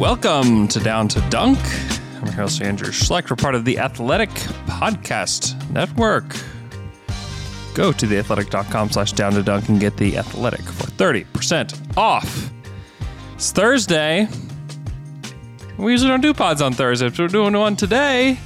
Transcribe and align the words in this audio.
Welcome 0.00 0.66
to 0.68 0.80
Down 0.80 1.08
to 1.08 1.20
Dunk. 1.28 1.58
I'm 2.16 2.26
your 2.26 2.34
host, 2.34 2.62
Andrew 2.62 2.90
Schlecht. 2.90 3.30
We're 3.30 3.36
part 3.36 3.54
of 3.54 3.64
the 3.64 3.78
Athletic 3.78 4.30
Podcast 4.66 5.70
Network. 5.70 6.34
Go 7.74 7.92
to 7.92 8.06
theathletic.com 8.06 8.90
slash 8.90 9.12
down 9.12 9.32
to 9.34 9.42
dunk 9.42 9.68
and 9.68 9.78
get 9.78 9.96
the 9.96 10.18
Athletic 10.18 10.62
for 10.62 10.90
30% 10.90 11.96
off. 11.96 12.50
It's 13.34 13.52
Thursday. 13.52 14.26
We 15.78 15.92
usually 15.92 16.10
don't 16.10 16.20
do 16.20 16.34
pods 16.34 16.60
on 16.60 16.72
Thursdays, 16.72 17.12
but 17.12 17.18
we're 17.20 17.28
doing 17.28 17.56
one 17.56 17.76
today. 17.76 18.38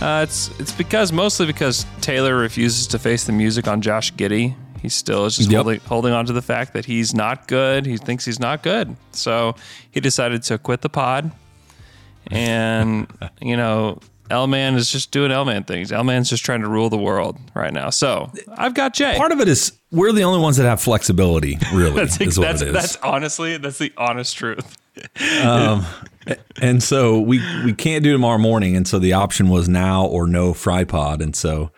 Uh, 0.00 0.22
it's 0.26 0.48
it's 0.58 0.72
because 0.72 1.12
mostly 1.12 1.46
because 1.46 1.84
Taylor 2.00 2.36
refuses 2.36 2.86
to 2.88 2.98
face 2.98 3.24
the 3.24 3.32
music 3.32 3.68
on 3.68 3.80
Josh 3.82 4.12
Giddey. 4.14 4.54
He 4.80 4.88
still 4.88 5.26
is 5.26 5.36
just 5.36 5.50
Yep. 5.50 5.56
holding, 5.64 5.80
holding 5.80 6.12
on 6.14 6.24
to 6.26 6.32
the 6.32 6.40
fact 6.40 6.72
that 6.72 6.86
he's 6.86 7.12
not 7.14 7.46
good. 7.48 7.84
He 7.84 7.98
thinks 7.98 8.24
he's 8.24 8.40
not 8.40 8.62
good. 8.62 8.96
So 9.12 9.54
he 9.90 10.00
decided 10.00 10.42
to 10.44 10.56
quit 10.56 10.80
the 10.80 10.88
pod. 10.88 11.30
And, 12.30 13.06
you 13.42 13.58
know, 13.58 13.98
L 14.30 14.46
Man 14.46 14.76
is 14.76 14.90
just 14.90 15.10
doing 15.10 15.32
L 15.32 15.44
Man 15.44 15.64
things. 15.64 15.92
L 15.92 16.02
Man's 16.04 16.30
just 16.30 16.44
trying 16.46 16.62
to 16.62 16.68
rule 16.68 16.88
the 16.88 16.96
world 16.96 17.36
right 17.54 17.72
now. 17.72 17.90
So 17.90 18.32
I've 18.56 18.72
got 18.72 18.94
Jay. 18.94 19.16
Part 19.18 19.32
of 19.32 19.40
it 19.40 19.48
is 19.48 19.72
we're 19.90 20.12
the 20.12 20.22
only 20.24 20.40
ones 20.40 20.56
that 20.56 20.64
have 20.64 20.80
flexibility, 20.80 21.58
really, 21.74 21.90
that's, 21.96 22.18
is 22.20 22.38
what 22.38 22.46
that's, 22.46 22.62
it 22.62 22.68
is. 22.68 22.74
that's 22.74 22.96
honestly, 22.96 23.58
that's 23.58 23.76
the 23.78 23.92
honest 23.98 24.34
truth. 24.36 24.78
and 26.62 26.82
so 26.82 27.20
we 27.20 27.38
we 27.64 27.72
can't 27.72 28.04
do 28.04 28.12
tomorrow 28.12 28.38
morning, 28.38 28.76
and 28.76 28.86
so 28.86 28.98
the 28.98 29.12
option 29.14 29.48
was 29.48 29.68
now 29.68 30.04
or 30.06 30.26
no 30.26 30.52
fry 30.54 30.84
pod, 30.84 31.22
and 31.22 31.34
so 31.34 31.70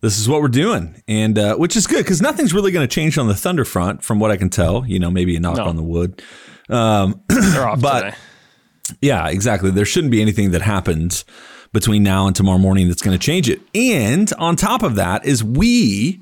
this 0.00 0.18
is 0.18 0.28
what 0.28 0.40
we're 0.42 0.48
doing, 0.48 1.00
and 1.06 1.38
uh, 1.38 1.56
which 1.56 1.76
is 1.76 1.86
good 1.86 1.98
because 2.04 2.20
nothing's 2.22 2.52
really 2.54 2.72
going 2.72 2.86
to 2.86 2.92
change 2.92 3.18
on 3.18 3.28
the 3.28 3.34
Thunder 3.34 3.64
front, 3.64 4.02
from 4.02 4.18
what 4.18 4.30
I 4.30 4.36
can 4.36 4.50
tell. 4.50 4.86
You 4.86 4.98
know, 4.98 5.10
maybe 5.10 5.36
a 5.36 5.40
knock 5.40 5.58
No. 5.58 5.64
on 5.66 5.76
the 5.76 5.82
wood. 5.82 6.22
Um, 6.68 7.22
They're 7.28 7.68
off 7.68 7.80
But- 7.80 8.00
today. 8.02 8.16
Yeah, 9.00 9.28
exactly. 9.28 9.70
There 9.70 9.84
shouldn't 9.84 10.10
be 10.10 10.20
anything 10.20 10.50
that 10.50 10.60
happens 10.60 11.24
between 11.72 12.02
now 12.02 12.26
and 12.26 12.34
tomorrow 12.36 12.58
morning 12.58 12.88
that's 12.88 13.00
going 13.00 13.16
to 13.16 13.24
change 13.24 13.48
it. 13.48 13.60
And 13.74 14.30
on 14.38 14.56
top 14.56 14.82
of 14.82 14.96
that 14.96 15.24
is 15.24 15.42
we 15.42 16.20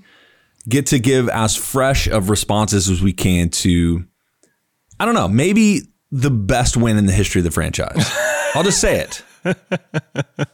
get 0.69 0.87
to 0.89 0.99
give 0.99 1.29
as 1.31 1.57
fresh 1.57 2.07
of 2.07 2.29
responses 2.29 2.89
as 2.89 3.01
we 3.03 3.13
can 3.15 3.49
to 3.49 4.05
I 5.01 5.07
don't 5.07 5.15
know, 5.15 5.27
maybe 5.27 5.89
the 6.11 6.31
best 6.31 6.77
win 6.77 6.97
in 6.97 7.07
the 7.07 7.13
history 7.13 7.41
of 7.41 7.45
the 7.45 7.51
franchise. 7.51 8.11
I'll 8.55 8.63
just 8.65 8.81
say 8.81 9.01
it. 9.01 9.23
At 9.45 9.57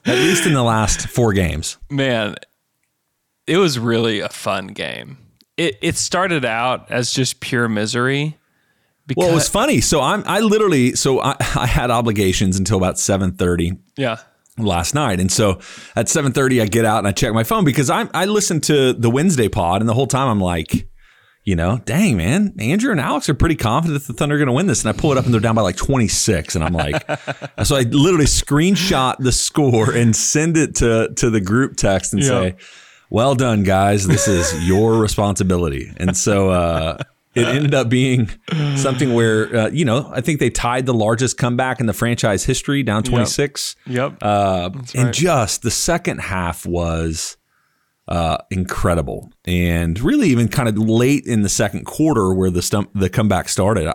least 0.07 0.47
in 0.47 0.53
the 0.53 0.63
last 0.63 1.09
4 1.09 1.33
games. 1.33 1.77
man, 1.91 2.37
it 3.47 3.57
was 3.59 3.79
really 3.79 4.21
a 4.21 4.29
fun 4.29 4.69
game. 4.69 5.19
It 5.57 5.77
it 5.81 5.97
started 5.97 6.45
out 6.45 6.91
as 6.91 7.13
just 7.13 7.41
pure 7.41 7.69
misery. 7.69 8.37
Because, 9.07 9.23
Well, 9.23 9.31
it 9.31 9.35
was 9.35 9.49
funny. 9.49 9.81
So 9.81 10.01
I'm 10.01 10.23
I 10.27 10.41
literally 10.41 10.95
so 10.97 11.21
I, 11.21 11.37
I 11.57 11.67
had 11.67 11.91
obligations 11.91 12.59
until 12.59 12.77
about 12.77 12.97
7:30 12.97 13.79
yeah, 13.97 14.19
last 14.59 14.95
night. 14.95 15.21
And 15.21 15.31
so 15.31 15.61
at 15.95 16.07
7:30 16.07 16.61
I 16.63 16.67
get 16.67 16.85
out 16.85 16.99
and 16.99 17.09
I 17.09 17.13
check 17.13 17.33
my 17.33 17.45
phone 17.45 17.65
because 17.65 17.89
I 17.89 18.09
I 18.13 18.25
listened 18.27 18.65
to 18.65 18.93
the 18.93 19.09
Wednesday 19.11 19.49
pod 19.49 19.81
and 19.81 19.89
the 19.89 19.95
whole 19.95 20.09
time 20.09 20.29
I'm 20.29 20.41
like, 20.41 20.89
you 21.47 21.57
know, 21.57 21.79
dang 21.87 22.17
man, 22.19 22.55
Andrew 22.59 22.91
and 22.91 23.01
Alex 23.01 23.29
are 23.31 23.35
pretty 23.35 23.55
confident 23.55 24.01
that 24.03 24.07
the 24.13 24.19
Thunder 24.19 24.35
are 24.35 24.39
going 24.39 24.49
to 24.49 24.53
win 24.53 24.67
this 24.67 24.85
and 24.85 24.95
I 24.95 25.01
pull 25.01 25.13
it 25.13 25.17
up 25.19 25.25
and 25.25 25.33
they're 25.33 25.41
down 25.41 25.55
by 25.55 25.63
like 25.63 25.77
26 25.77 26.55
and 26.57 26.63
I'm 26.65 26.75
like 26.75 27.03
so 27.65 27.77
I 27.77 27.83
literally 27.83 28.27
screenshot 28.27 29.17
the 29.19 29.33
score 29.33 29.93
and 29.93 30.15
send 30.15 30.57
it 30.59 30.75
to 30.77 31.13
to 31.17 31.31
the 31.31 31.41
group 31.41 31.77
text 31.77 32.13
and 32.13 32.21
Yeah. 32.23 32.29
say, 32.29 32.57
"Well 33.11 33.35
done 33.35 33.63
guys, 33.63 34.07
this 34.07 34.29
is 34.29 34.67
your 34.69 34.99
responsibility." 34.99 35.93
And 35.99 36.17
so 36.17 36.51
uh 36.51 36.99
it 37.35 37.47
ended 37.47 37.75
up 37.75 37.91
being 37.91 38.31
something 38.77 39.13
where, 39.13 39.55
uh, 39.55 39.69
you 39.69 39.85
know, 39.85 40.11
I 40.11 40.23
think 40.23 40.41
they 40.41 40.49
tied 40.49 40.87
the 40.87 40.95
largest 40.95 41.37
comeback 41.37 41.81
in 41.81 41.87
the 41.87 41.93
franchise 41.93 42.45
history, 42.45 42.83
down 42.83 43.03
26. 43.03 43.77
yep. 43.87 44.17
Uh, 44.23 44.71
and 44.95 45.13
just 45.13 45.61
the 45.61 45.71
second 45.71 46.21
half 46.23 46.65
was 46.65 47.37
uh, 48.09 48.39
incredible, 48.51 49.31
and 49.45 49.99
really 50.01 50.29
even 50.29 50.49
kind 50.49 50.69
of 50.69 50.79
late 50.79 51.27
in 51.27 51.43
the 51.43 51.49
second 51.49 51.85
quarter 51.85 52.33
where 52.33 52.51
the 52.51 52.63
stump, 52.63 52.91
the 52.95 53.11
comeback 53.11 53.49
started, 53.49 53.93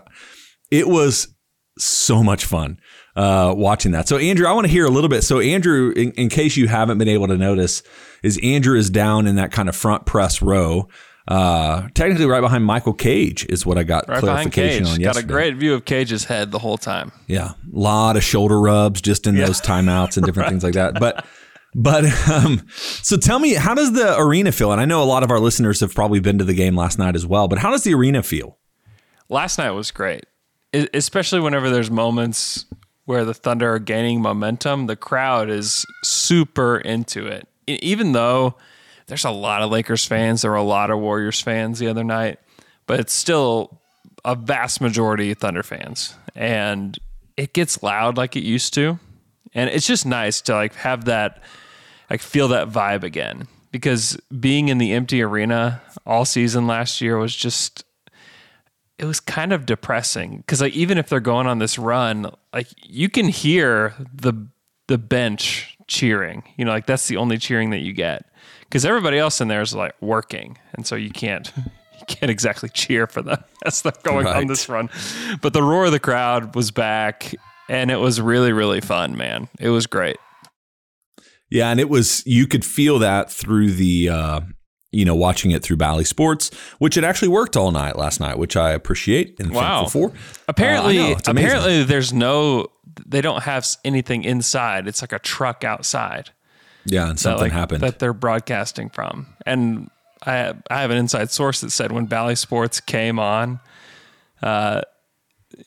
it 0.69 0.87
was 0.87 1.33
so 1.77 2.23
much 2.23 2.45
fun 2.45 2.79
uh, 3.15 3.53
watching 3.55 3.91
that. 3.91 4.07
So 4.07 4.17
Andrew, 4.17 4.47
I 4.47 4.53
want 4.53 4.65
to 4.65 4.71
hear 4.71 4.85
a 4.85 4.89
little 4.89 5.09
bit. 5.09 5.23
So 5.23 5.39
Andrew, 5.39 5.91
in, 5.95 6.11
in 6.11 6.29
case 6.29 6.57
you 6.57 6.67
haven't 6.67 6.97
been 6.97 7.07
able 7.07 7.27
to 7.27 7.37
notice, 7.37 7.83
is 8.23 8.39
Andrew 8.43 8.77
is 8.77 8.89
down 8.89 9.27
in 9.27 9.35
that 9.35 9.51
kind 9.51 9.69
of 9.69 9.75
front 9.75 10.05
press 10.05 10.41
row. 10.41 10.87
Uh, 11.27 11.87
technically, 11.93 12.25
right 12.25 12.41
behind 12.41 12.65
Michael 12.65 12.93
Cage 12.93 13.45
is 13.47 13.65
what 13.65 13.77
I 13.77 13.83
got 13.83 14.07
right 14.07 14.19
clarification 14.19 14.87
on 14.87 14.99
Got 14.99 15.17
a 15.17 15.23
great 15.23 15.55
view 15.55 15.73
of 15.73 15.85
Cage's 15.85 16.25
head 16.25 16.51
the 16.51 16.59
whole 16.59 16.77
time. 16.77 17.11
Yeah, 17.27 17.51
a 17.51 17.55
lot 17.71 18.17
of 18.17 18.23
shoulder 18.23 18.59
rubs 18.59 19.01
just 19.01 19.27
in 19.27 19.35
those 19.35 19.61
timeouts 19.61 20.17
and 20.17 20.25
different 20.25 20.49
things 20.49 20.63
like 20.63 20.73
that. 20.73 20.99
But 20.99 21.25
but 21.73 22.05
um, 22.29 22.67
so 22.73 23.17
tell 23.17 23.39
me, 23.39 23.53
how 23.53 23.73
does 23.73 23.93
the 23.93 24.17
arena 24.17 24.51
feel? 24.51 24.71
And 24.71 24.81
I 24.81 24.85
know 24.85 25.01
a 25.01 25.05
lot 25.05 25.23
of 25.23 25.31
our 25.31 25.39
listeners 25.39 25.79
have 25.79 25.93
probably 25.93 26.19
been 26.19 26.37
to 26.37 26.43
the 26.43 26.53
game 26.53 26.75
last 26.75 26.99
night 26.99 27.15
as 27.15 27.25
well. 27.25 27.47
But 27.47 27.59
how 27.59 27.71
does 27.71 27.83
the 27.83 27.93
arena 27.93 28.23
feel? 28.23 28.57
Last 29.29 29.57
night 29.57 29.71
was 29.71 29.91
great, 29.91 30.25
especially 30.93 31.39
whenever 31.39 31.69
there's 31.69 31.89
moments 31.89 32.65
where 33.05 33.25
the 33.25 33.33
Thunder 33.33 33.73
are 33.73 33.79
gaining 33.79 34.21
momentum. 34.21 34.87
The 34.87 34.95
crowd 34.95 35.49
is 35.49 35.85
super 36.03 36.77
into 36.77 37.27
it, 37.27 37.47
even 37.67 38.11
though 38.11 38.55
there's 39.07 39.25
a 39.25 39.31
lot 39.31 39.61
of 39.61 39.71
Lakers 39.71 40.05
fans. 40.05 40.41
There 40.41 40.51
were 40.51 40.57
a 40.57 40.63
lot 40.63 40.91
of 40.91 40.99
Warriors 40.99 41.41
fans 41.41 41.79
the 41.79 41.87
other 41.87 42.03
night, 42.03 42.39
but 42.87 42.99
it's 42.99 43.13
still 43.13 43.81
a 44.23 44.35
vast 44.35 44.81
majority 44.81 45.33
Thunder 45.33 45.63
fans, 45.63 46.13
and 46.35 46.97
it 47.37 47.53
gets 47.53 47.81
loud 47.81 48.17
like 48.17 48.35
it 48.35 48.43
used 48.43 48.73
to, 48.75 48.99
and 49.53 49.69
it's 49.69 49.87
just 49.87 50.05
nice 50.05 50.41
to 50.41 50.53
like 50.53 50.75
have 50.75 51.05
that, 51.05 51.41
like 52.11 52.21
feel 52.21 52.49
that 52.49 52.69
vibe 52.69 53.03
again. 53.03 53.47
Because 53.71 54.17
being 54.37 54.67
in 54.67 54.79
the 54.79 54.91
empty 54.91 55.21
arena 55.21 55.81
all 56.05 56.25
season 56.25 56.67
last 56.67 56.99
year 56.99 57.17
was 57.17 57.33
just 57.33 57.85
it 58.97 59.05
was 59.05 59.21
kind 59.21 59.53
of 59.53 59.65
depressing 59.65 60.37
because 60.37 60.61
like 60.61 60.73
even 60.73 60.97
if 60.97 61.07
they're 61.07 61.21
going 61.21 61.47
on 61.47 61.59
this 61.59 61.79
run, 61.79 62.31
like 62.53 62.67
you 62.83 63.09
can 63.09 63.29
hear 63.29 63.95
the 64.13 64.33
the 64.87 64.97
bench 64.97 65.77
cheering. 65.87 66.43
You 66.57 66.65
know, 66.65 66.71
like 66.71 66.85
that's 66.85 67.07
the 67.07 67.15
only 67.15 67.37
cheering 67.37 67.69
that 67.69 67.79
you 67.79 67.93
get 67.93 68.25
because 68.65 68.83
everybody 68.85 69.17
else 69.17 69.39
in 69.39 69.47
there 69.47 69.61
is 69.61 69.73
like 69.73 69.95
working, 70.01 70.57
and 70.73 70.85
so 70.85 70.95
you 70.97 71.11
can't 71.11 71.49
you 71.99 72.05
can't 72.07 72.29
exactly 72.29 72.67
cheer 72.67 73.07
for 73.07 73.21
them 73.21 73.41
as 73.65 73.83
they're 73.83 73.93
going 74.03 74.27
on 74.27 74.47
this 74.47 74.67
run. 74.67 74.89
But 75.41 75.53
the 75.53 75.63
roar 75.63 75.85
of 75.85 75.93
the 75.93 75.99
crowd 75.99 76.55
was 76.55 76.71
back, 76.71 77.33
and 77.69 77.89
it 77.89 77.97
was 77.97 78.19
really 78.19 78.51
really 78.51 78.81
fun, 78.81 79.15
man. 79.15 79.47
It 79.61 79.69
was 79.69 79.87
great. 79.87 80.17
Yeah, 81.51 81.69
and 81.69 81.79
it 81.79 81.89
was 81.89 82.23
you 82.25 82.47
could 82.47 82.65
feel 82.65 82.97
that 82.99 83.29
through 83.31 83.71
the 83.73 84.09
uh, 84.09 84.41
you 84.91 85.05
know 85.05 85.15
watching 85.15 85.51
it 85.51 85.61
through 85.61 85.77
Bally 85.77 86.03
Sports, 86.05 86.49
which 86.79 86.97
it 86.97 87.03
actually 87.03 87.27
worked 87.27 87.55
all 87.55 87.71
night 87.71 87.97
last 87.97 88.19
night, 88.19 88.37
which 88.39 88.55
I 88.55 88.71
appreciate 88.71 89.39
and 89.39 89.51
Wow. 89.51 89.81
thankful 89.81 90.09
for. 90.09 90.17
Apparently, 90.47 90.97
Uh, 90.99 91.09
know, 91.09 91.17
apparently, 91.27 91.83
there's 91.83 92.11
no. 92.13 92.67
They 93.05 93.21
don't 93.21 93.43
have 93.43 93.67
anything 93.85 94.23
inside. 94.23 94.87
It's 94.87 95.01
like 95.01 95.13
a 95.13 95.19
truck 95.19 95.63
outside. 95.63 96.31
yeah, 96.85 97.03
and 97.09 97.11
that, 97.13 97.19
something 97.19 97.43
like, 97.43 97.51
happened. 97.51 97.83
that 97.83 97.99
they're 97.99 98.13
broadcasting 98.13 98.89
from. 98.89 99.27
And 99.45 99.89
I 100.25 100.53
I 100.69 100.81
have 100.81 100.91
an 100.91 100.97
inside 100.97 101.31
source 101.31 101.61
that 101.61 101.71
said 101.71 101.91
when 101.91 102.05
Bally 102.05 102.35
Sports 102.35 102.79
came 102.79 103.19
on, 103.19 103.59
uh, 104.41 104.81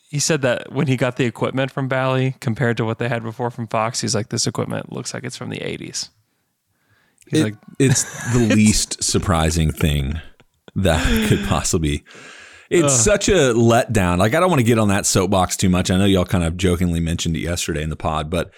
he 0.09 0.19
said 0.19 0.43
that 0.43 0.73
when 0.73 0.87
he 0.87 0.97
got 0.97 1.17
the 1.17 1.25
equipment 1.25 1.71
from 1.71 1.89
Bally 1.89 2.35
compared 2.41 2.77
to 2.79 2.85
what 2.85 2.99
they 2.99 3.09
had 3.09 3.23
before 3.23 3.51
from 3.51 3.67
Fox, 3.67 4.01
he's 4.01 4.15
like, 4.15 4.29
this 4.29 4.47
equipment 4.47 4.93
looks 4.93 5.13
like 5.15 5.25
it's 5.25 5.37
from 5.37 5.51
the 5.51 5.59
'80s. 5.59 6.09
He's 7.29 7.41
It- 7.41 7.45
like, 7.45 7.55
it's 7.79 8.03
the 8.33 8.55
least 8.55 9.03
surprising 9.03 9.73
thing 9.73 10.21
that 10.77 11.29
could 11.29 11.45
possibly 11.47 11.99
be. 11.99 12.05
It's 12.71 12.95
such 12.95 13.29
a 13.29 13.53
letdown. 13.55 14.19
Like 14.19 14.35
I 14.35 14.41
don't 14.41 14.49
want 14.51 14.59
to 14.61 14.65
get 14.67 14.79
on 14.79 14.89
that 14.89 15.07
soapbox 15.07 15.57
too 15.57 15.69
much. 15.69 15.91
I 15.91 15.97
know 15.99 16.07
y'all 16.07 16.25
kind 16.25 16.43
of 16.43 16.57
jokingly 16.57 16.99
mentioned 16.99 17.37
it 17.37 17.41
yesterday 17.41 17.83
in 17.83 17.91
the 17.91 17.97
pod, 17.97 18.31
but 18.31 18.51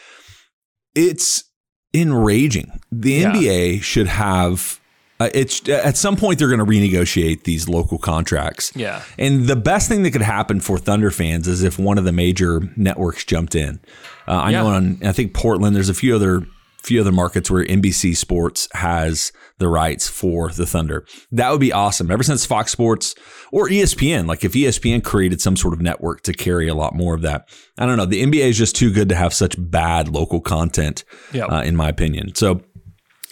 it's 0.94 1.44
enraging. 1.92 2.80
The 2.90 3.12
Yeah. 3.12 3.32
NBA 3.32 3.82
should 3.82 4.06
have 4.06 4.80
Uh, 5.18 5.30
it's 5.32 5.66
at 5.68 5.96
some 5.96 6.14
point 6.16 6.38
they're 6.38 6.48
going 6.48 6.58
to 6.60 6.66
renegotiate 6.66 7.44
these 7.44 7.68
local 7.68 7.98
contracts. 7.98 8.70
Yeah. 8.76 9.02
And 9.18 9.46
the 9.46 9.56
best 9.56 9.88
thing 9.88 10.02
that 10.02 10.10
could 10.10 10.20
happen 10.22 10.60
for 10.60 10.76
Thunder 10.78 11.10
fans 11.10 11.48
is 11.48 11.62
if 11.62 11.78
one 11.78 11.96
of 11.96 12.04
the 12.04 12.12
major 12.12 12.60
networks 12.76 13.24
jumped 13.24 13.54
in. 13.54 13.80
Uh, 14.28 14.32
I 14.32 14.50
know 14.52 14.68
Yeah. 14.68 14.74
on 14.76 14.98
I 15.04 15.12
think 15.12 15.32
Portland 15.32 15.74
there's 15.74 15.88
a 15.88 15.94
few 15.94 16.14
other 16.14 16.46
few 16.82 17.00
other 17.00 17.10
markets 17.12 17.50
where 17.50 17.64
NBC 17.64 18.14
Sports 18.16 18.68
has 18.72 19.32
the 19.58 19.66
rights 19.66 20.06
for 20.08 20.50
the 20.50 20.64
Thunder. 20.66 21.04
That 21.32 21.50
would 21.50 21.58
be 21.60 21.72
awesome. 21.72 22.12
Ever 22.12 22.22
since 22.22 22.46
Fox 22.46 22.70
Sports 22.70 23.16
or 23.50 23.68
ESPN, 23.68 24.28
like 24.28 24.44
if 24.44 24.52
ESPN 24.52 25.02
created 25.02 25.40
some 25.40 25.56
sort 25.56 25.74
of 25.74 25.80
network 25.80 26.22
to 26.22 26.32
carry 26.32 26.68
a 26.68 26.74
lot 26.74 26.94
more 26.94 27.12
of 27.14 27.22
that. 27.22 27.48
I 27.76 27.86
don't 27.86 27.96
know. 27.96 28.06
The 28.06 28.22
NBA 28.22 28.50
is 28.50 28.58
just 28.58 28.76
too 28.76 28.92
good 28.92 29.08
to 29.08 29.16
have 29.16 29.34
such 29.34 29.56
bad 29.58 30.08
local 30.08 30.40
content, 30.40 31.02
Yep. 31.32 31.50
uh, 31.50 31.62
in 31.64 31.74
my 31.74 31.88
opinion. 31.88 32.34
So 32.36 32.60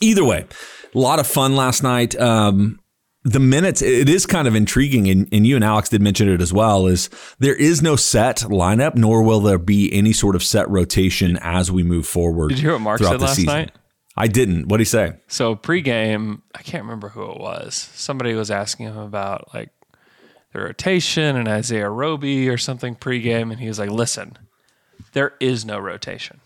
either 0.01 0.25
way, 0.25 0.47
a 0.95 0.99
lot 0.99 1.19
of 1.19 1.27
fun 1.27 1.57
last 1.57 1.83
night. 1.83 2.19
Um, 2.19 2.81
the 3.25 3.41
minutes, 3.41 3.81
it 3.81 4.09
is 4.09 4.27
kind 4.27 4.47
of 4.47 4.55
intriguing, 4.55 5.09
and, 5.09 5.29
and 5.33 5.47
you 5.47 5.57
and 5.57 5.65
Alex 5.65 5.89
did 5.89 6.03
mention 6.03 6.29
it 6.29 6.43
as 6.43 6.53
well. 6.53 6.87
Is 6.87 7.09
there 7.39 7.55
is 7.55 7.81
no 7.81 7.97
set 7.97 8.39
lineup, 8.39 8.97
nor 8.97 9.23
will 9.23 9.41
there 9.41 9.59
be 9.59 9.93
any 9.95 10.13
sort 10.13 10.37
of 10.37 10.45
set 10.45 10.69
rotation 10.69 11.39
as 11.41 11.73
we 11.73 11.83
move 11.83 12.07
forward. 12.07 12.51
Did 12.51 12.59
you 12.59 12.65
hear 12.65 12.73
what 12.75 12.83
Mark 12.83 13.01
said 13.03 13.21
last 13.21 13.37
season. 13.37 13.47
night? 13.47 13.73
I 14.17 14.29
didn't. 14.29 14.69
What 14.69 14.77
did 14.77 14.83
he 14.83 14.91
say? 14.91 15.15
So 15.27 15.57
pregame, 15.57 16.43
I 16.55 16.63
can't 16.63 16.85
remember 16.85 17.09
who 17.09 17.31
it 17.31 17.41
was. 17.41 17.75
Somebody 17.95 18.35
was 18.35 18.51
asking 18.51 18.87
him 18.87 18.99
about 18.99 19.53
like 19.55 19.71
the 20.53 20.61
rotation 20.61 21.37
and 21.37 21.49
Isaiah 21.49 21.91
Roby 21.91 22.49
or 22.49 22.59
something 22.59 22.95
pregame, 22.95 23.51
and 23.51 23.59
he 23.59 23.69
was 23.69 23.79
like, 23.79 23.91
"Listen, 23.91 24.37
there 25.15 25.33
is 25.41 25.65
no 25.65 25.79
rotation." 25.79 26.41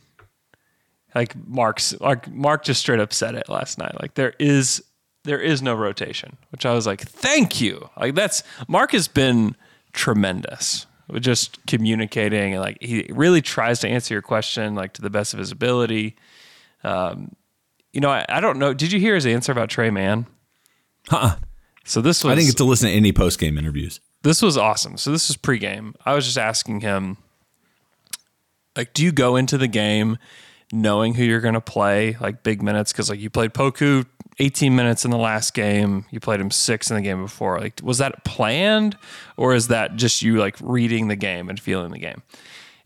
Like 1.15 1.35
Mark's, 1.47 1.99
like 2.01 2.31
Mark 2.31 2.65
just 2.65 2.81
straight 2.81 3.01
up 3.01 3.13
said 3.13 3.35
it 3.35 3.49
last 3.49 3.79
night. 3.79 4.01
Like 4.01 4.15
there 4.15 4.35
is, 4.39 4.83
there 5.25 5.41
is 5.41 5.63
no 5.63 5.75
rotation. 5.75 6.37
Which 6.51 6.65
I 6.65 6.73
was 6.73 6.87
like, 6.87 7.01
"Thank 7.03 7.61
you." 7.61 7.89
Like 7.99 8.15
that's 8.15 8.43
Mark 8.69 8.93
has 8.93 9.09
been 9.09 9.57
tremendous 9.93 10.87
with 11.09 11.23
just 11.23 11.65
communicating 11.67 12.53
and 12.53 12.63
like 12.63 12.77
he 12.81 13.07
really 13.11 13.41
tries 13.41 13.81
to 13.81 13.89
answer 13.89 14.15
your 14.15 14.23
question 14.23 14.75
like 14.75 14.93
to 14.93 15.03
the 15.03 15.11
best 15.11 15.33
of 15.33 15.39
his 15.39 15.51
ability. 15.51 16.17
Um, 16.85 17.35
you 17.93 18.01
know, 18.01 18.11
I, 18.11 18.25
I 18.29 18.41
don't 18.41 18.59
know. 18.59 18.75
Did 18.75 18.93
you 18.93 19.01
hear 19.01 19.15
his 19.15 19.27
answer 19.27 19.51
about 19.51 19.71
Tre 19.71 19.91
Mann? 19.91 20.27
Huh. 21.09 21.37
So 21.85 22.03
this 22.03 22.23
was 22.23 22.33
I 22.33 22.35
didn't 22.35 22.49
get 22.49 22.57
to 22.59 22.65
listen 22.65 22.89
to 22.89 22.95
any 22.95 23.13
post 23.13 23.39
game 23.39 23.57
interviews. 23.57 24.01
this 24.23 24.43
was 24.43 24.59
awesome. 24.59 24.99
So 24.99 25.11
this 25.11 25.29
was 25.29 25.37
pregame. 25.39 25.95
I 26.05 26.15
was 26.15 26.27
just 26.27 26.37
asking 26.37 26.81
him, 26.81 27.17
like, 28.77 28.93
do 28.93 29.03
you 29.03 29.11
go 29.11 29.37
into 29.37 29.57
the 29.57 29.69
game 29.69 30.19
knowing 30.73 31.15
who 31.15 31.25
you're 31.25 31.41
going 31.41 31.55
to 31.55 31.61
play, 31.61 32.17
like 32.21 32.43
big 32.43 32.63
minutes? 32.63 32.93
Because 32.93 33.11
like 33.11 33.21
you 33.21 33.31
played 33.31 33.53
Poku 33.53 34.07
18 34.41 34.75
minutes 34.75 35.05
in 35.05 35.11
the 35.11 35.19
last 35.19 35.53
game, 35.53 36.05
you 36.11 36.21
played 36.21 36.41
him 36.41 36.51
six 36.51 36.91
in 36.91 36.97
the 36.97 37.03
game 37.03 37.23
before. 37.23 37.59
Like, 37.59 37.81
was 37.83 37.99
that 37.99 38.25
planned, 38.25 38.97
or 39.37 39.55
is 39.55 39.69
that 39.69 39.97
just 39.97 40.23
you 40.23 40.39
like 40.39 40.57
reading 40.61 41.09
the 41.09 41.17
game 41.17 41.49
and 41.49 41.59
feeling 41.59 41.91
the 41.91 41.99
game? 41.99 42.23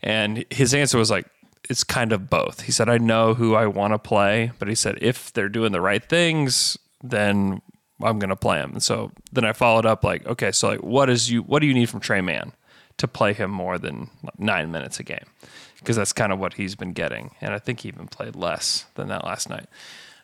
And 0.01 0.45
his 0.49 0.73
answer 0.73 0.97
was 0.97 1.11
like, 1.11 1.27
it's 1.69 1.83
kind 1.83 2.11
of 2.11 2.29
both. 2.29 2.61
He 2.61 2.71
said, 2.71 2.89
I 2.89 2.97
know 2.97 3.35
who 3.35 3.55
I 3.55 3.67
want 3.67 3.93
to 3.93 3.99
play, 3.99 4.51
but 4.59 4.67
he 4.67 4.75
said, 4.75 4.97
if 4.99 5.31
they're 5.31 5.47
doing 5.47 5.71
the 5.71 5.79
right 5.79 6.03
things, 6.03 6.77
then 7.01 7.61
I'm 8.01 8.19
going 8.19 8.29
to 8.29 8.35
play 8.35 8.57
him. 8.57 8.71
And 8.73 8.83
so 8.83 9.11
then 9.31 9.45
I 9.45 9.53
followed 9.53 9.85
up 9.85 10.03
like, 10.03 10.25
okay, 10.25 10.51
so 10.51 10.69
like, 10.69 10.83
what 10.83 11.09
is 11.09 11.31
you, 11.31 11.41
what 11.43 11.59
do 11.59 11.67
you 11.67 11.73
need 11.73 11.89
from 11.89 11.99
Tre 11.99 12.19
Mann 12.19 12.53
to 12.97 13.07
play 13.07 13.33
him 13.33 13.49
more 13.51 13.77
than 13.77 14.09
nine 14.37 14.71
minutes 14.71 14.99
a 14.99 15.03
game? 15.03 15.25
Because 15.83 15.97
that's 15.97 16.13
kind 16.13 16.31
of 16.31 16.39
what 16.39 16.53
he's 16.53 16.75
been 16.75 16.93
getting. 16.93 17.31
And 17.41 17.53
I 17.53 17.59
think 17.59 17.81
he 17.81 17.89
even 17.89 18.07
played 18.07 18.35
less 18.35 18.85
than 18.95 19.09
that 19.09 19.25
last 19.25 19.49
night. 19.49 19.67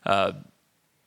Uh, 0.06 0.32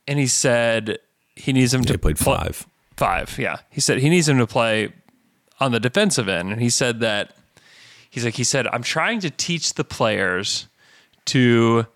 and 0.07 0.19
he 0.19 0.27
said 0.27 0.99
he 1.35 1.53
needs 1.53 1.73
him 1.73 1.85
to 1.85 1.99
played 1.99 2.19
pl- 2.19 2.37
five. 2.37 2.67
Five, 2.97 3.39
yeah. 3.39 3.59
He 3.71 3.81
said 3.81 3.99
he 3.99 4.11
needs 4.11 4.29
him 4.29 4.39
to 4.39 4.47
play 4.47 4.93
on 5.59 5.73
the 5.73 5.81
defensive 5.81 6.29
end, 6.29 6.53
and 6.53 6.61
he 6.61 6.69
said 6.69 7.01
that 7.01 7.35
he's 8.11 8.25
like 8.25 8.35
he 8.35 8.45
said 8.45 8.67
I'm 8.69 8.83
trying 8.83 9.21
to 9.21 9.31
teach 9.31 9.75
the 9.75 9.85
players 9.85 10.69
to 11.27 11.87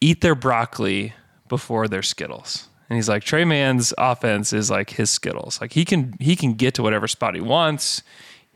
eat 0.00 0.20
their 0.20 0.34
broccoli 0.34 1.14
before 1.48 1.88
their 1.88 2.02
Skittles. 2.02 2.68
And 2.88 2.96
he's 2.96 3.08
like 3.08 3.24
Tre 3.24 3.44
Mann's 3.44 3.92
offense 3.98 4.52
is 4.52 4.70
like 4.70 4.90
his 4.90 5.10
Skittles. 5.10 5.60
Like 5.60 5.72
he 5.72 5.84
can 5.84 6.14
he 6.20 6.36
can 6.36 6.54
get 6.54 6.74
to 6.74 6.82
whatever 6.82 7.08
spot 7.08 7.34
he 7.34 7.40
wants. 7.40 8.02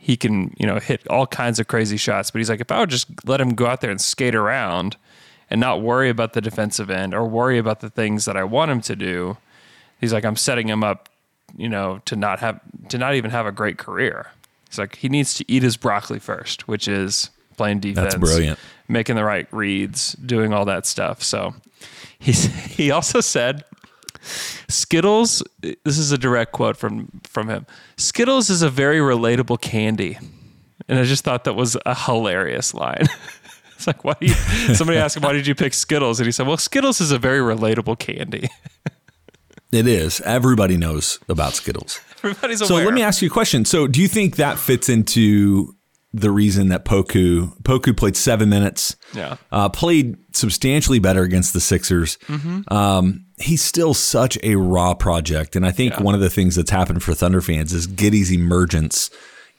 He 0.02 0.16
can, 0.16 0.52
you 0.58 0.66
know, 0.66 0.80
hit 0.80 1.06
all 1.06 1.28
kinds 1.28 1.60
of 1.60 1.68
crazy 1.68 1.96
shots, 1.96 2.32
but 2.32 2.40
he's 2.40 2.50
like 2.50 2.60
if 2.60 2.72
I 2.72 2.80
would 2.80 2.90
just 2.90 3.06
let 3.24 3.40
him 3.40 3.50
go 3.54 3.66
out 3.66 3.80
there 3.82 3.90
and 3.90 4.00
skate 4.00 4.34
around 4.34 4.96
and 5.48 5.60
not 5.60 5.80
worry 5.80 6.10
about 6.10 6.32
the 6.32 6.40
defensive 6.40 6.90
end 6.90 7.14
or 7.14 7.24
worry 7.24 7.56
about 7.56 7.78
the 7.78 7.88
things 7.88 8.24
that 8.24 8.36
I 8.36 8.42
want 8.42 8.72
him 8.72 8.80
to 8.80 8.96
do, 8.96 9.36
he's 10.00 10.12
like 10.12 10.24
I'm 10.24 10.34
setting 10.34 10.68
him 10.68 10.82
up, 10.82 11.08
you 11.56 11.68
know, 11.68 12.00
to 12.06 12.16
not 12.16 12.40
have 12.40 12.60
to 12.88 12.98
not 12.98 13.14
even 13.14 13.30
have 13.30 13.46
a 13.46 13.52
great 13.52 13.78
career. 13.78 14.32
He's 14.68 14.78
like 14.78 14.96
he 14.96 15.08
needs 15.08 15.34
to 15.34 15.44
eat 15.46 15.62
his 15.62 15.76
broccoli 15.76 16.18
first, 16.18 16.66
which 16.66 16.88
is 16.88 17.30
playing 17.56 17.78
defense. 17.78 18.16
brilliant. 18.16 18.58
Making 18.88 19.14
the 19.14 19.24
right 19.24 19.46
reads, 19.52 20.14
doing 20.14 20.52
all 20.52 20.64
that 20.64 20.84
stuff. 20.84 21.22
So 21.22 21.54
he's 22.18 22.44
he 22.66 22.90
also 22.90 23.20
said 23.20 23.62
Skittles, 24.68 25.42
this 25.60 25.98
is 25.98 26.12
a 26.12 26.18
direct 26.18 26.52
quote 26.52 26.76
from 26.76 27.20
from 27.24 27.48
him. 27.48 27.66
Skittles 27.96 28.50
is 28.50 28.62
a 28.62 28.70
very 28.70 28.98
relatable 28.98 29.60
candy. 29.60 30.18
And 30.88 30.98
I 30.98 31.04
just 31.04 31.24
thought 31.24 31.44
that 31.44 31.54
was 31.54 31.76
a 31.86 31.94
hilarious 31.94 32.74
line. 32.74 33.06
it's 33.76 33.86
like, 33.86 34.04
why 34.04 34.14
do 34.20 34.26
you, 34.26 34.34
somebody 34.74 34.98
asked 34.98 35.16
him, 35.16 35.22
why 35.22 35.32
did 35.32 35.46
you 35.46 35.54
pick 35.54 35.74
Skittles? 35.74 36.18
And 36.18 36.26
he 36.26 36.32
said, 36.32 36.46
well, 36.46 36.56
Skittles 36.56 37.00
is 37.00 37.12
a 37.12 37.18
very 37.18 37.38
relatable 37.38 37.98
candy. 37.98 38.48
It 39.72 39.86
is. 39.86 40.20
Everybody 40.20 40.76
knows 40.76 41.18
about 41.30 41.54
Skittles. 41.54 41.98
Everybody's 42.18 42.60
aware. 42.60 42.82
So 42.82 42.84
let 42.84 42.92
me 42.92 43.02
ask 43.02 43.22
you 43.22 43.28
a 43.28 43.32
question. 43.32 43.64
So 43.64 43.86
do 43.86 44.02
you 44.02 44.08
think 44.08 44.36
that 44.36 44.58
fits 44.58 44.90
into 44.90 45.74
the 46.12 46.30
reason 46.30 46.68
that 46.68 46.84
Poku 46.84 47.56
Poku 47.62 47.96
played 47.96 48.16
seven 48.16 48.48
minutes? 48.48 48.96
Yeah. 49.14 49.36
Uh, 49.50 49.68
played 49.68 50.16
substantially 50.32 50.98
better 50.98 51.22
against 51.22 51.52
the 51.52 51.60
Sixers. 51.60 52.18
Um, 52.68 53.26
he's 53.38 53.62
still 53.62 53.94
such 53.94 54.38
a 54.42 54.56
raw 54.56 54.94
project, 54.94 55.56
and 55.56 55.66
I 55.66 55.70
think 55.70 55.98
one 56.00 56.14
of 56.14 56.20
the 56.20 56.30
things 56.30 56.56
that's 56.56 56.70
happened 56.70 57.02
for 57.02 57.14
Thunder 57.14 57.40
fans 57.40 57.72
is 57.72 57.86
Giddey's 57.86 58.32
emergence 58.32 59.10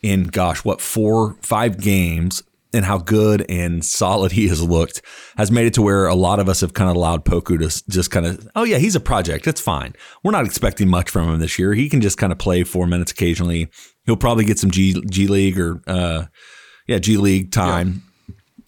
in 0.02 0.24
gosh, 0.26 0.64
what 0.64 0.82
four, 0.82 1.36
five 1.42 1.80
games. 1.80 2.44
And 2.76 2.86
how 2.86 2.98
good 2.98 3.46
and 3.50 3.86
solid 3.86 4.32
he 4.32 4.48
has 4.48 4.60
looked 4.60 5.04
has 5.38 5.52
made 5.52 5.68
it 5.68 5.76
to 5.76 5.84
where 5.84 6.08
a 6.08 6.16
lot 6.16 6.40
of 6.40 6.50
us 6.50 6.62
have 6.62 6.74
kind 6.74 6.90
of 6.90 6.96
allowed 6.96 7.24
Poku 7.24 7.60
to 7.60 7.84
just 7.88 8.10
kind 8.10 8.26
of, 8.26 8.50
oh 8.56 8.64
yeah, 8.64 8.80
he's 8.80 8.96
a 8.96 9.00
project. 9.00 9.46
That's 9.46 9.62
fine. 9.62 9.94
We're 10.24 10.32
not 10.32 10.48
expecting 10.48 10.90
much 10.90 11.12
from 11.12 11.30
him 11.30 11.38
this 11.38 11.60
year. 11.60 11.76
He 11.76 11.88
can 11.88 12.02
just 12.02 12.18
kind 12.18 12.34
of 12.34 12.40
play 12.40 12.64
four 12.64 12.88
minutes 12.88 13.12
occasionally. 13.12 13.70
He'll 14.06 14.18
probably 14.18 14.46
get 14.46 14.60
some 14.60 14.72
G 14.72 15.02
G 15.10 15.28
League 15.28 15.60
or 15.60 15.82
uh, 15.88 16.26
yeah 16.88 17.00
G 17.00 17.18
League 17.18 17.52
time. 17.52 18.04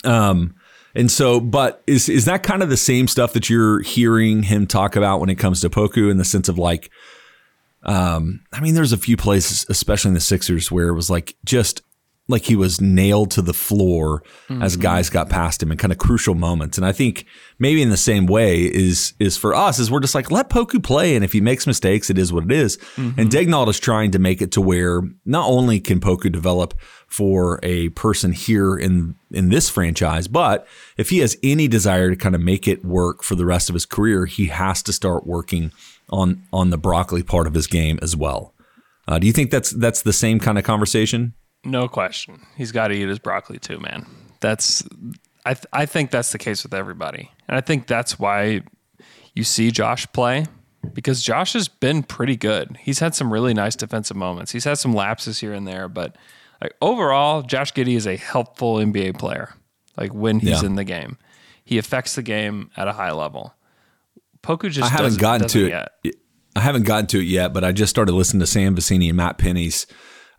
Um, 0.04 0.56
and 0.96 1.12
so, 1.12 1.40
but 1.40 1.84
is 1.88 2.08
is 2.08 2.26
that 2.26 2.44
kind 2.44 2.64
of 2.64 2.70
the 2.70 2.78
same 2.78 3.08
stuff 3.08 3.34
that 3.34 3.50
you're 3.50 3.82
hearing 3.82 4.44
him 4.44 4.66
talk 4.66 4.96
about 4.96 5.20
when 5.20 5.30
it 5.30 5.36
comes 5.36 5.62
to 5.62 5.70
Poku 5.70 6.10
in 6.10 6.18
the 6.18 6.26
sense 6.26 6.48
of 6.48 6.58
like, 6.58 6.90
um, 7.84 8.42
I 8.54 8.62
mean, 8.62 8.76
there's 8.76 8.94
a 8.94 8.98
few 8.98 9.18
places, 9.18 9.66
especially 9.70 10.10
in 10.10 10.16
the 10.16 10.22
Sixers, 10.22 10.72
where 10.72 10.88
it 10.88 10.96
was 10.96 11.10
like 11.10 11.36
just 11.44 11.82
like 12.28 12.46
he 12.46 12.56
was 12.56 12.82
nailed 12.82 13.30
to 13.32 13.42
the 13.42 13.54
floor 13.54 14.24
as 14.50 14.78
guys 14.78 15.10
got 15.12 15.30
past 15.30 15.62
him 15.62 15.72
in 15.72 15.78
kind 15.78 15.92
of 15.92 16.00
crucial 16.00 16.34
moments. 16.34 16.76
And 16.78 16.86
I 16.86 16.92
think 16.92 17.26
maybe 17.60 17.84
in 17.84 17.92
the 17.92 17.98
same 17.98 18.26
way 18.26 18.64
is 18.64 19.14
is 19.20 19.38
for 19.38 19.54
us 19.54 19.78
is 19.78 19.92
we're 19.92 20.00
just 20.00 20.16
like 20.16 20.32
let 20.32 20.50
Poku 20.50 20.84
play, 20.84 21.16
and 21.16 21.24
if 21.24 21.34
he 21.34 21.42
makes 21.42 21.68
mistakes, 21.68 22.10
it 22.10 22.18
is 22.18 22.34
what 22.34 22.44
it 22.46 22.52
is. 22.52 22.80
And 22.98 23.30
Daigneault 23.30 23.68
is 23.70 23.80
trying 23.80 24.12
to 24.12 24.20
make 24.20 24.42
it 24.42 24.52
to 24.54 24.62
where 24.62 25.04
not 25.26 25.48
only 25.48 25.80
can 25.80 26.00
Poku 26.00 26.32
develop 26.32 26.74
for 27.08 27.60
a 27.62 27.90
person 27.90 28.32
here 28.34 28.76
in 28.76 29.16
in 29.32 29.50
this 29.50 29.70
franchise, 29.70 30.28
but 30.28 30.66
if 30.98 31.10
he 31.10 31.20
has 31.20 31.38
any 31.44 31.68
desire 31.68 32.10
to 32.10 32.16
kind 32.16 32.34
of 32.34 32.42
make 32.42 32.68
it 32.68 32.84
work 32.84 33.24
for 33.24 33.36
the 33.36 33.46
rest 33.46 33.70
of 33.70 33.76
his 33.76 33.86
career, 33.86 34.26
he 34.26 34.48
has 34.48 34.82
to 34.84 34.92
start 34.94 35.28
working 35.28 35.72
on 36.10 36.42
on 36.52 36.72
the 36.72 36.78
broccoli 36.78 37.22
part 37.22 37.46
of 37.46 37.54
his 37.54 37.68
game 37.68 38.00
as 38.02 38.16
well. 38.16 38.54
Uh, 39.08 39.20
do 39.20 39.28
you 39.28 39.34
think 39.34 39.52
that's 39.52 39.70
that's 39.72 40.02
the 40.02 40.14
same 40.14 40.40
kind 40.40 40.58
of 40.58 40.64
conversation? 40.64 41.36
No 41.66 41.88
question. 41.88 42.46
He's 42.56 42.72
got 42.72 42.90
to 42.90 42.94
eat 42.96 43.08
his 43.10 43.20
broccoli 43.20 43.60
too, 43.60 43.80
man. 43.80 44.06
That's 44.40 44.84
I 45.46 45.54
th- 45.56 45.66
I 45.74 45.86
think 45.86 46.12
that's 46.12 46.32
the 46.32 46.38
case 46.38 46.64
with 46.64 46.74
everybody. 46.74 47.32
And 47.48 47.58
I 47.58 47.62
think 47.62 47.88
that's 47.88 48.18
why 48.20 48.62
you 49.34 49.44
see 49.44 49.72
Josh 49.72 50.08
play 50.14 50.46
because 50.94 51.22
Josh 51.24 51.54
has 51.54 51.68
been 51.68 52.04
pretty 52.04 52.36
good. 52.36 52.78
He's 52.80 53.00
had 53.00 53.16
some 53.16 53.34
really 53.34 53.54
nice 53.54 53.76
defensive 53.76 54.16
moments. 54.18 54.52
He's 54.52 54.64
had 54.66 54.78
some 54.78 54.94
lapses 54.94 55.40
here 55.40 55.54
and 55.54 55.68
there, 55.68 55.88
but 55.90 56.16
like 56.62 56.76
overall, 56.82 57.42
Josh 57.42 57.74
Giddey 57.74 57.96
is 57.96 58.06
a 58.08 58.16
helpful 58.16 58.76
NBA 58.76 59.18
player. 59.18 59.54
Like 59.98 60.14
when 60.14 60.40
he's 60.40 60.62
Yeah. 60.62 60.68
in 60.68 60.76
the 60.76 60.84
game, 60.84 61.18
he 61.64 61.78
affects 61.78 62.16
the 62.16 62.22
game 62.22 62.70
at 62.78 62.88
a 62.88 62.94
high 62.94 63.12
level. 63.12 63.56
Poku 64.44 64.70
just 64.70 64.92
I 64.92 64.96
haven't 64.96 65.18
gotten 65.20 65.48
to 65.50 65.68
yet. 65.68 65.92
it. 66.04 66.16
I 66.56 66.62
haven't 66.62 66.84
gotten 66.84 67.08
to 67.08 67.20
it 67.20 67.24
yet, 67.26 67.52
but 67.54 67.64
I 67.64 67.72
just 67.72 67.90
started 67.90 68.14
listening 68.14 68.40
to 68.42 68.48
Sam 68.48 68.76
Vecenie 68.76 69.08
and 69.10 69.18
Matt 69.18 69.38
Penny's 69.38 69.88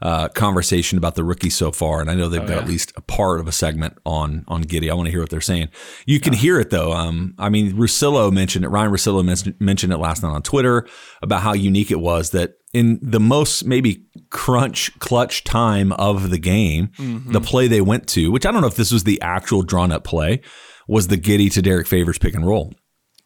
uh, 0.03 0.29
conversation 0.29 0.99
about 0.99 1.15
the 1.15 1.25
rookies 1.25 1.57
so 1.57 1.73
far, 1.73 2.00
and 2.00 2.11
I 2.11 2.15
know 2.15 2.29
they've 2.29 2.41
got 2.41 2.50
yeah. 2.50 2.59
at 2.59 2.69
least 2.69 2.93
a 2.97 3.00
part 3.00 3.41
of 3.41 3.49
a 3.49 3.53
segment 3.53 3.97
on 4.05 4.45
on 4.49 4.65
Giddey. 4.65 4.91
I 4.91 4.95
want 4.95 5.07
to 5.07 5.11
hear 5.11 5.21
what 5.21 5.31
they're 5.31 5.41
saying. 5.41 5.69
You 6.07 6.21
can 6.21 6.33
hear 6.33 6.61
it 6.61 6.71
though. 6.71 6.93
Um, 6.93 7.35
I 7.38 7.49
mean, 7.49 7.73
Russillo 7.73 8.33
mentioned 8.33 8.65
it. 8.65 8.69
Ryan 8.69 8.91
Russillo 8.91 9.25
men- 9.25 9.57
mentioned 9.59 9.93
it 9.93 9.99
last 9.99 10.23
night 10.23 10.31
on 10.31 10.43
Twitter 10.43 10.87
about 11.23 11.43
how 11.43 11.55
unique 11.55 11.91
it 11.91 12.00
was 12.00 12.31
that 12.31 12.55
in 12.75 12.99
the 13.00 13.21
most 13.21 13.65
maybe 13.65 14.05
crunch 14.31 14.97
clutch 14.99 15.45
time 15.45 15.93
of 15.93 16.31
the 16.31 16.38
game, 16.38 16.91
the 17.26 17.41
play 17.41 17.69
they 17.69 17.81
went 17.81 18.07
to, 18.09 18.31
which 18.31 18.45
I 18.45 18.53
don't 18.53 18.61
know 18.61 18.67
if 18.67 18.76
this 18.76 18.93
was 18.93 19.05
the 19.05 19.21
actual 19.23 19.62
drawn 19.62 19.93
up 19.93 20.05
play, 20.05 20.43
was 20.87 21.09
the 21.09 21.17
Giddey 21.17 21.50
to 21.55 21.62
Derrick 21.62 21.87
Favors 21.87 22.19
pick 22.19 22.35
and 22.35 22.47
roll. 22.47 22.75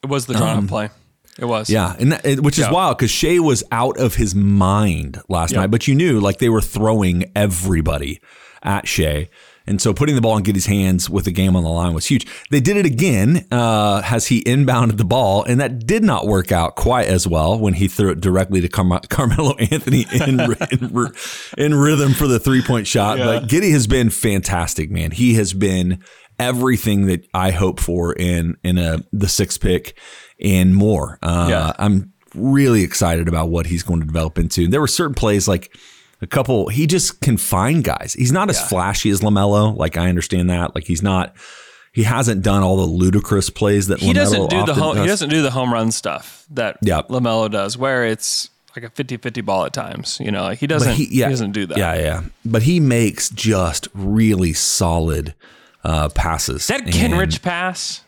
It 0.04 0.08
was 0.08 0.26
the 0.26 0.34
drawn 0.34 0.64
up 0.64 0.68
play. 0.68 0.90
It 1.40 1.46
was. 1.46 1.70
Yeah, 1.70 1.96
and 1.98 2.12
that, 2.12 2.24
it- 2.26 2.42
which 2.42 2.58
is 2.58 2.66
Yeah. 2.66 2.72
wild 2.72 2.98
because 2.98 3.10
Shai 3.10 3.38
was 3.38 3.62
out 3.72 3.96
of 3.98 4.14
his 4.16 4.34
mind 4.34 5.20
last 5.28 5.54
night, 5.54 5.70
but 5.70 5.88
you 5.88 5.94
knew 5.94 6.20
like 6.20 6.38
they 6.38 6.48
were 6.50 6.60
throwing 6.62 7.30
everybody 7.34 8.20
at 8.62 8.86
Shai. 8.86 9.28
And 9.66 9.80
so 9.80 9.92
putting 9.94 10.16
the 10.16 10.20
ball 10.20 10.36
in 10.36 10.42
Giddey's 10.42 10.66
hands 10.66 11.08
with 11.08 11.26
the 11.26 11.30
game 11.30 11.54
on 11.54 11.62
the 11.62 11.68
line 11.68 11.94
was 11.94 12.06
huge. 12.06 12.26
They 12.50 12.58
did 12.60 12.76
it 12.76 12.86
again 12.86 13.46
uh, 13.52 14.02
as 14.04 14.26
he 14.26 14.42
inbounded 14.42 14.96
the 14.96 15.04
ball, 15.04 15.44
and 15.44 15.60
that 15.60 15.86
did 15.86 16.02
not 16.02 16.26
work 16.26 16.50
out 16.50 16.74
quite 16.74 17.06
as 17.06 17.28
well 17.28 17.56
when 17.58 17.74
he 17.74 17.86
threw 17.86 18.10
it 18.10 18.20
directly 18.20 18.60
to 18.62 18.68
Carm- 18.68 18.98
Carmelo 19.10 19.54
Anthony 19.58 20.06
in, 20.12 20.40
in, 20.40 20.40
in, 20.40 21.12
in 21.58 21.74
rhythm 21.74 22.14
for 22.14 22.26
the 22.26 22.40
three 22.40 22.62
point 22.62 22.86
shot. 22.88 23.18
But 23.18 23.46
Giddey 23.46 23.70
has 23.70 23.86
been 23.86 24.10
fantastic, 24.10 24.90
man. 24.90 25.12
He 25.12 25.34
has 25.34 25.52
been 25.52 26.02
everything 26.38 27.06
that 27.06 27.26
I 27.34 27.50
hope 27.50 27.78
for 27.80 28.12
in 28.14 28.56
in 28.64 28.78
a 28.78 29.04
the 29.12 29.28
sixth 29.28 29.60
pick 29.60 29.96
and 30.40 30.74
more. 30.74 31.18
Uh, 31.22 31.46
Yeah. 31.50 31.72
I'm 31.78 32.12
really 32.34 32.82
excited 32.82 33.28
about 33.28 33.48
what 33.50 33.66
he's 33.66 33.82
going 33.82 34.00
to 34.00 34.06
develop 34.06 34.38
into. 34.38 34.68
There 34.68 34.80
were 34.80 34.86
certain 34.86 35.14
plays 35.14 35.48
like 35.48 35.76
a 36.22 36.26
couple. 36.26 36.68
He 36.68 36.86
just 36.86 37.20
can 37.20 37.36
find 37.36 37.82
guys. 37.82 38.12
He's 38.12 38.32
not 38.32 38.48
as 38.50 38.60
flashy 38.68 39.10
as 39.10 39.20
Lamelo. 39.20 39.76
Like 39.76 39.96
I 39.96 40.08
understand 40.08 40.50
that. 40.50 40.74
Like 40.74 40.84
he's 40.84 41.02
not. 41.02 41.34
He 41.92 42.04
hasn't 42.04 42.42
done 42.42 42.62
all 42.62 42.76
the 42.76 42.84
ludicrous 42.84 43.50
plays 43.50 43.88
that 43.88 43.98
He 43.98 44.10
LaMelo 44.12 44.14
doesn't 44.14 44.50
do 44.50 44.64
the 44.64 44.74
home, 44.74 44.96
he 44.96 45.02
does. 45.02 45.08
doesn't 45.20 45.30
do 45.30 45.42
the 45.42 45.50
home 45.50 45.72
run 45.72 45.90
stuff 45.90 46.46
that 46.50 46.76
Yep. 46.82 47.08
Lamelo 47.08 47.50
does, 47.50 47.76
where 47.76 48.04
it's 48.04 48.48
like 48.76 48.84
a 48.84 48.90
50-50 48.90 49.44
ball 49.44 49.64
at 49.64 49.72
times. 49.72 50.18
You 50.20 50.30
know, 50.30 50.42
like 50.42 50.60
he 50.60 50.68
doesn't. 50.68 50.88
But 50.90 50.96
he, 50.96 51.18
doesn't 51.18 51.50
do 51.50 51.66
that. 51.66 51.76
Yeah, 51.78 51.94
yeah. 51.96 52.22
But 52.44 52.62
he 52.62 52.78
makes 52.78 53.28
just 53.30 53.88
really 53.92 54.52
solid 54.52 55.34
uh, 55.82 56.10
passes. 56.10 56.68
That 56.68 56.82
Kenrich 56.82 57.42
pass 57.42 58.04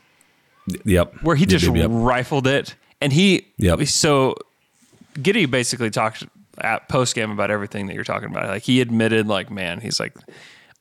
Yep. 0.85 1.23
where 1.23 1.37
he 1.37 1.47
just 1.47 1.65
yep, 1.65 1.75
yep. 1.75 1.91
rifled 1.91 2.47
it, 2.47 2.75
and 3.01 3.13
he. 3.13 3.47
Yep. 3.59 3.87
So 3.87 4.37
Giddey 5.15 5.51
basically 5.51 5.91
talked 5.91 6.25
at 6.59 6.89
post 6.89 7.15
game 7.15 7.31
about 7.31 7.51
everything 7.51 7.87
that 7.87 7.95
you're 7.95 8.05
talking 8.05 8.31
about. 8.31 8.49
Like 8.49 8.63
he 8.63 8.81
admitted, 8.81 9.27
like, 9.27 9.51
man, 9.51 9.81
he's 9.81 9.99
like, 9.99 10.15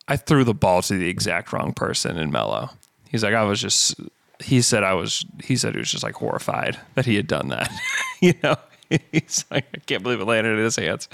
I 0.07 0.17
threw 0.17 0.43
the 0.43 0.53
ball 0.53 0.81
to 0.83 0.97
the 0.97 1.09
exact 1.09 1.53
wrong 1.53 1.73
person 1.73 2.17
in 2.17 2.31
Melo. 2.31 2.69
He's 3.09 3.23
like, 3.23 3.33
I 3.33 3.43
was 3.43 3.61
just. 3.61 3.95
He 4.39 4.61
said 4.61 4.83
I 4.83 4.93
was. 4.93 5.25
He 5.43 5.55
said 5.55 5.73
he 5.73 5.79
was 5.79 5.91
just 5.91 6.03
like 6.03 6.15
horrified 6.15 6.79
that 6.95 7.05
he 7.05 7.15
had 7.15 7.27
done 7.27 7.49
that. 7.49 7.71
you 8.21 8.33
know. 8.43 8.55
He's 9.11 9.45
like, 9.49 9.65
I 9.73 9.77
can't 9.79 10.03
believe 10.03 10.19
it 10.19 10.25
landed 10.25 10.57
in 10.57 10.63
his 10.63 10.75
hands. 10.75 11.07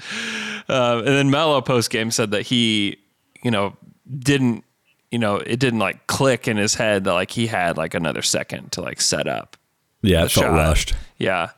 Um, 0.68 0.98
and 0.98 1.08
then 1.08 1.30
Melo 1.30 1.60
post 1.60 1.90
game 1.90 2.10
said 2.10 2.32
that 2.32 2.42
he, 2.42 2.98
you 3.42 3.50
know, 3.50 3.76
didn't, 4.18 4.64
you 5.10 5.18
know, 5.18 5.36
it 5.36 5.58
didn't 5.58 5.78
like 5.78 6.06
click 6.06 6.46
in 6.48 6.56
his 6.56 6.74
head 6.74 7.04
that 7.04 7.12
like 7.12 7.30
he 7.30 7.46
had 7.46 7.76
like 7.76 7.94
another 7.94 8.22
second 8.22 8.72
to 8.72 8.80
like 8.82 9.00
set 9.00 9.26
up 9.26 9.56
Yeah, 10.02 10.24
it 10.24 10.30
felt 10.32 10.46
shot. 10.46 10.52
rushed. 10.52 10.94
Yeah. 11.16 11.50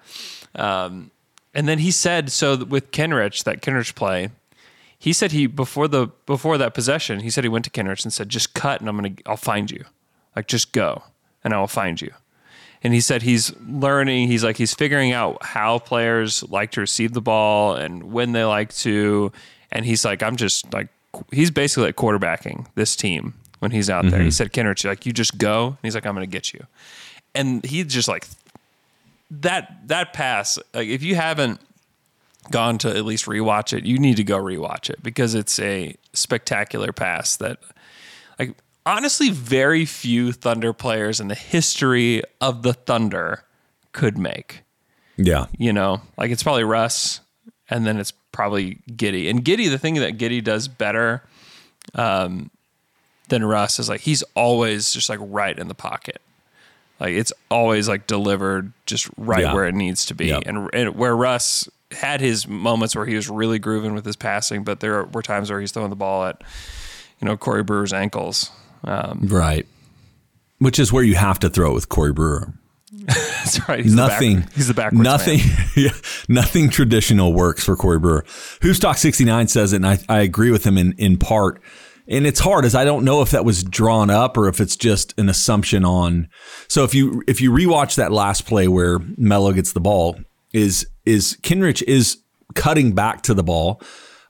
Um, 0.54 1.10
and 1.54 1.68
then 1.68 1.78
he 1.80 1.90
said 1.90 2.30
so 2.30 2.64
with 2.64 2.90
Kenrich, 2.92 3.44
that 3.44 3.60
Kenrich 3.60 3.94
play, 3.94 4.30
he 4.98 5.12
said 5.12 5.32
he 5.32 5.46
before 5.46 5.88
the 5.88 6.08
before 6.26 6.58
that 6.58 6.74
possession, 6.74 7.20
he 7.20 7.30
said 7.30 7.44
he 7.44 7.48
went 7.48 7.64
to 7.64 7.70
Kenrich 7.70 8.04
and 8.04 8.12
said, 8.12 8.28
"Just 8.28 8.54
cut, 8.54 8.80
and 8.80 8.88
I'm 8.88 8.96
gonna 8.96 9.14
I'll 9.26 9.36
find 9.36 9.70
you, 9.70 9.84
like 10.36 10.46
just 10.46 10.72
go, 10.72 11.02
and 11.42 11.52
I 11.54 11.58
will 11.58 11.66
find 11.66 12.00
you." 12.00 12.12
And 12.82 12.94
he 12.94 13.00
said 13.00 13.22
he's 13.22 13.52
learning. 13.66 14.28
He's 14.28 14.44
like 14.44 14.56
he's 14.58 14.74
figuring 14.74 15.12
out 15.12 15.42
how 15.44 15.78
players 15.78 16.42
like 16.44 16.70
to 16.72 16.80
receive 16.80 17.12
the 17.14 17.20
ball 17.20 17.74
and 17.74 18.12
when 18.12 18.32
they 18.32 18.44
like 18.44 18.72
to. 18.76 19.32
And 19.72 19.84
he's 19.86 20.04
like, 20.04 20.22
I'm 20.22 20.36
just 20.36 20.72
like 20.72 20.88
he's 21.32 21.50
basically 21.50 21.84
like 21.86 21.96
quarterbacking 21.96 22.66
this 22.74 22.94
team 22.96 23.34
when 23.60 23.70
he's 23.70 23.88
out 23.88 24.04
there. 24.10 24.20
He 24.20 24.30
said, 24.30 24.52
Kenrich, 24.52 24.84
like 24.84 25.06
you 25.06 25.12
just 25.12 25.38
go. 25.38 25.68
And 25.68 25.78
he's 25.82 25.94
like, 25.94 26.04
I'm 26.04 26.14
gonna 26.14 26.26
get 26.26 26.52
you. 26.52 26.66
And 27.34 27.64
he 27.64 27.84
just 27.84 28.08
like 28.08 28.26
that 29.30 29.86
that 29.86 30.12
pass, 30.12 30.58
like 30.74 30.88
if 30.88 31.02
you 31.02 31.14
haven't 31.14 31.60
gone 32.50 32.78
to 32.78 32.88
at 32.88 33.04
least 33.04 33.26
rewatch 33.26 33.76
it, 33.76 33.84
you 33.84 33.98
need 33.98 34.16
to 34.16 34.24
go 34.24 34.38
rewatch 34.38 34.90
it 34.90 35.02
because 35.02 35.34
it's 35.34 35.58
a 35.60 35.94
spectacular 36.12 36.92
pass 36.92 37.36
that 37.36 37.58
like 38.38 38.56
honestly 38.84 39.30
very 39.30 39.84
few 39.84 40.32
Thunder 40.32 40.72
players 40.72 41.20
in 41.20 41.28
the 41.28 41.34
history 41.34 42.22
of 42.40 42.62
the 42.62 42.72
Thunder 42.72 43.44
could 43.92 44.18
make. 44.18 44.62
Yeah. 45.16 45.46
You 45.56 45.72
know, 45.72 46.00
like 46.16 46.30
it's 46.30 46.42
probably 46.42 46.64
Russ 46.64 47.20
and 47.68 47.86
then 47.86 47.98
it's 47.98 48.12
probably 48.32 48.78
Giddey. 48.90 49.28
And 49.28 49.44
Giddey, 49.44 49.68
the 49.70 49.78
thing 49.78 49.94
that 49.96 50.16
Giddey 50.16 50.42
does 50.42 50.66
better 50.66 51.22
um, 51.94 52.50
than 53.30 53.44
Russ 53.44 53.78
is 53.78 53.88
like 53.88 54.00
he's 54.02 54.22
always 54.34 54.92
just 54.92 55.08
like 55.08 55.18
right 55.22 55.58
in 55.58 55.68
the 55.68 55.74
pocket. 55.74 56.20
Like 57.00 57.14
it's 57.14 57.32
always 57.50 57.88
like 57.88 58.06
delivered 58.06 58.72
just 58.86 59.08
right 59.16 59.42
Yeah. 59.44 59.54
where 59.54 59.64
it 59.66 59.74
needs 59.74 60.04
to 60.06 60.14
be. 60.14 60.26
Yep. 60.26 60.42
And, 60.46 60.68
and 60.74 60.94
where 60.96 61.16
Russ 61.16 61.68
had 61.92 62.20
his 62.20 62.46
moments 62.46 62.94
where 62.94 63.06
he 63.06 63.14
was 63.16 63.28
really 63.30 63.58
grooving 63.58 63.94
with 63.94 64.04
his 64.04 64.16
passing, 64.16 64.62
but 64.64 64.80
there 64.80 65.04
were 65.04 65.22
times 65.22 65.50
where 65.50 65.60
he's 65.60 65.72
throwing 65.72 65.90
the 65.90 65.96
ball 65.96 66.24
at, 66.26 66.42
you 67.20 67.26
know, 67.26 67.36
Corey 67.36 67.62
Brewer's 67.62 67.92
ankles. 67.94 68.50
Um, 68.84 69.20
Right. 69.24 69.66
Which 70.58 70.78
is 70.78 70.92
where 70.92 71.02
you 71.02 71.14
have 71.14 71.38
to 71.40 71.48
throw 71.48 71.70
it 71.70 71.74
with 71.74 71.88
Corey 71.88 72.12
Brewer. 72.12 72.52
that's 73.06 73.66
right. 73.68 73.82
He's 73.84 73.94
nothing. 73.94 74.34
The 74.36 74.40
back, 74.42 74.52
he's 74.54 74.68
the 74.68 74.74
backwards 74.74 75.02
Nothing. 75.04 75.38
yeah, 75.76 75.90
nothing 76.28 76.68
traditional 76.68 77.32
works 77.32 77.64
for 77.64 77.76
Corey 77.76 77.98
Brewer. 77.98 78.24
Who's 78.60 78.78
Talk 78.78 78.98
sixty 78.98 79.24
nine 79.24 79.48
says 79.48 79.72
it, 79.72 79.76
and 79.76 79.86
I, 79.86 79.98
I 80.08 80.20
agree 80.20 80.50
with 80.50 80.64
him 80.66 80.76
in 80.76 80.92
in 80.98 81.16
part. 81.16 81.62
And 82.10 82.26
it's 82.26 82.40
hard 82.40 82.64
as 82.64 82.74
I 82.74 82.84
don't 82.84 83.04
know 83.04 83.22
if 83.22 83.30
that 83.30 83.44
was 83.44 83.62
drawn 83.62 84.10
up 84.10 84.36
or 84.36 84.48
if 84.48 84.60
it's 84.60 84.74
just 84.74 85.16
an 85.16 85.28
assumption 85.28 85.84
on. 85.84 86.28
So 86.66 86.82
if 86.82 86.92
you 86.92 87.22
if 87.28 87.40
you 87.40 87.52
rewatch 87.52 87.94
that 87.94 88.10
last 88.10 88.46
play 88.46 88.66
where 88.66 88.98
Melo 89.16 89.52
gets 89.52 89.72
the 89.72 89.80
ball, 89.80 90.18
is 90.52 90.86
is 91.06 91.38
Kenrich 91.42 91.82
is 91.82 92.18
cutting 92.54 92.92
back 92.92 93.22
to 93.22 93.34
the 93.34 93.44
ball, 93.44 93.80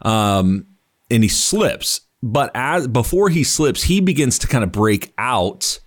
um, 0.03 0.67
and 1.11 1.23
he 1.23 1.29
slips. 1.29 2.03
But 2.23 2.51
as 2.55 2.87
before 2.87 3.31
he 3.31 3.45
slips, 3.45 3.85
he 3.85 4.01
begins 4.01 4.39
to 4.41 4.47
kind 4.47 4.63
of 4.63 4.71
break 4.71 5.15
out 5.17 5.81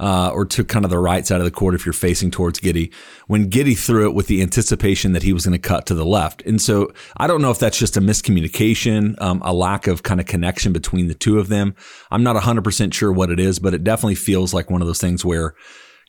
uh, 0.00 0.30
or 0.32 0.44
to 0.46 0.64
kind 0.64 0.84
of 0.84 0.90
the 0.90 0.98
right 0.98 1.26
side 1.26 1.40
of 1.40 1.44
the 1.44 1.50
court 1.50 1.74
if 1.74 1.84
you're 1.84 1.92
facing 1.92 2.30
towards 2.30 2.60
Giddey, 2.60 2.92
when 3.26 3.50
Giddey 3.50 3.76
threw 3.76 4.08
it 4.08 4.14
with 4.14 4.26
the 4.26 4.42
anticipation 4.42 5.12
that 5.12 5.22
he 5.22 5.32
was 5.32 5.44
going 5.44 5.52
to 5.52 5.58
cut 5.58 5.86
to 5.86 5.94
the 5.94 6.04
left. 6.04 6.42
And 6.42 6.60
so 6.60 6.92
I 7.16 7.26
don't 7.26 7.42
know 7.42 7.50
if 7.50 7.58
that's 7.58 7.78
just 7.78 7.96
a 7.96 8.00
miscommunication, 8.00 9.20
um, 9.20 9.42
a 9.44 9.52
lack 9.52 9.86
of 9.86 10.02
kind 10.02 10.20
of 10.20 10.26
connection 10.26 10.72
between 10.72 11.08
the 11.08 11.14
two 11.14 11.38
of 11.38 11.48
them. 11.48 11.74
I'm 12.10 12.22
not 12.22 12.36
100% 12.36 12.92
sure 12.92 13.12
what 13.12 13.30
it 13.30 13.40
is, 13.40 13.58
but 13.58 13.74
it 13.74 13.84
definitely 13.84 14.14
feels 14.16 14.54
like 14.54 14.70
one 14.70 14.80
of 14.80 14.86
those 14.86 15.00
things 15.00 15.24
where 15.24 15.54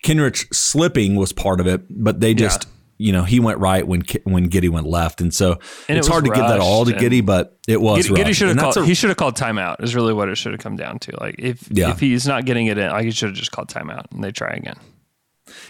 Kenrich 0.04 0.54
slipping 0.54 1.16
was 1.16 1.34
part 1.34 1.60
of 1.60 1.68
it, 1.68 1.82
but 1.90 2.20
they 2.20 2.34
just. 2.34 2.68
You 3.02 3.14
know, 3.14 3.24
he 3.24 3.40
went 3.40 3.60
right 3.60 3.88
when 3.88 4.04
when 4.26 4.50
Giddey 4.50 4.70
went 4.70 4.86
left, 4.86 5.22
and 5.22 5.34
so 5.34 5.54
And 5.88 5.98
it's 5.98 6.08
was 6.08 6.08
hard 6.10 6.26
to 6.26 6.32
give 6.32 6.46
that 6.46 6.60
all 6.60 6.84
to 6.84 6.92
Giddey, 6.92 7.26
but 7.26 7.58
it 7.66 7.80
was 7.80 8.06
Giddey, 8.06 8.18
Giddey 8.18 8.36
should 8.36 8.50
have 8.50 8.58
called. 8.58 8.78
a- 8.78 8.86
he 8.86 8.94
should 8.94 9.10
have 9.10 9.16
called 9.16 9.38
timeout. 9.38 9.82
Is 9.82 9.96
really 9.96 10.14
what 10.14 10.28
it 10.28 10.36
should 10.36 10.52
have 10.52 10.60
come 10.60 10.76
down 10.76 11.00
to. 11.00 11.18
Like 11.18 11.36
if 11.40 11.66
Yeah. 11.72 11.92
if 11.92 12.02
he's 12.02 12.28
not 12.28 12.44
getting 12.44 12.68
it 12.68 12.78
in, 12.78 12.90
like 12.90 13.06
he 13.06 13.12
should 13.12 13.30
have 13.30 13.38
just 13.38 13.54
called 13.54 13.70
timeout 13.70 14.12
and 14.12 14.22
they 14.22 14.32
try 14.34 14.50
again. 14.50 14.76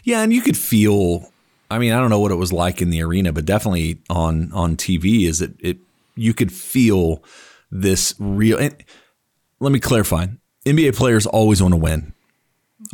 Yeah, 0.03 0.24
and 0.24 0.33
you 0.33 0.41
could 0.41 0.57
feel. 0.57 1.31
I 1.69 1.77
mean, 1.77 1.93
I 1.93 2.00
don't 2.00 2.09
know 2.09 2.19
what 2.19 2.31
it 2.31 2.36
was 2.36 2.51
like 2.51 2.81
in 2.81 2.89
the 2.89 3.03
arena, 3.03 3.31
but 3.31 3.45
definitely 3.45 4.00
on 4.09 4.51
on 4.51 4.75
TV, 4.75 5.27
is 5.27 5.39
it 5.39 5.53
it 5.59 5.77
you 6.15 6.33
could 6.33 6.51
feel 6.51 7.24
this 7.69 8.15
real. 8.17 8.57
And 8.57 8.75
let 9.59 9.71
me 9.71 9.79
clarify: 9.79 10.25
NBA 10.65 10.95
players 10.95 11.27
always 11.27 11.62
want 11.62 11.74
to 11.74 11.77
win, 11.77 12.13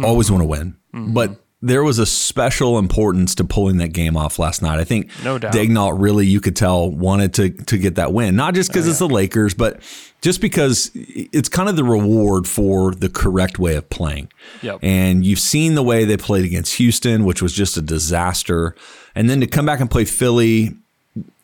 always 0.04 0.30
want 0.30 0.42
to 0.42 0.48
win, 0.48 0.76
mm-hmm. 0.94 1.14
but. 1.14 1.40
There 1.66 1.84
was 1.84 1.98
a 1.98 2.06
special 2.06 2.78
importance 2.78 3.34
to 3.36 3.44
pulling 3.44 3.78
that 3.78 3.90
game 3.90 4.16
off 4.16 4.38
last 4.38 4.62
night. 4.62 4.80
I 4.80 4.84
think 4.84 5.10
No 5.24 5.40
doubt. 5.40 5.54
Daigneault 5.54 6.00
really, 6.00 6.28
you 6.28 6.40
could 6.40 6.56
tell, 6.56 6.90
wanted 6.92 7.34
to 7.36 7.50
to 7.50 7.78
get 7.78 7.96
that 7.96 8.14
win. 8.14 8.36
Not 8.36 8.54
just 8.54 8.70
because 8.70 8.88
it's 8.88 9.00
the 9.00 9.10
Lakers, 9.10 9.54
but 9.54 9.82
just 10.22 10.42
because 10.42 10.92
it's 10.96 11.50
kind 11.50 11.68
of 11.68 11.76
the 11.76 11.84
reward 11.84 12.48
for 12.48 12.94
the 12.94 13.10
correct 13.10 13.60
way 13.60 13.76
of 13.76 13.90
playing. 13.90 14.32
Yep. 14.62 14.80
And 14.82 15.26
you've 15.26 15.40
seen 15.40 15.76
the 15.76 15.84
way 15.84 16.06
they 16.06 16.18
played 16.18 16.46
against 16.46 16.76
Houston, 16.76 17.26
which 17.26 17.42
was 17.42 17.54
just 17.54 17.78
a 17.78 17.82
disaster. 17.82 18.76
And 19.16 19.30
then 19.30 19.40
to 19.42 19.48
come 19.48 19.66
back 19.66 19.80
and 19.80 19.90
play 19.90 20.06
Philly, 20.06 20.76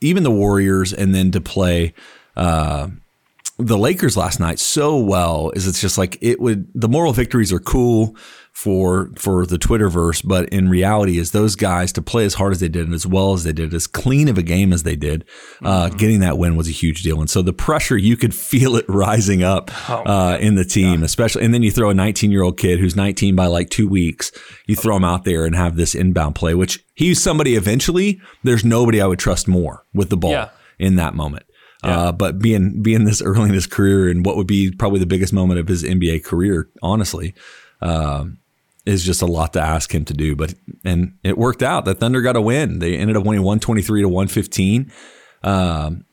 even 0.01 0.24
the 0.24 0.32
Warriors, 0.32 0.94
and 0.94 1.13
then 1.13 1.32
to 1.32 1.42
play 1.42 1.94
uh, 2.36 2.90
the 3.58 3.78
Lakers 3.78 4.18
last 4.18 4.40
night 4.40 4.60
so 4.60 4.98
well 4.98 5.51
is 5.51 5.68
it's 5.68 5.82
just 5.82 5.98
like 5.98 6.18
it 6.22 6.40
would 6.40 6.68
the 6.74 6.90
moral 6.90 7.13
victories 7.13 7.54
are 7.54 7.60
cool 7.60 8.16
for 8.62 9.10
for 9.18 9.48
the 9.48 9.58
Twitterverse, 9.58 10.22
but 10.24 10.48
in 10.50 10.70
reality, 10.70 11.18
is 11.18 11.32
those 11.32 11.56
guys 11.56 11.91
to 11.94 12.01
play 12.01 12.25
as 12.25 12.36
hard 12.36 12.51
as 12.51 12.60
they 12.60 12.68
did 12.68 12.86
and 12.86 12.94
as 12.94 13.08
well 13.08 13.34
as 13.34 13.44
they 13.44 13.53
did, 13.53 13.74
as 13.74 13.88
clean 13.88 14.30
of 14.30 14.38
a 14.38 14.44
game 14.44 14.72
as 14.72 14.84
they 14.84 14.96
did, 14.96 15.25
uh, 15.63 15.88
mm-hmm. 15.88 15.98
getting 15.98 16.20
that 16.20 16.38
win 16.38 16.56
was 16.56 16.68
a 16.68 16.72
huge 16.72 17.01
deal. 17.01 17.20
And 17.20 17.30
so 17.30 17.41
the 17.41 17.53
pressure 17.53 17.98
you 17.98 18.15
could 18.15 18.36
feel 18.36 18.75
it 18.75 18.86
rising 18.88 19.41
up 19.41 19.72
oh, 19.89 20.03
uh, 20.03 20.38
in 20.39 20.53
the 20.53 20.63
team, 20.63 21.00
yeah. 21.00 21.06
especially. 21.06 21.44
And 21.44 21.56
then 21.56 21.63
you 21.63 21.72
throw 21.72 21.89
a 21.89 21.96
19 21.96 22.30
year 22.30 22.44
old 22.44 22.60
kid 22.60 22.80
who's 22.80 22.96
19 22.96 23.36
by 23.36 23.48
like 23.48 23.72
two 23.72 23.88
weeks, 23.88 24.32
you 24.68 24.75
throw 24.75 24.96
him 24.96 25.03
out 25.03 25.24
there 25.24 25.46
and 25.46 25.56
have 25.56 25.75
this 25.75 25.96
inbound 25.96 26.36
play, 26.36 26.53
which 26.53 26.86
he's 26.94 27.20
somebody 27.20 27.56
eventually. 27.56 28.22
There's 28.44 28.63
nobody 28.63 29.01
I 29.01 29.08
would 29.08 29.20
trust 29.20 29.48
more 29.48 29.88
with 29.91 30.12
the 30.12 30.18
ball 30.18 30.32
yeah. 30.32 30.50
in 30.77 30.98
that 30.98 31.15
moment. 31.15 31.46
Yeah. 31.84 32.00
Uh, 32.00 32.12
but 32.12 32.38
being 32.38 32.84
being 32.84 33.06
this 33.06 33.24
early 33.24 33.50
in 33.50 33.56
his 33.56 33.65
career 33.65 34.08
and 34.08 34.24
what 34.24 34.38
would 34.38 34.46
be 34.46 34.72
probably 34.72 35.00
the 35.00 35.08
biggest 35.08 35.34
moment 35.34 35.60
of 35.60 35.68
his 35.68 35.84
NBA 35.84 36.24
career, 36.24 36.70
honestly, 36.84 37.34
um, 37.82 38.38
is 38.86 39.04
just 39.04 39.22
a 39.22 39.26
lot 39.26 39.54
to 39.54 39.62
ask 39.62 39.94
him 39.94 40.06
to 40.06 40.14
do. 40.14 40.36
But 40.36 40.54
and 40.84 41.18
it 41.24 41.38
worked 41.38 41.64
out. 41.64 41.86
The 41.86 41.94
Thunder 41.94 42.22
got 42.22 42.36
a 42.36 42.42
win. 42.42 42.80
They 42.80 42.98
ended 42.98 43.18
up 43.18 43.24
winning 43.24 43.44
one 43.44 43.60
twenty 43.60 43.82
three 43.82 44.02
to 44.02 44.10
one 44.10 44.28
fifteen. 44.28 44.92
Um, 45.44 46.06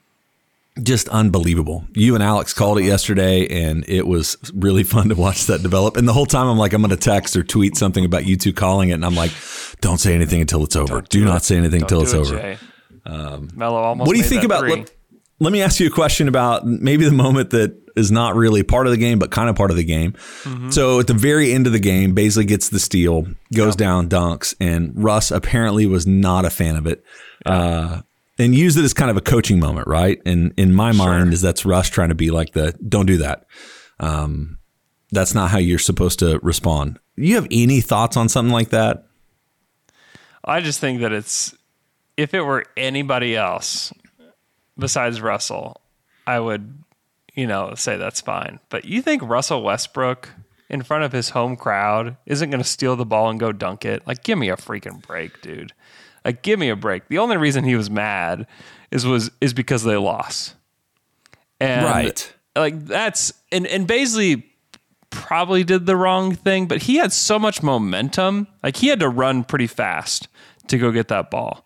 just 0.82 1.08
unbelievable. 1.08 1.84
You 1.94 2.14
and 2.14 2.22
Alex 2.22 2.54
called 2.54 2.78
it 2.78 2.84
yesterday, 2.84 3.46
and 3.48 3.84
it 3.88 4.06
was 4.06 4.36
really 4.54 4.84
fun 4.84 5.08
to 5.08 5.14
watch 5.14 5.46
that 5.46 5.62
develop. 5.62 5.96
And 5.96 6.06
the 6.06 6.12
whole 6.12 6.26
time, 6.26 6.46
I'm 6.46 6.58
like, 6.58 6.72
I'm 6.72 6.82
going 6.82 6.90
to 6.90 6.96
text 6.96 7.36
or 7.36 7.42
tweet 7.42 7.76
something 7.76 8.04
about 8.04 8.26
you 8.26 8.36
two 8.36 8.52
calling 8.52 8.90
it, 8.90 8.94
and 8.94 9.04
I'm 9.04 9.14
like, 9.14 9.32
don't 9.80 9.98
say 9.98 10.14
anything 10.14 10.40
until 10.40 10.64
it's 10.64 10.76
over. 10.76 11.00
Do, 11.00 11.20
do, 11.20 11.24
not 11.24 11.42
say 11.42 11.56
anything 11.56 11.82
until 11.82 12.02
it's 12.02 12.12
it, 12.12 12.16
over. 12.16 12.58
Um, 13.04 13.48
Melo 13.54 13.76
almost. 13.76 14.06
What 14.06 14.14
do 14.14 14.18
you 14.20 14.28
think 14.28 14.44
about? 14.44 14.68
Let, 14.68 14.90
let 15.40 15.52
me 15.52 15.62
ask 15.62 15.80
you 15.80 15.86
a 15.86 15.90
question 15.90 16.28
about 16.28 16.66
maybe 16.66 17.04
the 17.04 17.12
moment 17.12 17.50
that 17.50 17.76
is 17.96 18.10
not 18.10 18.34
really 18.36 18.62
part 18.62 18.86
of 18.86 18.92
the 18.92 18.96
game, 18.96 19.18
but 19.18 19.30
kind 19.30 19.48
of 19.48 19.56
part 19.56 19.70
of 19.70 19.76
the 19.76 19.84
game. 19.84 20.12
Mm-hmm. 20.42 20.70
So 20.70 21.00
at 21.00 21.06
the 21.06 21.14
very 21.14 21.52
end 21.52 21.66
of 21.66 21.72
the 21.72 21.78
game, 21.78 22.14
Bazley 22.14 22.46
gets 22.46 22.68
the 22.68 22.78
steal, 22.78 23.26
goes 23.52 23.74
yeah. 23.74 23.86
down, 23.86 24.08
dunks, 24.08 24.54
and 24.60 24.92
Russ 24.94 25.30
apparently 25.30 25.86
was 25.86 26.06
not 26.06 26.44
a 26.44 26.50
fan 26.50 26.76
of 26.76 26.86
it. 26.86 27.04
Yeah. 27.44 27.52
Uh, 27.52 28.00
and 28.40 28.54
used 28.54 28.78
it 28.78 28.84
as 28.84 28.94
kind 28.94 29.10
of 29.10 29.16
a 29.16 29.20
coaching 29.20 29.58
moment, 29.58 29.88
right? 29.88 30.20
And 30.24 30.54
in 30.56 30.72
my 30.72 30.92
sure. 30.92 31.06
mind, 31.06 31.32
is 31.32 31.40
that's 31.40 31.66
Russ 31.66 31.88
trying 31.88 32.10
to 32.10 32.14
be 32.14 32.30
like 32.30 32.52
the 32.52 32.72
don't 32.86 33.06
do 33.06 33.18
that. 33.18 33.46
Um, 33.98 34.58
that's 35.10 35.34
not 35.34 35.50
how 35.50 35.58
you're 35.58 35.78
supposed 35.78 36.20
to 36.20 36.38
respond. 36.42 37.00
You 37.16 37.34
have 37.34 37.48
any 37.50 37.80
thoughts 37.80 38.16
on 38.16 38.28
something 38.28 38.52
like 38.52 38.70
that? 38.70 39.06
I 40.44 40.60
just 40.60 40.78
think 40.78 41.00
that 41.00 41.12
it's 41.12 41.54
if 42.16 42.32
it 42.32 42.42
were 42.42 42.64
anybody 42.76 43.34
else 43.34 43.92
besides 44.78 45.20
Russell, 45.20 45.80
I 46.26 46.40
would 46.40 46.84
you 47.38 47.46
know, 47.46 47.72
say 47.76 47.96
that's 47.96 48.20
fine. 48.20 48.58
But 48.68 48.84
you 48.84 49.00
think 49.00 49.22
Russell 49.22 49.62
Westbrook 49.62 50.30
in 50.68 50.82
front 50.82 51.04
of 51.04 51.12
his 51.12 51.30
home 51.30 51.54
crowd 51.54 52.16
isn't 52.26 52.50
going 52.50 52.60
to 52.60 52.68
steal 52.68 52.96
the 52.96 53.06
ball 53.06 53.30
and 53.30 53.38
go 53.38 53.52
dunk 53.52 53.84
it? 53.84 54.04
Like, 54.08 54.24
give 54.24 54.36
me 54.36 54.48
a 54.48 54.56
freaking 54.56 55.00
break, 55.00 55.40
dude. 55.40 55.72
Like, 56.24 56.42
give 56.42 56.58
me 56.58 56.68
a 56.68 56.74
break. 56.74 57.06
The 57.06 57.18
only 57.18 57.36
reason 57.36 57.62
he 57.62 57.76
was 57.76 57.88
mad 57.88 58.48
is 58.90 59.06
was 59.06 59.30
is 59.40 59.54
because 59.54 59.84
they 59.84 59.96
lost. 59.96 60.56
And 61.60 61.84
right. 61.84 62.34
Like 62.56 62.86
that's 62.86 63.32
and 63.52 63.68
and 63.68 63.86
Bazley 63.86 64.42
probably 65.10 65.62
did 65.62 65.86
the 65.86 65.94
wrong 65.94 66.34
thing, 66.34 66.66
but 66.66 66.82
he 66.82 66.96
had 66.96 67.12
so 67.12 67.38
much 67.38 67.62
momentum. 67.62 68.48
Like 68.64 68.78
he 68.78 68.88
had 68.88 68.98
to 68.98 69.08
run 69.08 69.44
pretty 69.44 69.68
fast 69.68 70.26
to 70.66 70.76
go 70.76 70.90
get 70.90 71.06
that 71.06 71.30
ball. 71.30 71.64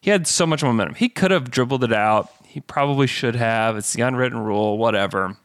He 0.00 0.10
had 0.10 0.26
so 0.26 0.46
much 0.46 0.64
momentum. 0.64 0.96
He 0.96 1.08
could 1.08 1.30
have 1.30 1.48
dribbled 1.48 1.84
it 1.84 1.92
out. 1.92 2.28
He 2.52 2.60
probably 2.60 3.06
should 3.06 3.34
have. 3.34 3.78
It's 3.78 3.94
the 3.94 4.02
unwritten 4.02 4.38
rule, 4.38 4.76
whatever. 4.76 5.38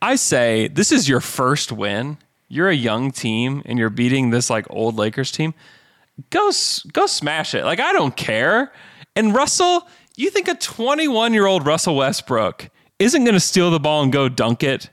I 0.00 0.16
say 0.16 0.68
this 0.68 0.90
is 0.90 1.06
your 1.06 1.20
first 1.20 1.70
win. 1.70 2.16
You're 2.48 2.70
a 2.70 2.74
young 2.74 3.10
team 3.10 3.60
and 3.66 3.78
you're 3.78 3.90
beating 3.90 4.30
this 4.30 4.48
like 4.48 4.64
old 4.70 4.96
Lakers 4.96 5.30
team. 5.30 5.52
Go 6.30 6.50
go 6.94 7.04
smash 7.04 7.54
it. 7.54 7.66
Like 7.66 7.78
I 7.78 7.92
don't 7.92 8.16
care. 8.16 8.72
And 9.14 9.34
Russell, 9.34 9.86
you 10.16 10.30
think 10.30 10.48
a 10.48 10.54
21 10.54 11.34
year 11.34 11.44
old 11.44 11.66
Russell 11.66 11.96
Westbrook 11.96 12.70
isn't 12.98 13.24
going 13.24 13.34
to 13.34 13.40
steal 13.40 13.70
the 13.70 13.78
ball 13.78 14.02
and 14.02 14.10
go 14.10 14.30
dunk 14.30 14.62
it? 14.62 14.88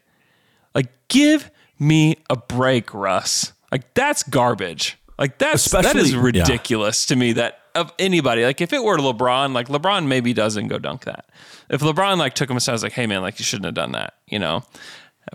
Like 0.76 0.92
give 1.08 1.50
me 1.80 2.18
a 2.30 2.36
break, 2.36 2.94
Russ. 2.94 3.54
Like 3.72 3.94
that's 3.94 4.24
garbage. 4.24 4.98
Like 5.18 5.38
that's 5.38 5.66
Especially, 5.66 5.94
that 5.94 5.96
is 5.96 6.14
ridiculous 6.14 7.06
yeah. 7.06 7.16
to 7.16 7.20
me 7.22 7.32
that 7.34 7.63
of 7.76 7.92
anybody. 8.00 8.44
Like 8.44 8.62
if 8.62 8.74
it 8.74 8.84
were 8.84 8.98
LeBron, 8.98 9.54
like 9.54 9.68
LeBron 9.68 10.08
maybe 10.08 10.34
doesn't 10.34 10.68
go 10.68 10.78
dunk 10.78 11.06
that. 11.06 11.26
If 11.70 11.82
LeBron 11.82 12.18
like 12.18 12.34
took 12.34 12.50
him 12.50 12.58
aside, 12.58 12.74
was 12.74 12.84
like, 12.84 12.94
hey 12.94 13.08
man, 13.08 13.22
like 13.22 13.40
you 13.40 13.46
shouldn't 13.46 13.66
have 13.66 13.74
done 13.74 13.94
that. 13.94 14.16
You 14.28 14.40
know, 14.40 14.64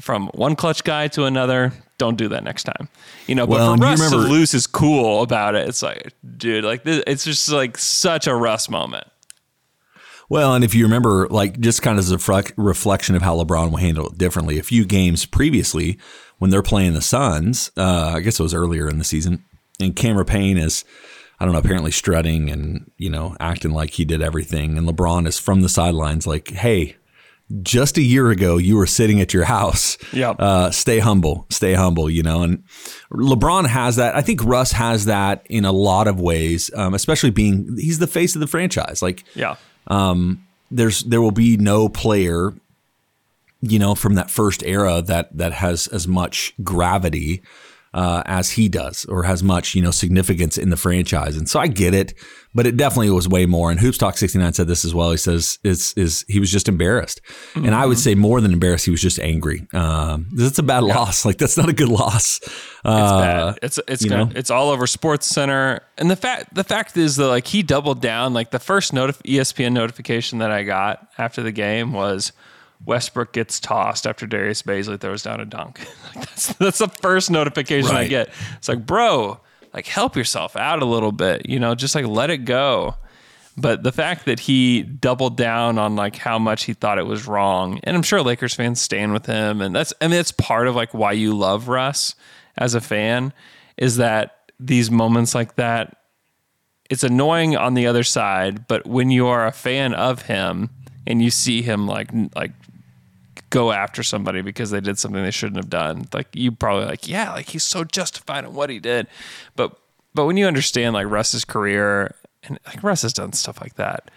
from 0.00 0.28
one 0.28 0.56
clutch 0.56 0.84
guy 0.84 1.08
to 1.08 1.24
another, 1.24 1.72
don't 1.98 2.16
do 2.16 2.28
that 2.28 2.44
next 2.44 2.64
time. 2.64 2.88
You 3.26 3.34
know, 3.34 3.46
well, 3.46 3.72
but 3.72 3.78
for 3.78 3.82
Russ 3.82 4.00
remember, 4.00 4.26
to 4.26 4.32
lose 4.32 4.54
is 4.54 4.66
cool 4.66 5.22
about 5.22 5.54
it. 5.54 5.68
It's 5.68 5.82
like, 5.82 6.12
dude, 6.36 6.64
like 6.64 6.84
this, 6.84 7.02
it's 7.06 7.24
just 7.24 7.48
like 7.50 7.76
such 7.78 8.26
a 8.26 8.34
Russ 8.34 8.68
moment. 8.68 9.06
Well, 10.30 10.54
and 10.54 10.62
if 10.62 10.74
you 10.74 10.84
remember, 10.84 11.26
like 11.28 11.58
just 11.58 11.80
kind 11.80 11.98
of 11.98 12.04
as 12.04 12.12
a 12.12 12.44
reflection 12.56 13.16
of 13.16 13.22
how 13.22 13.42
LeBron 13.42 13.70
will 13.70 13.78
handle 13.78 14.08
it 14.08 14.18
differently, 14.18 14.58
a 14.58 14.62
few 14.62 14.84
games 14.84 15.24
previously 15.24 15.98
when 16.38 16.50
they're 16.50 16.62
playing 16.62 16.92
the 16.92 17.00
Suns, 17.00 17.70
uh, 17.76 18.12
I 18.14 18.20
guess 18.20 18.38
it 18.38 18.42
was 18.42 18.52
earlier 18.52 18.88
in 18.88 18.98
the 18.98 19.04
season, 19.04 19.44
and 19.80 19.96
Cameron 19.96 20.26
Payne 20.26 20.58
is 20.58 20.84
I 21.40 21.44
don't 21.44 21.52
know, 21.52 21.60
apparently 21.60 21.92
strutting 21.92 22.50
and, 22.50 22.90
you 22.96 23.10
know, 23.10 23.36
acting 23.38 23.70
like 23.70 23.90
he 23.90 24.04
did 24.04 24.22
everything. 24.22 24.76
And 24.76 24.88
LeBron 24.88 25.26
is 25.26 25.38
from 25.38 25.62
the 25.62 25.68
sidelines 25.68 26.26
like, 26.26 26.48
hey, 26.48 26.96
just 27.62 27.96
a 27.96 28.02
year 28.02 28.30
ago 28.30 28.58
you 28.58 28.76
were 28.76 28.86
sitting 28.86 29.20
at 29.20 29.32
your 29.32 29.44
house. 29.44 29.96
Yeah. 30.12 30.30
Uh, 30.30 30.70
stay 30.70 30.98
humble, 30.98 31.46
stay 31.50 31.74
humble, 31.74 32.10
you 32.10 32.22
know. 32.22 32.42
And 32.42 32.64
LeBron 33.12 33.66
has 33.66 33.96
that. 33.96 34.16
I 34.16 34.20
think 34.20 34.44
Russ 34.44 34.72
has 34.72 35.06
that 35.06 35.46
in 35.48 35.64
a 35.64 35.72
lot 35.72 36.08
of 36.08 36.20
ways, 36.20 36.70
um, 36.74 36.92
especially 36.94 37.30
being 37.30 37.76
he's 37.78 37.98
the 37.98 38.06
face 38.06 38.34
of 38.34 38.40
the 38.40 38.46
franchise. 38.46 39.00
Like, 39.00 39.24
yeah. 39.34 39.56
Um, 39.86 40.44
there's 40.70 41.00
there 41.04 41.22
will 41.22 41.30
be 41.30 41.56
no 41.56 41.88
player, 41.88 42.52
you 43.62 43.78
know, 43.78 43.94
from 43.94 44.16
that 44.16 44.30
first 44.30 44.62
era 44.64 45.00
that 45.02 45.34
that 45.38 45.52
has 45.52 45.86
as 45.86 46.06
much 46.06 46.52
gravity 46.62 47.42
uh, 47.94 48.22
as 48.26 48.50
he 48.50 48.68
does 48.68 49.04
or 49.06 49.22
has 49.24 49.42
much, 49.42 49.74
you 49.74 49.82
know, 49.82 49.90
significance 49.90 50.58
in 50.58 50.70
the 50.70 50.76
franchise. 50.76 51.36
And 51.36 51.48
so 51.48 51.58
I 51.58 51.66
get 51.66 51.94
it, 51.94 52.14
but 52.54 52.66
it 52.66 52.76
definitely 52.76 53.10
was 53.10 53.28
way 53.28 53.46
more. 53.46 53.70
And 53.70 53.80
Hoops 53.80 53.98
Talk 53.98 54.16
69 54.16 54.52
said 54.52 54.66
this 54.66 54.84
as 54.84 54.94
well. 54.94 55.10
He 55.10 55.16
says 55.16 55.58
it's, 55.64 55.92
is 55.94 56.24
he 56.28 56.38
was 56.40 56.50
just 56.50 56.68
embarrassed. 56.68 57.20
Mm-hmm. 57.24 57.66
And 57.66 57.74
I 57.74 57.86
would 57.86 57.96
mm-hmm. 57.96 58.02
say 58.02 58.14
more 58.14 58.40
than 58.40 58.52
embarrassed, 58.52 58.84
he 58.84 58.90
was 58.90 59.00
just 59.00 59.18
angry. 59.18 59.66
Um, 59.72 60.28
it's 60.32 60.58
a 60.58 60.62
bad 60.62 60.84
yeah. 60.84 60.94
loss. 60.94 61.24
Like 61.28 61.36
that's 61.36 61.58
not 61.58 61.68
a 61.68 61.74
good 61.74 61.90
loss. 61.90 62.40
Uh, 62.86 62.88
it's 62.88 63.12
bad. 63.12 63.58
It's, 63.62 63.80
it's, 63.86 64.04
gonna, 64.04 64.32
it's 64.34 64.50
all 64.50 64.70
over 64.70 64.86
Sports 64.86 65.26
Center. 65.26 65.82
And 65.98 66.10
the 66.10 66.16
fact, 66.16 66.54
the 66.54 66.64
fact 66.64 66.96
is 66.96 67.16
that 67.16 67.28
like 67.28 67.46
he 67.46 67.62
doubled 67.62 68.00
down, 68.00 68.32
like 68.32 68.50
the 68.50 68.58
first 68.58 68.94
notif- 68.94 69.20
ESPN 69.24 69.72
notification 69.72 70.38
that 70.38 70.50
I 70.50 70.62
got 70.62 71.06
after 71.18 71.42
the 71.42 71.52
game 71.52 71.92
was, 71.92 72.32
Westbrook 72.84 73.32
gets 73.32 73.60
tossed 73.60 74.06
after 74.06 74.26
Darius 74.26 74.62
Bazley 74.62 75.00
throws 75.00 75.22
down 75.22 75.40
a 75.40 75.44
dunk. 75.44 75.80
that's, 76.14 76.52
that's 76.54 76.78
the 76.78 76.88
first 76.88 77.30
notification 77.30 77.90
right. 77.90 78.06
I 78.06 78.08
get. 78.08 78.30
It's 78.56 78.68
like, 78.68 78.86
bro, 78.86 79.40
like 79.72 79.86
help 79.86 80.16
yourself 80.16 80.56
out 80.56 80.82
a 80.82 80.84
little 80.84 81.12
bit, 81.12 81.48
you 81.48 81.58
know, 81.58 81.74
just 81.74 81.94
like 81.94 82.06
let 82.06 82.30
it 82.30 82.38
go. 82.38 82.96
But 83.56 83.82
the 83.82 83.90
fact 83.90 84.26
that 84.26 84.38
he 84.38 84.82
doubled 84.82 85.36
down 85.36 85.78
on 85.78 85.96
like 85.96 86.16
how 86.16 86.38
much 86.38 86.64
he 86.64 86.74
thought 86.74 86.98
it 86.98 87.06
was 87.06 87.26
wrong, 87.26 87.80
and 87.82 87.96
I'm 87.96 88.04
sure 88.04 88.22
Lakers 88.22 88.54
fans 88.54 88.80
stand 88.80 89.12
with 89.12 89.26
him, 89.26 89.60
and 89.60 89.74
that's 89.74 89.92
I 90.00 90.06
mean 90.06 90.20
it's 90.20 90.30
part 90.30 90.68
of 90.68 90.76
like 90.76 90.94
why 90.94 91.12
you 91.12 91.34
love 91.34 91.66
Russ 91.66 92.14
as 92.56 92.74
a 92.74 92.80
fan 92.80 93.32
is 93.76 93.96
that 93.96 94.52
these 94.60 94.90
moments 94.90 95.34
like 95.34 95.56
that, 95.56 95.96
it's 96.88 97.02
annoying 97.02 97.56
on 97.56 97.74
the 97.74 97.86
other 97.88 98.04
side, 98.04 98.68
but 98.68 98.86
when 98.86 99.10
you 99.10 99.26
are 99.26 99.46
a 99.46 99.52
fan 99.52 99.92
of 99.92 100.22
him 100.22 100.70
and 101.04 101.20
you 101.20 101.30
see 101.30 101.62
him 101.62 101.88
like 101.88 102.10
like 102.36 102.52
go 103.50 103.72
after 103.72 104.02
somebody 104.02 104.42
because 104.42 104.70
they 104.70 104.80
did 104.80 104.98
something 104.98 105.22
they 105.22 105.30
shouldn't 105.30 105.56
have 105.56 105.70
done. 105.70 106.06
Like 106.12 106.28
you 106.34 106.52
probably 106.52 106.86
like, 106.86 107.08
yeah, 107.08 107.32
like 107.32 107.46
he's 107.46 107.62
so 107.62 107.84
justified 107.84 108.44
in 108.44 108.54
what 108.54 108.70
he 108.70 108.78
did. 108.78 109.06
But 109.56 109.78
but 110.14 110.26
when 110.26 110.36
you 110.36 110.46
understand 110.46 110.94
like 110.94 111.06
Russ's 111.06 111.44
career 111.44 112.14
and 112.44 112.58
like 112.66 112.82
Russ 112.82 113.02
has 113.02 113.12
done 113.12 113.32
stuff 113.32 113.60
like 113.60 113.74
that 113.74 114.10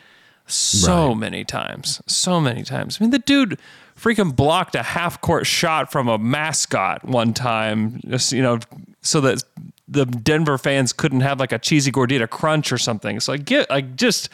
so 0.48 1.10
right. 1.10 1.18
many 1.18 1.44
times. 1.46 2.02
So 2.08 2.40
many 2.42 2.64
times. 2.64 2.98
I 3.00 3.04
mean 3.04 3.12
the 3.12 3.20
dude 3.20 3.58
freaking 4.00 4.36
blocked 4.36 4.76
a 4.76 4.84
half 4.84 5.22
court 5.22 5.46
shot 5.46 5.92
from 5.92 6.08
a 6.08 6.18
mascot 6.18 7.06
one 7.06 7.34
time, 7.34 8.02
just, 8.08 8.32
you 8.32 8.42
know, 8.42 8.58
so 9.02 9.22
that 9.22 9.44
the 9.88 10.06
Denver 10.06 10.58
fans 10.58 10.94
couldn't 10.94 11.22
have 11.22 11.40
like 11.40 11.52
a 11.52 11.60
cheesy 11.60 11.92
gordita 11.92 12.28
crunch 12.28 12.72
or 12.72 12.78
something. 12.78 13.20
So 13.20 13.34
like 13.34 13.46
get 13.46 13.70
like 13.70 13.96
just 13.96 14.30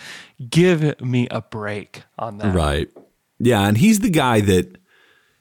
give 0.50 1.02
me 1.02 1.28
a 1.32 1.42
break 1.42 2.04
on 2.18 2.38
that. 2.38 2.56
Right. 2.56 2.90
Yeah, 3.40 3.68
and 3.68 3.78
he's 3.78 4.00
the 4.00 4.10
guy 4.10 4.42
that 4.42 4.78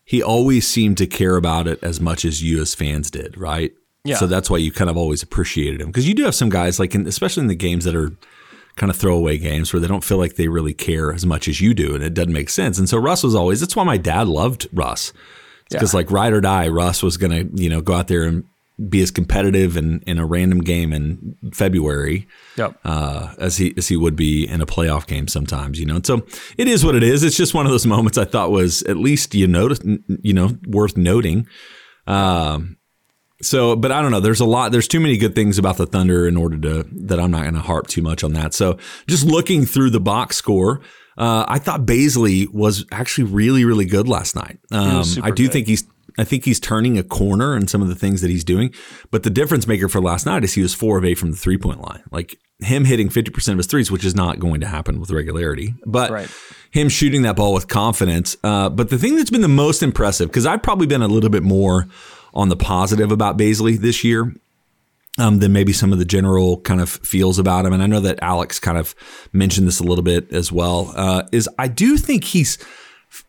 he 0.06 0.22
always 0.22 0.66
seemed 0.66 0.96
to 0.98 1.06
care 1.06 1.36
about 1.36 1.66
it 1.66 1.82
as 1.82 2.00
much 2.00 2.24
as 2.24 2.42
you 2.42 2.62
as 2.62 2.74
fans 2.74 3.10
did, 3.10 3.36
right? 3.36 3.72
Yeah. 4.04 4.16
So 4.16 4.26
that's 4.26 4.48
why 4.48 4.58
you 4.58 4.70
kind 4.70 4.88
of 4.88 4.96
always 4.96 5.22
appreciated 5.22 5.80
him 5.80 5.88
because 5.88 6.08
you 6.08 6.14
do 6.14 6.24
have 6.24 6.34
some 6.34 6.48
guys 6.48 6.78
like, 6.78 6.94
in, 6.94 7.06
especially 7.08 7.40
in 7.42 7.48
the 7.48 7.56
games 7.56 7.84
that 7.84 7.96
are 7.96 8.12
kind 8.76 8.88
of 8.88 8.96
throwaway 8.96 9.36
games 9.36 9.72
where 9.72 9.80
they 9.80 9.88
don't 9.88 10.04
feel 10.04 10.18
like 10.18 10.36
they 10.36 10.46
really 10.48 10.72
care 10.72 11.12
as 11.12 11.26
much 11.26 11.48
as 11.48 11.60
you 11.60 11.74
do, 11.74 11.94
and 11.94 12.04
it 12.04 12.14
doesn't 12.14 12.32
make 12.32 12.48
sense. 12.48 12.78
And 12.78 12.88
so 12.88 12.98
Russ 12.98 13.24
was 13.24 13.34
always. 13.34 13.58
That's 13.58 13.74
why 13.74 13.84
my 13.84 13.96
dad 13.96 14.28
loved 14.28 14.68
Russ 14.72 15.12
because 15.68 15.92
like 15.92 16.10
ride 16.12 16.32
or 16.32 16.40
die, 16.40 16.68
Russ 16.68 17.02
was 17.02 17.16
going 17.16 17.32
to 17.32 17.62
you 17.62 17.68
know 17.68 17.80
go 17.80 17.94
out 17.94 18.06
there 18.06 18.22
and 18.22 18.44
be 18.88 19.00
as 19.00 19.10
competitive 19.10 19.76
in, 19.76 20.00
in 20.06 20.18
a 20.18 20.26
random 20.26 20.60
game 20.60 20.92
in 20.92 21.34
February 21.54 22.28
Yep. 22.58 22.78
uh, 22.84 23.34
as 23.38 23.56
he 23.56 23.72
as 23.78 23.88
he 23.88 23.96
would 23.96 24.16
be 24.16 24.46
in 24.46 24.60
a 24.60 24.66
playoff 24.66 25.06
game 25.06 25.28
sometimes, 25.28 25.80
you 25.80 25.86
know. 25.86 25.96
And 25.96 26.06
so 26.06 26.26
it 26.58 26.68
is 26.68 26.84
what 26.84 26.94
it 26.94 27.02
is. 27.02 27.22
It's 27.22 27.36
just 27.38 27.54
one 27.54 27.64
of 27.64 27.72
those 27.72 27.86
moments 27.86 28.18
I 28.18 28.26
thought 28.26 28.50
was 28.50 28.82
at 28.82 28.96
least 28.98 29.34
you 29.34 29.46
notice, 29.46 29.80
you 30.20 30.34
know, 30.34 30.58
worth 30.66 30.96
noting. 30.96 31.46
Um, 32.06 32.76
so, 33.42 33.76
but 33.76 33.92
I 33.92 34.00
don't 34.00 34.10
know. 34.10 34.20
There's 34.20 34.40
a 34.40 34.46
lot. 34.46 34.72
There's 34.72 34.88
too 34.88 35.00
many 35.00 35.18
good 35.18 35.34
things 35.34 35.58
about 35.58 35.76
the 35.76 35.86
Thunder 35.86 36.26
in 36.26 36.36
order 36.36 36.58
to 36.58 36.88
that 37.06 37.20
I'm 37.20 37.30
not 37.30 37.42
going 37.42 37.54
to 37.54 37.60
harp 37.60 37.86
too 37.86 38.00
much 38.02 38.24
on 38.24 38.32
that. 38.32 38.54
So, 38.54 38.78
just 39.06 39.26
looking 39.26 39.66
through 39.66 39.90
the 39.90 40.00
box 40.00 40.36
score, 40.36 40.80
uh, 41.18 41.44
I 41.46 41.58
thought 41.58 41.82
Bazley 41.84 42.50
was 42.52 42.86
actually 42.90 43.24
really, 43.24 43.64
really 43.66 43.84
good 43.84 44.08
last 44.08 44.36
night. 44.36 44.58
Um, 44.70 45.04
I 45.22 45.30
do 45.30 45.44
good. 45.44 45.52
think 45.52 45.66
he's. 45.66 45.84
I 46.18 46.24
think 46.24 46.44
he's 46.44 46.58
turning 46.60 46.98
a 46.98 47.02
corner 47.02 47.56
in 47.56 47.68
some 47.68 47.82
of 47.82 47.88
the 47.88 47.94
things 47.94 48.20
that 48.22 48.30
he's 48.30 48.44
doing. 48.44 48.72
But 49.10 49.22
the 49.22 49.30
difference 49.30 49.66
maker 49.66 49.88
for 49.88 50.00
last 50.00 50.26
night 50.26 50.44
is 50.44 50.54
he 50.54 50.62
was 50.62 50.74
four 50.74 50.98
of 50.98 51.04
eight 51.04 51.16
from 51.18 51.30
the 51.30 51.36
three 51.36 51.58
point 51.58 51.80
line. 51.80 52.02
Like 52.10 52.38
him 52.60 52.84
hitting 52.86 53.08
50% 53.10 53.48
of 53.52 53.58
his 53.58 53.66
threes, 53.66 53.90
which 53.90 54.04
is 54.04 54.14
not 54.14 54.38
going 54.38 54.60
to 54.62 54.66
happen 54.66 54.98
with 54.98 55.10
regularity. 55.10 55.74
But 55.84 56.10
Right. 56.10 56.28
him 56.70 56.88
shooting 56.88 57.22
that 57.22 57.36
ball 57.36 57.52
with 57.52 57.68
confidence. 57.68 58.36
Uh, 58.42 58.68
but 58.70 58.88
the 58.90 58.98
thing 58.98 59.16
that's 59.16 59.30
been 59.30 59.42
the 59.42 59.48
most 59.48 59.82
impressive, 59.82 60.28
because 60.30 60.46
I've 60.46 60.62
probably 60.62 60.86
been 60.86 61.02
a 61.02 61.08
little 61.08 61.30
bit 61.30 61.42
more 61.42 61.86
on 62.32 62.48
the 62.48 62.56
positive 62.56 63.12
about 63.12 63.36
Bazley 63.38 63.78
this 63.78 64.04
year 64.04 64.34
um, 65.18 65.38
than 65.38 65.52
maybe 65.52 65.72
some 65.72 65.92
of 65.92 65.98
the 65.98 66.04
general 66.04 66.60
kind 66.60 66.80
of 66.80 66.88
feels 66.90 67.38
about 67.38 67.64
him. 67.66 67.72
And 67.72 67.82
I 67.82 67.86
know 67.86 68.00
that 68.00 68.18
Alex 68.22 68.58
kind 68.58 68.76
of 68.78 68.94
mentioned 69.32 69.66
this 69.66 69.80
a 69.80 69.84
little 69.84 70.04
bit 70.04 70.30
as 70.32 70.52
well. 70.52 70.92
Uh, 70.94 71.22
is 71.32 71.48
I 71.58 71.68
do 71.68 71.96
think 71.96 72.24
he's 72.24 72.58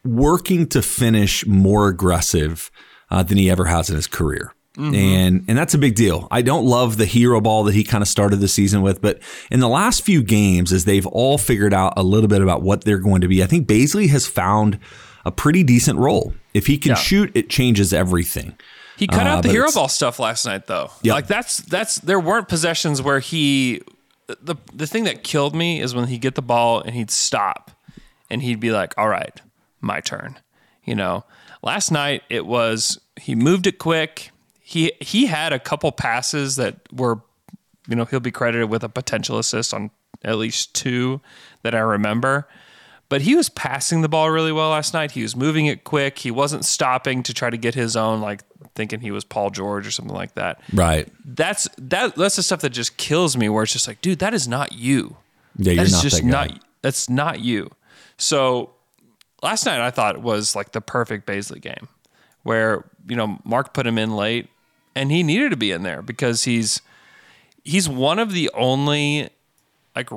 working 0.04 0.68
to 0.68 0.82
finish 0.82 1.46
more 1.46 1.88
aggressive 1.88 2.70
uh, 3.10 3.24
than 3.24 3.38
he 3.38 3.50
ever 3.50 3.66
has 3.66 3.90
in 3.90 3.96
his 3.96 4.08
career. 4.08 4.54
And 4.80 5.44
and 5.48 5.58
that's 5.58 5.74
a 5.74 5.78
big 5.80 5.96
deal. 5.96 6.28
I 6.30 6.44
don't 6.44 6.64
love 6.64 6.98
the 6.98 7.06
hero 7.08 7.42
ball 7.42 7.64
that 7.64 7.74
he 7.74 7.84
kind 7.84 8.04
of 8.04 8.08
started 8.08 8.36
the 8.36 8.48
season 8.48 8.84
with, 8.84 9.02
but 9.02 9.20
in 9.50 9.60
the 9.60 9.68
last 9.68 10.04
few 10.04 10.22
games, 10.22 10.72
as 10.72 10.86
they've 10.86 11.08
all 11.08 11.40
figured 11.40 11.74
out 11.74 11.94
a 11.98 12.04
little 12.04 12.28
bit 12.28 12.44
about 12.44 12.62
what 12.62 12.84
they're 12.84 13.00
going 13.00 13.22
to 13.22 13.28
be, 13.28 13.42
I 13.42 13.48
think 13.48 13.66
Bazley 13.68 14.08
has 14.10 14.28
found 14.28 14.78
a 15.26 15.32
pretty 15.32 15.64
decent 15.64 15.98
role. 15.98 16.36
If 16.54 16.68
he 16.68 16.78
can 16.78 16.90
Yeah. 16.92 16.96
shoot, 16.96 17.32
it 17.34 17.50
changes 17.50 17.92
everything. 17.92 18.54
He 18.98 19.08
cut 19.08 19.26
Uh, 19.26 19.30
out 19.32 19.42
the 19.44 19.50
hero 19.50 19.72
ball 19.72 19.88
stuff 19.90 20.20
last 20.20 20.46
night, 20.46 20.68
though. 20.68 20.92
Yeah. 21.02 21.14
Like 21.14 21.26
that's 21.26 21.58
that's 21.58 21.96
there 21.96 22.20
weren't 22.20 22.48
possessions 22.48 23.02
where 23.02 23.20
he 23.20 23.82
the 24.44 24.58
the 24.76 24.86
thing 24.86 25.06
that 25.06 25.24
killed 25.24 25.56
me 25.56 25.82
is 25.82 25.96
when 25.96 26.06
he'd 26.06 26.22
get 26.22 26.36
the 26.36 26.44
ball 26.44 26.82
and 26.82 26.94
he'd 26.94 27.10
stop 27.10 27.72
and 28.30 28.44
he'd 28.44 28.60
be 28.60 28.70
like, 28.72 28.94
"All 28.96 29.08
right, 29.10 29.42
my 29.82 30.02
turn." 30.02 30.38
You 30.84 30.96
know, 30.96 31.26
last 31.62 31.92
night 31.92 32.24
it 32.30 32.46
was 32.46 33.00
he 33.20 33.36
moved 33.36 33.68
it 33.68 33.78
quick. 33.80 34.32
He 34.62 34.92
he 35.02 35.26
had 35.28 35.54
a 35.54 35.60
couple 35.60 35.92
passes 35.92 36.56
that 36.58 36.76
were, 36.94 37.22
you 37.88 37.96
know, 37.96 38.06
he'll 38.06 38.20
be 38.20 38.32
credited 38.32 38.70
with 38.70 38.84
a 38.84 38.90
potential 38.90 39.38
assist 39.38 39.74
on 39.74 39.92
at 40.24 40.38
least 40.38 40.74
two 40.74 41.22
that 41.64 41.76
I 41.76 41.80
remember. 41.80 42.48
But 43.10 43.22
he 43.22 43.36
was 43.36 43.48
passing 43.48 44.02
the 44.02 44.10
ball 44.10 44.30
really 44.30 44.52
well 44.52 44.70
last 44.72 44.94
night. 44.94 45.12
He 45.12 45.22
was 45.22 45.34
moving 45.36 45.66
it 45.68 45.86
quick. 45.86 46.20
He 46.20 46.32
wasn't 46.32 46.66
stopping 46.66 47.24
to 47.24 47.34
try 47.34 47.50
to 47.50 47.56
get 47.56 47.74
his 47.74 47.96
own, 47.96 48.20
like 48.20 48.44
thinking 48.76 49.00
he 49.00 49.12
was 49.12 49.24
Paul 49.24 49.50
George 49.50 49.88
or 49.88 49.92
something 49.92 50.14
like 50.14 50.36
that. 50.36 50.60
Right. 50.74 51.08
That's 51.24 51.70
that. 51.78 52.16
That's 52.16 52.36
the 52.36 52.44
stuff 52.44 52.60
that 52.62 52.72
just 52.72 52.98
kills 52.98 53.38
me. 53.38 53.48
Where 53.48 53.64
it's 53.64 53.72
just 53.72 53.88
like, 53.88 54.02
dude, 54.02 54.20
that 54.20 54.34
is 54.34 54.46
not 54.48 54.74
you. 54.74 55.16
Yeah, 55.58 55.72
you're 55.72 55.84
That 55.84 55.88
is 55.88 55.94
not 55.94 56.04
just 56.04 56.16
that 56.18 56.22
guy. 56.24 56.48
not. 56.48 56.64
That's 56.82 57.10
not 57.10 57.40
you. 57.40 57.72
So 58.18 58.72
last 59.42 59.66
night 59.66 59.80
I 59.80 59.92
thought 59.92 60.22
was 60.22 60.56
like 60.56 60.72
the 60.72 60.82
perfect 60.82 61.28
Bazley 61.28 61.62
game, 61.62 61.88
where 62.44 62.84
you 63.08 63.16
know 63.16 63.40
Mark 63.44 63.74
put 63.74 63.88
him 63.88 63.98
in 63.98 64.16
late, 64.16 64.48
and 64.96 65.12
he 65.12 65.24
needed 65.24 65.52
to 65.52 65.58
be 65.58 65.72
in 65.72 65.84
there 65.84 66.02
because 66.02 66.44
he's 66.44 66.82
he's 67.64 67.90
one 67.90 68.20
of 68.20 68.32
the 68.32 68.50
only 68.54 69.30
like 69.96 70.10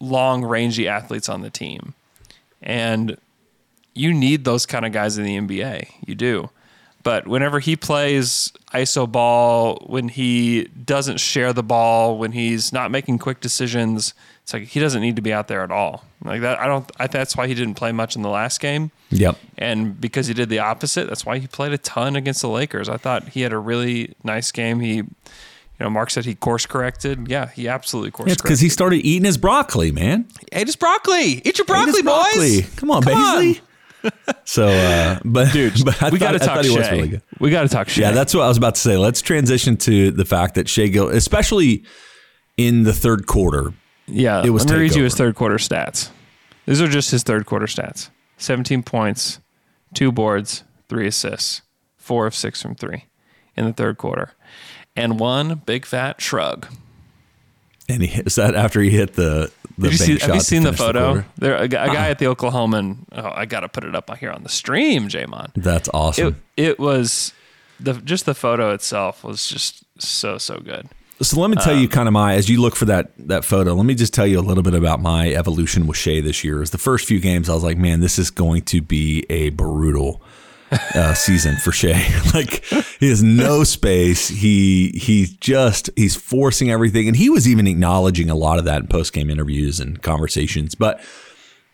long 0.00 0.44
rangy 0.44 0.88
athletes 0.88 1.28
on 1.28 1.42
the 1.42 1.50
team, 1.50 1.94
and 2.62 3.16
you 3.94 4.12
need 4.12 4.44
those 4.44 4.66
kind 4.66 4.84
of 4.84 4.92
guys 4.92 5.18
in 5.18 5.24
the 5.24 5.38
NBA. 5.38 5.88
You 6.06 6.14
do. 6.14 6.50
But 7.02 7.28
whenever 7.28 7.60
he 7.60 7.76
plays 7.76 8.52
ISO 8.74 9.10
ball, 9.10 9.76
when 9.86 10.08
he 10.08 10.64
doesn't 10.64 11.20
share 11.20 11.52
the 11.52 11.62
ball, 11.62 12.18
when 12.18 12.32
he's 12.32 12.72
not 12.72 12.90
making 12.90 13.20
quick 13.20 13.40
decisions, 13.40 14.12
it's 14.46 14.54
like 14.54 14.62
he 14.62 14.78
doesn't 14.78 15.00
need 15.02 15.16
to 15.16 15.22
be 15.22 15.32
out 15.32 15.48
there 15.48 15.62
at 15.62 15.72
all. 15.72 16.04
Like 16.22 16.42
that, 16.42 16.60
I 16.60 16.68
don't. 16.68 16.88
I, 17.00 17.08
that's 17.08 17.36
why 17.36 17.48
he 17.48 17.54
didn't 17.54 17.74
play 17.74 17.90
much 17.90 18.14
in 18.14 18.22
the 18.22 18.28
last 18.28 18.60
game. 18.60 18.92
Yep. 19.10 19.36
And 19.58 20.00
because 20.00 20.28
he 20.28 20.34
did 20.34 20.50
the 20.50 20.60
opposite, 20.60 21.08
that's 21.08 21.26
why 21.26 21.38
he 21.38 21.48
played 21.48 21.72
a 21.72 21.78
ton 21.78 22.14
against 22.14 22.42
the 22.42 22.48
Lakers. 22.48 22.88
I 22.88 22.96
thought 22.96 23.30
he 23.30 23.40
had 23.40 23.52
a 23.52 23.58
really 23.58 24.14
nice 24.22 24.52
game. 24.52 24.78
He, 24.78 24.94
you 24.98 25.04
know, 25.80 25.90
Mark 25.90 26.10
said 26.10 26.26
he 26.26 26.36
course 26.36 26.64
corrected. 26.64 27.26
Yeah, 27.26 27.48
he 27.48 27.66
absolutely 27.66 28.12
course 28.12 28.26
corrected. 28.26 28.34
It's 28.34 28.42
because 28.42 28.60
he 28.60 28.68
started 28.68 28.98
eating 29.04 29.24
his 29.24 29.36
broccoli, 29.36 29.90
man. 29.90 30.28
ate 30.52 30.68
his 30.68 30.76
broccoli. 30.76 31.42
Eat 31.44 31.58
your 31.58 31.66
Ate 31.68 31.86
his 31.86 32.02
broccoli, 32.02 32.60
boys. 32.60 32.74
Come 32.76 32.92
on, 32.92 33.02
Come 33.02 33.14
on. 33.14 33.56
So, 34.44 34.68
uh, 34.68 35.18
but 35.24 35.52
Dude, 35.52 35.74
but 35.84 36.00
I 36.00 36.10
we 36.10 36.20
got 36.20 36.32
to 36.32 36.38
talk 36.38 36.62
he 36.62 36.70
Shai. 36.70 36.78
was 36.78 36.90
really 36.92 37.08
good. 37.08 37.22
We 37.40 37.50
got 37.50 37.62
to 37.62 37.68
talk 37.68 37.88
Shai. 37.88 38.02
Yeah, 38.02 38.10
that's 38.12 38.32
what 38.32 38.42
I 38.42 38.48
was 38.48 38.58
about 38.58 38.76
to 38.76 38.80
say. 38.80 38.96
Let's 38.96 39.22
transition 39.22 39.76
to 39.78 40.12
the 40.12 40.24
fact 40.24 40.54
that 40.54 40.68
Shai 40.68 40.86
Gill, 40.86 41.08
especially 41.08 41.82
in 42.56 42.84
the 42.84 42.92
third 42.92 43.26
quarter, 43.26 43.74
Yeah, 44.06 44.42
It 44.44 44.50
was 44.50 44.64
let 44.66 44.74
me 44.74 44.80
read 44.82 44.94
you 44.94 45.04
his 45.04 45.14
third 45.14 45.34
quarter 45.34 45.56
stats. 45.56 46.10
These 46.66 46.80
are 46.80 46.88
just 46.88 47.10
his 47.10 47.22
third 47.22 47.46
quarter 47.46 47.66
stats: 47.66 48.10
seventeen 48.38 48.82
points, 48.82 49.40
two 49.94 50.12
boards, 50.12 50.64
three 50.88 51.06
assists, 51.06 51.62
four 51.96 52.26
of 52.26 52.34
six 52.34 52.62
from 52.62 52.74
three 52.74 53.04
in 53.56 53.64
the 53.64 53.72
third 53.72 53.98
quarter, 53.98 54.32
and 54.94 55.18
one 55.18 55.62
big 55.66 55.84
fat 55.86 56.20
shrug. 56.20 56.66
and 57.88 58.02
he 58.02 58.20
is 58.22 58.34
that 58.36 58.54
after 58.54 58.80
he 58.80 58.90
hit 58.90 59.14
the 59.14 59.50
the 59.78 59.90
Did 59.90 59.92
you 59.92 60.06
see, 60.06 60.18
have 60.18 60.34
you 60.34 60.40
seen 60.40 60.62
the 60.62 60.72
photo? 60.72 61.06
quarter? 61.06 61.26
there, 61.36 61.54
a, 61.56 61.62
a 61.62 61.68
guy 61.68 62.08
ah. 62.08 62.10
at 62.10 62.18
the 62.18 62.24
Oklahoman. 62.26 62.98
Oh, 63.12 63.30
I 63.34 63.44
got 63.44 63.60
to 63.60 63.68
put 63.68 63.84
it 63.84 63.94
up 63.94 64.14
here 64.18 64.30
on 64.30 64.42
the 64.42 64.48
stream, 64.48 65.08
Jamon. 65.08 65.52
That's 65.54 65.88
It 65.88 65.94
awesome. 65.94 66.42
it 66.56 66.78
was 66.78 67.32
the 67.78 67.94
just 67.94 68.24
the 68.26 68.34
photo 68.34 68.72
itself 68.72 69.22
was 69.22 69.46
just 69.48 69.84
so 70.00 70.38
so 70.38 70.58
good. 70.58 70.88
So 71.22 71.40
let 71.40 71.48
me 71.50 71.56
tell 71.56 71.72
Um, 71.74 71.80
you 71.80 71.88
kind 71.88 72.08
of 72.08 72.12
my 72.12 72.34
as 72.34 72.48
you 72.50 72.60
look 72.60 72.76
for 72.76 72.84
that 72.86 73.10
that 73.18 73.44
photo. 73.44 73.74
Let 73.74 73.86
me 73.86 73.94
just 73.94 74.12
tell 74.12 74.26
you 74.26 74.38
a 74.38 74.42
little 74.42 74.62
bit 74.62 74.74
about 74.74 75.00
my 75.00 75.30
evolution 75.32 75.86
with 75.86 75.96
Shai 75.96 76.20
this 76.20 76.44
year. 76.44 76.62
Is 76.62 76.70
the 76.70 76.78
first 76.78 77.06
few 77.06 77.20
games 77.20 77.48
I 77.48 77.54
was 77.54 77.64
like, 77.64 77.78
man, 77.78 78.00
this 78.00 78.18
is 78.18 78.30
going 78.30 78.62
to 78.62 78.82
be 78.82 79.24
a 79.30 79.48
brutal 79.50 80.20
uh, 80.94 81.14
season 81.14 81.56
for 81.56 81.72
Shai. 81.72 82.04
like 82.34 82.64
he 83.00 83.08
has 83.08 83.22
no 83.22 83.64
space. 83.64 84.28
He 84.28 84.90
he's 84.90 85.32
just 85.34 85.88
he's 85.96 86.14
forcing 86.16 86.70
everything, 86.70 87.08
and 87.08 87.16
he 87.16 87.30
was 87.30 87.48
even 87.48 87.66
acknowledging 87.66 88.28
a 88.28 88.34
lot 88.34 88.58
of 88.58 88.66
that 88.66 88.82
in 88.82 88.86
post 88.88 89.14
game 89.14 89.30
interviews 89.30 89.80
and 89.80 90.02
conversations. 90.02 90.74
But 90.74 91.00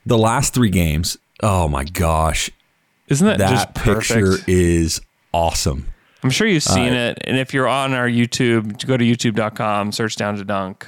the 0.07 0.19
last 0.19 0.55
three 0.55 0.71
games, 0.71 1.17
oh 1.43 1.67
my 1.67 1.83
gosh, 1.85 2.49
Isn't 3.09 3.27
that, 3.27 3.39
that 3.39 3.51
just 3.51 3.75
perfect? 3.75 4.09
picture 4.09 4.45
is 4.47 5.01
awesome. 5.33 5.89
I'm 6.23 6.31
sure 6.31 6.47
you've 6.47 6.63
seen 6.63 6.93
it. 6.93 7.19
And 7.23 7.37
if 7.37 7.53
you're 7.53 7.67
on 7.69 7.95
our 7.95 8.09
YouTube, 8.09 8.87
go 8.87 8.97
to 8.97 9.05
youtube.com, 9.05 9.93
search 9.93 10.17
down 10.17 10.37
to 10.37 10.45
dunk, 10.45 10.87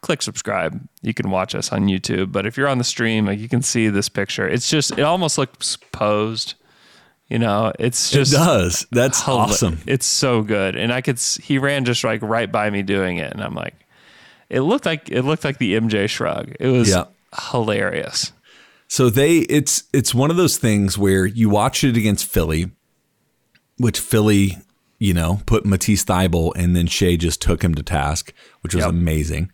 click 0.00 0.20
subscribe. 0.22 0.80
You 1.02 1.14
can 1.14 1.30
watch 1.30 1.54
us 1.54 1.72
on 1.72 1.86
YouTube. 1.86 2.32
But 2.32 2.44
if 2.46 2.56
you're 2.56 2.68
on 2.68 2.78
the 2.78 2.84
stream, 2.84 3.26
like 3.26 3.38
you 3.38 3.48
can 3.48 3.62
see 3.62 3.88
this 3.88 4.08
picture. 4.08 4.48
It's 4.48 4.68
just, 4.68 4.92
it 4.92 5.02
almost 5.02 5.38
looks 5.38 5.76
posed. 5.92 6.54
You 7.28 7.38
know, 7.38 7.72
it's 7.78 8.10
just 8.10 8.32
it 8.34 8.36
does. 8.36 8.86
That's 8.90 9.22
hila- 9.22 9.38
awesome. 9.48 9.78
It's 9.86 10.04
so 10.06 10.42
good. 10.42 10.76
And 10.76 10.92
I 10.92 11.00
could 11.00 11.18
he 11.18 11.56
ran 11.58 11.84
just 11.86 12.04
like 12.04 12.20
right 12.22 12.50
by 12.52 12.68
me 12.68 12.82
doing 12.82 13.16
it. 13.16 13.32
And 13.32 13.42
I'm 13.42 13.54
like, 13.54 13.74
it 14.50 14.60
looked 14.60 14.84
like, 14.84 15.08
it 15.10 15.22
looked 15.22 15.42
like 15.42 15.56
the 15.58 15.74
MJ 15.74 16.08
shrug. 16.08 16.52
It 16.60 16.68
was 16.68 16.90
Yeah. 16.90 17.04
hilarious. 17.50 18.32
So 18.88 19.08
they 19.08 19.38
it's 19.38 19.84
it's 19.94 20.14
one 20.14 20.30
of 20.30 20.36
those 20.36 20.58
things 20.58 20.98
where 20.98 21.24
you 21.24 21.48
watch 21.48 21.82
it 21.82 21.96
against 21.96 22.26
Philly, 22.26 22.70
which 23.78 23.98
Philly, 23.98 24.58
you 25.04 25.12
know, 25.14 25.40
put 25.46 25.66
Matisse 25.66 26.04
Thybulle 26.04 26.52
and 26.56 26.74
then 26.74 26.86
Shai 26.86 27.16
just 27.16 27.42
took 27.42 27.62
him 27.62 27.74
to 27.74 27.82
task, 27.82 28.32
which 28.62 28.74
was 28.74 28.84
Yep. 28.84 28.90
amazing. 28.90 29.50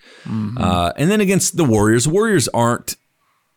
Uh, 0.57 0.93
and 0.97 1.11
then 1.11 1.21
against 1.21 1.57
the 1.57 1.65
Warriors, 1.65 2.07
Warriors 2.07 2.47
aren't 2.49 2.97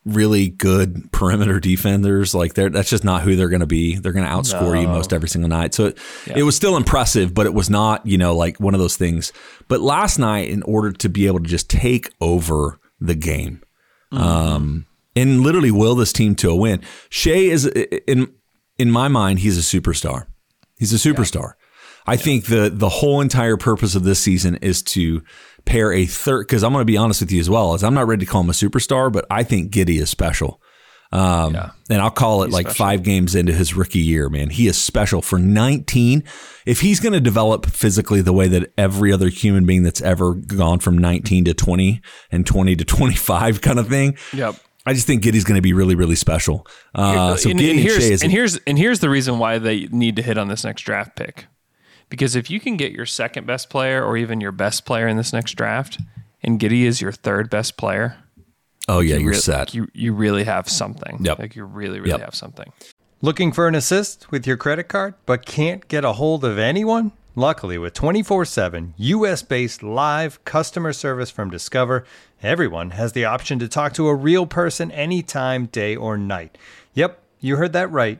really 0.05 0.49
good 0.49 1.09
perimeter 1.11 1.59
defenders. 1.59 2.33
Like 2.35 2.55
they're 2.55 2.69
that's 2.69 2.89
just 2.89 3.03
not 3.03 3.21
who 3.21 3.35
they're 3.35 3.47
going 3.49 3.61
to 3.61 3.65
be. 3.67 3.95
They're 3.95 4.11
going 4.11 4.25
to 4.25 4.31
outscore 4.31 4.81
you 4.81 4.87
most 4.87 5.13
every 5.13 5.29
single 5.29 5.49
night. 5.49 5.73
So 5.73 5.85
it, 5.87 5.97
it 6.35 6.43
was 6.43 6.55
still 6.55 6.75
impressive, 6.77 7.33
but 7.33 7.45
it 7.45 7.53
was 7.53 7.69
not 7.69 8.05
you 8.05 8.17
know 8.17 8.35
like 8.35 8.59
one 8.59 8.73
of 8.73 8.79
those 8.81 8.97
things. 8.97 9.31
But 9.67 9.79
last 9.81 10.17
night, 10.19 10.49
in 10.49 10.61
order 10.63 10.91
to 10.91 11.09
be 11.09 11.27
able 11.27 11.39
to 11.39 11.47
just 11.49 11.69
take 11.69 12.09
over 12.19 12.79
the 12.99 13.15
game, 13.15 13.61
um, 14.11 14.85
and 15.15 15.41
literally 15.41 15.71
will 15.71 15.95
this 15.95 16.11
team 16.13 16.35
to 16.35 16.49
a 16.49 16.55
win. 16.55 16.81
Shai 17.09 17.31
is 17.31 17.65
in 17.65 18.33
in 18.77 18.91
my 18.91 19.07
mind, 19.07 19.39
he's 19.39 19.57
a 19.57 19.61
superstar. 19.61 20.25
He's 20.79 20.91
a 20.93 20.97
superstar. 21.09 21.53
I 22.05 22.17
think 22.17 22.45
the 22.45 22.69
the 22.73 22.89
whole 22.89 23.21
entire 23.21 23.57
purpose 23.57 23.95
of 23.95 24.03
this 24.03 24.19
season 24.19 24.55
is 24.57 24.81
to 24.83 25.23
pair 25.65 25.93
a 25.93 26.05
third 26.05 26.47
because 26.47 26.63
I'm 26.63 26.73
going 26.73 26.81
to 26.81 26.85
be 26.85 26.97
honest 26.97 27.21
with 27.21 27.31
you 27.31 27.39
as 27.39 27.49
well 27.49 27.73
as 27.73 27.83
I'm 27.83 27.93
not 27.93 28.07
ready 28.07 28.25
to 28.25 28.31
call 28.31 28.41
him 28.41 28.49
a 28.49 28.53
superstar, 28.53 29.11
but 29.11 29.25
I 29.29 29.43
think 29.43 29.71
Giddey 29.71 29.99
is 30.01 30.09
special. 30.09 30.61
Um, 31.13 31.53
Yeah. 31.53 31.69
and 31.91 32.01
I'll 32.01 32.09
call 32.09 32.41
it 32.41 32.47
He's 32.47 32.53
like 32.55 32.65
special. 32.67 32.85
five 32.85 33.03
games 33.03 33.35
into 33.35 33.53
his 33.53 33.75
rookie 33.75 33.99
year, 33.99 34.29
man. 34.29 34.49
He 34.49 34.67
is 34.67 34.77
special 34.81 35.21
for 35.21 35.37
19. 35.37 36.23
If 36.65 36.81
he's 36.81 36.99
going 36.99 37.13
to 37.13 37.21
develop 37.21 37.67
physically 37.67 38.21
the 38.21 38.33
way 38.33 38.47
that 38.47 38.73
every 38.79 39.13
other 39.13 39.29
human 39.29 39.65
being 39.65 39.83
that's 39.83 40.01
ever 40.01 40.33
gone 40.33 40.79
from 40.79 40.97
19 40.97 41.45
to 41.45 41.53
20 41.53 42.01
and 42.31 42.45
20 42.47 42.75
to 42.77 42.83
25 42.85 43.61
kind 43.61 43.77
of 43.79 43.87
thing, 43.87 44.17
Yep. 44.33 44.55
I 44.85 44.93
just 44.93 45.07
think 45.07 45.23
Giddey's 45.23 45.45
going 45.45 45.55
to 45.55 45.61
be 45.61 45.71
really, 45.71 45.95
really 45.95 46.15
special. 46.15 46.67
Uh, 46.93 47.35
so 47.37 47.49
and, 47.51 47.59
Giddey 47.59 47.69
and 47.69 47.71
and, 47.71 47.79
here's, 47.79 48.03
is 48.09 48.21
and 48.23 48.31
here's 48.31 48.57
and 48.67 48.77
here's 48.77 48.99
the 48.99 49.09
reason 49.09 49.39
why 49.39 49.57
they 49.59 49.87
need 49.91 50.15
to 50.17 50.21
hit 50.21 50.37
on 50.37 50.47
this 50.49 50.65
next 50.65 50.81
draft 50.81 51.15
pick, 51.15 51.45
because 52.13 52.35
if 52.35 52.47
you 52.51 52.59
can 52.59 52.77
get 52.77 52.91
your 52.91 53.07
second 53.07 53.47
best 53.47 53.71
player 53.71 54.05
or 54.05 54.17
even 54.17 54.39
your 54.39 54.51
best 54.51 54.85
player 54.85 55.07
in 55.07 55.17
this 55.17 55.33
next 55.33 55.53
draft, 55.53 55.97
and 56.43 56.59
Giddey 56.59 56.83
is 56.83 57.01
your 57.01 57.11
third 57.11 57.49
best 57.49 57.75
player, 57.75 58.17
oh 58.87 58.99
yeah, 58.99 59.15
you're 59.15 59.29
really- 59.31 59.41
set. 59.41 59.73
You 59.73 59.87
you 59.93 60.13
really 60.13 60.43
have 60.43 60.69
something. 60.69 61.17
Yep. 61.21 61.39
Like 61.39 61.55
you 61.55 61.65
really 61.65 61.99
really 61.99 62.11
Yep. 62.11 62.19
have 62.21 62.35
something. 62.35 62.71
Looking 63.23 63.51
for 63.51 63.67
an 63.67 63.73
assist 63.73 64.29
with 64.31 64.45
your 64.45 64.57
credit 64.57 64.83
card, 64.89 65.15
but 65.25 65.43
can't 65.47 65.87
get 65.87 66.05
a 66.05 66.13
hold 66.13 66.45
of 66.45 66.59
anyone? 66.59 67.13
Luckily, 67.35 67.79
with 67.79 67.95
24 67.95 68.45
7 68.45 68.93
US 68.97 69.41
based 69.41 69.81
live 69.81 70.45
customer 70.45 70.93
service 70.93 71.31
from 71.31 71.49
Discover, 71.49 72.05
everyone 72.43 72.91
has 72.91 73.13
the 73.13 73.25
option 73.25 73.57
to 73.57 73.67
talk 73.67 73.93
to 73.93 74.07
a 74.07 74.13
real 74.13 74.45
person 74.45 74.91
anytime, 74.91 75.65
day 75.65 75.95
or 75.95 76.15
night. 76.15 76.59
Yep, 76.93 77.19
you 77.39 77.55
heard 77.55 77.73
that 77.73 77.89
right. 77.89 78.19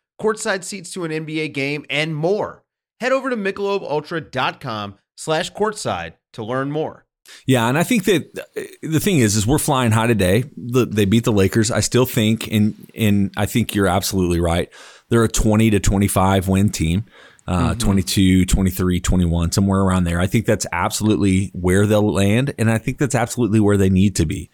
courtside 0.19 0.63
seats 0.63 0.91
to 0.93 1.03
an 1.03 1.11
NBA 1.11 1.53
game, 1.53 1.85
and 1.89 2.15
more. 2.15 2.63
Head 2.99 3.11
over 3.11 3.29
to 3.29 3.35
michelobultra.com 3.35 4.95
slash 5.15 5.51
courtside 5.53 6.13
to 6.33 6.43
learn 6.43 6.71
more. 6.71 7.05
Yeah, 7.45 7.67
and 7.67 7.77
I 7.77 7.83
think 7.83 8.05
that 8.05 8.39
uh, 8.39 8.61
the 8.81 8.99
thing 8.99 9.19
is, 9.19 9.35
is 9.35 9.47
we're 9.47 9.57
flying 9.57 9.91
high 9.91 10.07
today. 10.07 10.43
The, 10.57 10.85
they 10.85 11.05
beat 11.05 11.23
the 11.23 11.31
Lakers. 11.31 11.71
I 11.71 11.79
still 11.79 12.05
think, 12.05 12.47
and 12.51 12.75
and 12.95 13.31
I 13.37 13.45
think 13.45 13.73
you're 13.75 13.87
absolutely 13.87 14.39
right. 14.39 14.69
They're 15.09 15.23
a 15.23 15.29
20 15.29 15.71
to 15.71 15.79
25 15.79 16.47
win 16.47 16.69
team, 16.69 17.05
uh, 17.47 17.75
22, 17.75 18.45
23, 18.45 18.99
21, 18.99 19.51
somewhere 19.51 19.81
around 19.81 20.05
there. 20.05 20.19
I 20.19 20.27
think 20.27 20.45
that's 20.45 20.65
absolutely 20.71 21.51
where 21.53 21.85
they'll 21.85 22.13
land, 22.13 22.53
and 22.57 22.69
I 22.69 22.77
think 22.77 22.97
that's 22.97 23.15
absolutely 23.15 23.59
where 23.59 23.77
they 23.77 23.89
need 23.89 24.15
to 24.17 24.25
be. 24.25 24.49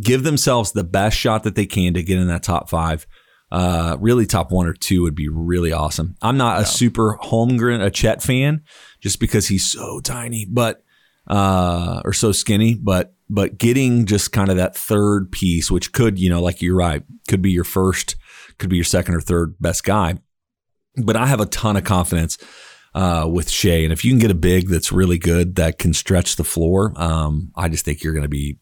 Give 0.00 0.22
themselves 0.22 0.72
the 0.72 0.84
best 0.84 1.16
shot 1.16 1.42
that 1.42 1.56
they 1.56 1.66
can 1.66 1.94
to 1.94 2.02
get 2.02 2.18
in 2.18 2.28
that 2.28 2.42
top 2.42 2.70
five. 2.70 3.06
Uh, 3.50 3.96
really, 4.00 4.26
top 4.26 4.50
one 4.52 4.66
or 4.66 4.74
two 4.74 5.02
would 5.02 5.14
be 5.14 5.28
really 5.28 5.72
awesome. 5.72 6.16
I'm 6.20 6.36
not 6.36 6.60
a 6.60 6.66
super 6.66 7.18
Holmgren, 7.22 7.82
a 7.82 7.90
Chet 7.90 8.22
fan, 8.22 8.62
just 9.00 9.20
because 9.20 9.48
he's 9.48 9.70
so 9.70 10.00
tiny, 10.00 10.44
but 10.44 10.82
uh, 11.28 12.02
or 12.04 12.12
so 12.12 12.32
skinny, 12.32 12.74
but 12.74 13.14
but 13.30 13.58
getting 13.58 14.06
just 14.06 14.32
kind 14.32 14.50
of 14.50 14.56
that 14.56 14.76
third 14.76 15.30
piece, 15.30 15.70
which 15.70 15.92
could, 15.92 16.18
you 16.18 16.30
know, 16.30 16.42
like 16.42 16.62
you're 16.62 16.76
right, 16.76 17.02
could 17.28 17.42
be 17.42 17.50
your 17.50 17.64
first, 17.64 18.16
could 18.58 18.70
be 18.70 18.76
your 18.76 18.84
second 18.84 19.14
or 19.14 19.20
third 19.20 19.54
best 19.60 19.84
guy. 19.84 20.18
But 20.96 21.16
I 21.16 21.26
have 21.26 21.40
a 21.40 21.46
ton 21.46 21.76
of 21.76 21.84
confidence 21.84 22.38
uh, 22.94 23.28
with 23.30 23.50
Shai, 23.50 23.82
and 23.82 23.92
if 23.92 24.04
you 24.04 24.10
can 24.10 24.18
get 24.18 24.30
a 24.30 24.34
big 24.34 24.68
that's 24.68 24.90
really 24.90 25.18
good 25.18 25.56
that 25.56 25.78
can 25.78 25.92
stretch 25.92 26.36
the 26.36 26.44
floor, 26.44 26.92
um, 26.96 27.52
I 27.54 27.68
just 27.68 27.84
think 27.84 28.02
you're 28.02 28.14
going 28.14 28.22
to 28.22 28.28
be 28.28 28.58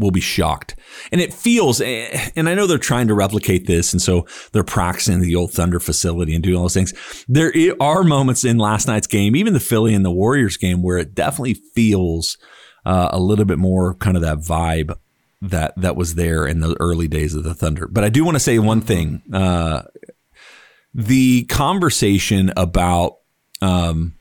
will 0.00 0.10
be 0.10 0.20
shocked. 0.20 0.74
And 1.12 1.20
it 1.20 1.32
feels, 1.32 1.80
eh, 1.80 2.30
and 2.34 2.48
I 2.48 2.54
know 2.54 2.66
they're 2.66 2.78
trying 2.78 3.08
to 3.08 3.14
replicate 3.14 3.66
this, 3.66 3.92
and 3.92 4.02
so 4.02 4.26
they're 4.52 4.64
practicing 4.64 5.20
the 5.20 5.36
old 5.36 5.52
Thunder 5.52 5.78
facility 5.78 6.34
and 6.34 6.42
doing 6.42 6.56
all 6.56 6.62
those 6.62 6.74
things. 6.74 6.92
There 7.28 7.52
are 7.80 8.02
moments 8.02 8.44
in 8.44 8.58
last 8.58 8.88
night's 8.88 9.06
game, 9.06 9.36
even 9.36 9.52
the 9.52 9.60
Philly 9.60 9.94
and 9.94 10.04
the 10.04 10.10
Warriors 10.10 10.56
game, 10.56 10.82
where 10.82 10.98
it 10.98 11.14
definitely 11.14 11.54
feels 11.54 12.36
uh, 12.84 13.10
a 13.12 13.20
little 13.20 13.44
bit 13.44 13.58
more 13.58 13.94
kind 13.94 14.16
of 14.16 14.22
that 14.22 14.38
vibe 14.38 14.96
that 15.42 15.72
that 15.76 15.96
was 15.96 16.16
there 16.16 16.46
in 16.46 16.60
the 16.60 16.76
early 16.80 17.08
days 17.08 17.34
of 17.34 17.44
the 17.44 17.54
Thunder. 17.54 17.88
But 17.90 18.04
I 18.04 18.08
do 18.08 18.24
want 18.24 18.34
to 18.34 18.40
say 18.40 18.58
one 18.58 18.80
thing: 18.80 19.22
uh, 19.32 19.82
the 20.94 21.44
conversation 21.44 22.52
about 22.56 23.16
um, 23.62 24.14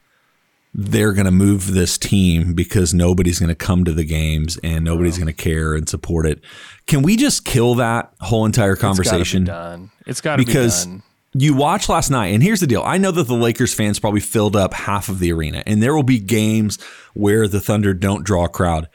they're 0.80 1.12
going 1.12 1.26
to 1.26 1.32
move 1.32 1.74
this 1.74 1.98
team 1.98 2.54
because 2.54 2.94
nobody's 2.94 3.38
going 3.38 3.50
to 3.50 3.56
come 3.56 3.84
to 3.84 3.92
the 3.92 4.06
games 4.06 4.58
and 4.64 4.86
nobody's 4.86 5.18
going 5.18 5.28
to 5.28 5.34
care 5.34 5.74
and 5.74 5.90
support 5.90 6.26
it. 6.26 6.42
Can 6.88 7.02
we 7.02 7.18
just 7.18 7.44
kill 7.44 7.76
that 7.76 8.14
whole 8.22 8.46
entire 8.46 8.78
conversation? 8.78 9.44
It's 9.44 9.50
gotta 9.50 9.78
be 9.78 9.82
done. 9.82 9.92
It's 10.06 10.22
got 10.22 10.36
to 10.38 10.38
be 10.38 10.46
because 10.46 10.86
done. 10.86 11.04
you 11.34 11.54
watched 11.54 11.90
last 11.90 12.10
night, 12.10 12.28
and 12.28 12.42
here's 12.42 12.62
the 12.62 12.68
deal. 12.68 12.82
I 12.84 12.98
know 12.98 13.12
that 13.12 13.28
the 13.28 13.36
Lakers 13.36 13.74
fans 13.74 14.00
probably 14.00 14.22
filled 14.22 14.56
up 14.56 14.74
half 14.74 15.10
of 15.10 15.20
the 15.20 15.34
arena, 15.34 15.64
and 15.68 15.84
there 15.84 15.94
will 15.94 16.04
be 16.04 16.20
games 16.20 16.82
where 17.14 17.48
the 17.48 17.60
Thunder 17.60 17.94
don't 17.94 18.24
draw 18.24 18.46
a 18.46 18.50
crowd. 18.50 18.88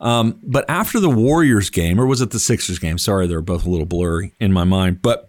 Um, 0.00 0.40
but 0.42 0.64
after 0.68 1.00
the 1.00 1.10
Warriors 1.10 1.68
game, 1.68 2.00
or 2.00 2.06
was 2.06 2.22
it 2.22 2.30
the 2.30 2.38
Sixers 2.38 2.78
game? 2.78 2.96
Sorry, 2.96 3.26
they're 3.26 3.42
both 3.42 3.66
a 3.66 3.70
little 3.70 3.86
blurry 3.86 4.32
in 4.40 4.52
my 4.52 4.64
mind. 4.64 5.02
But 5.02 5.28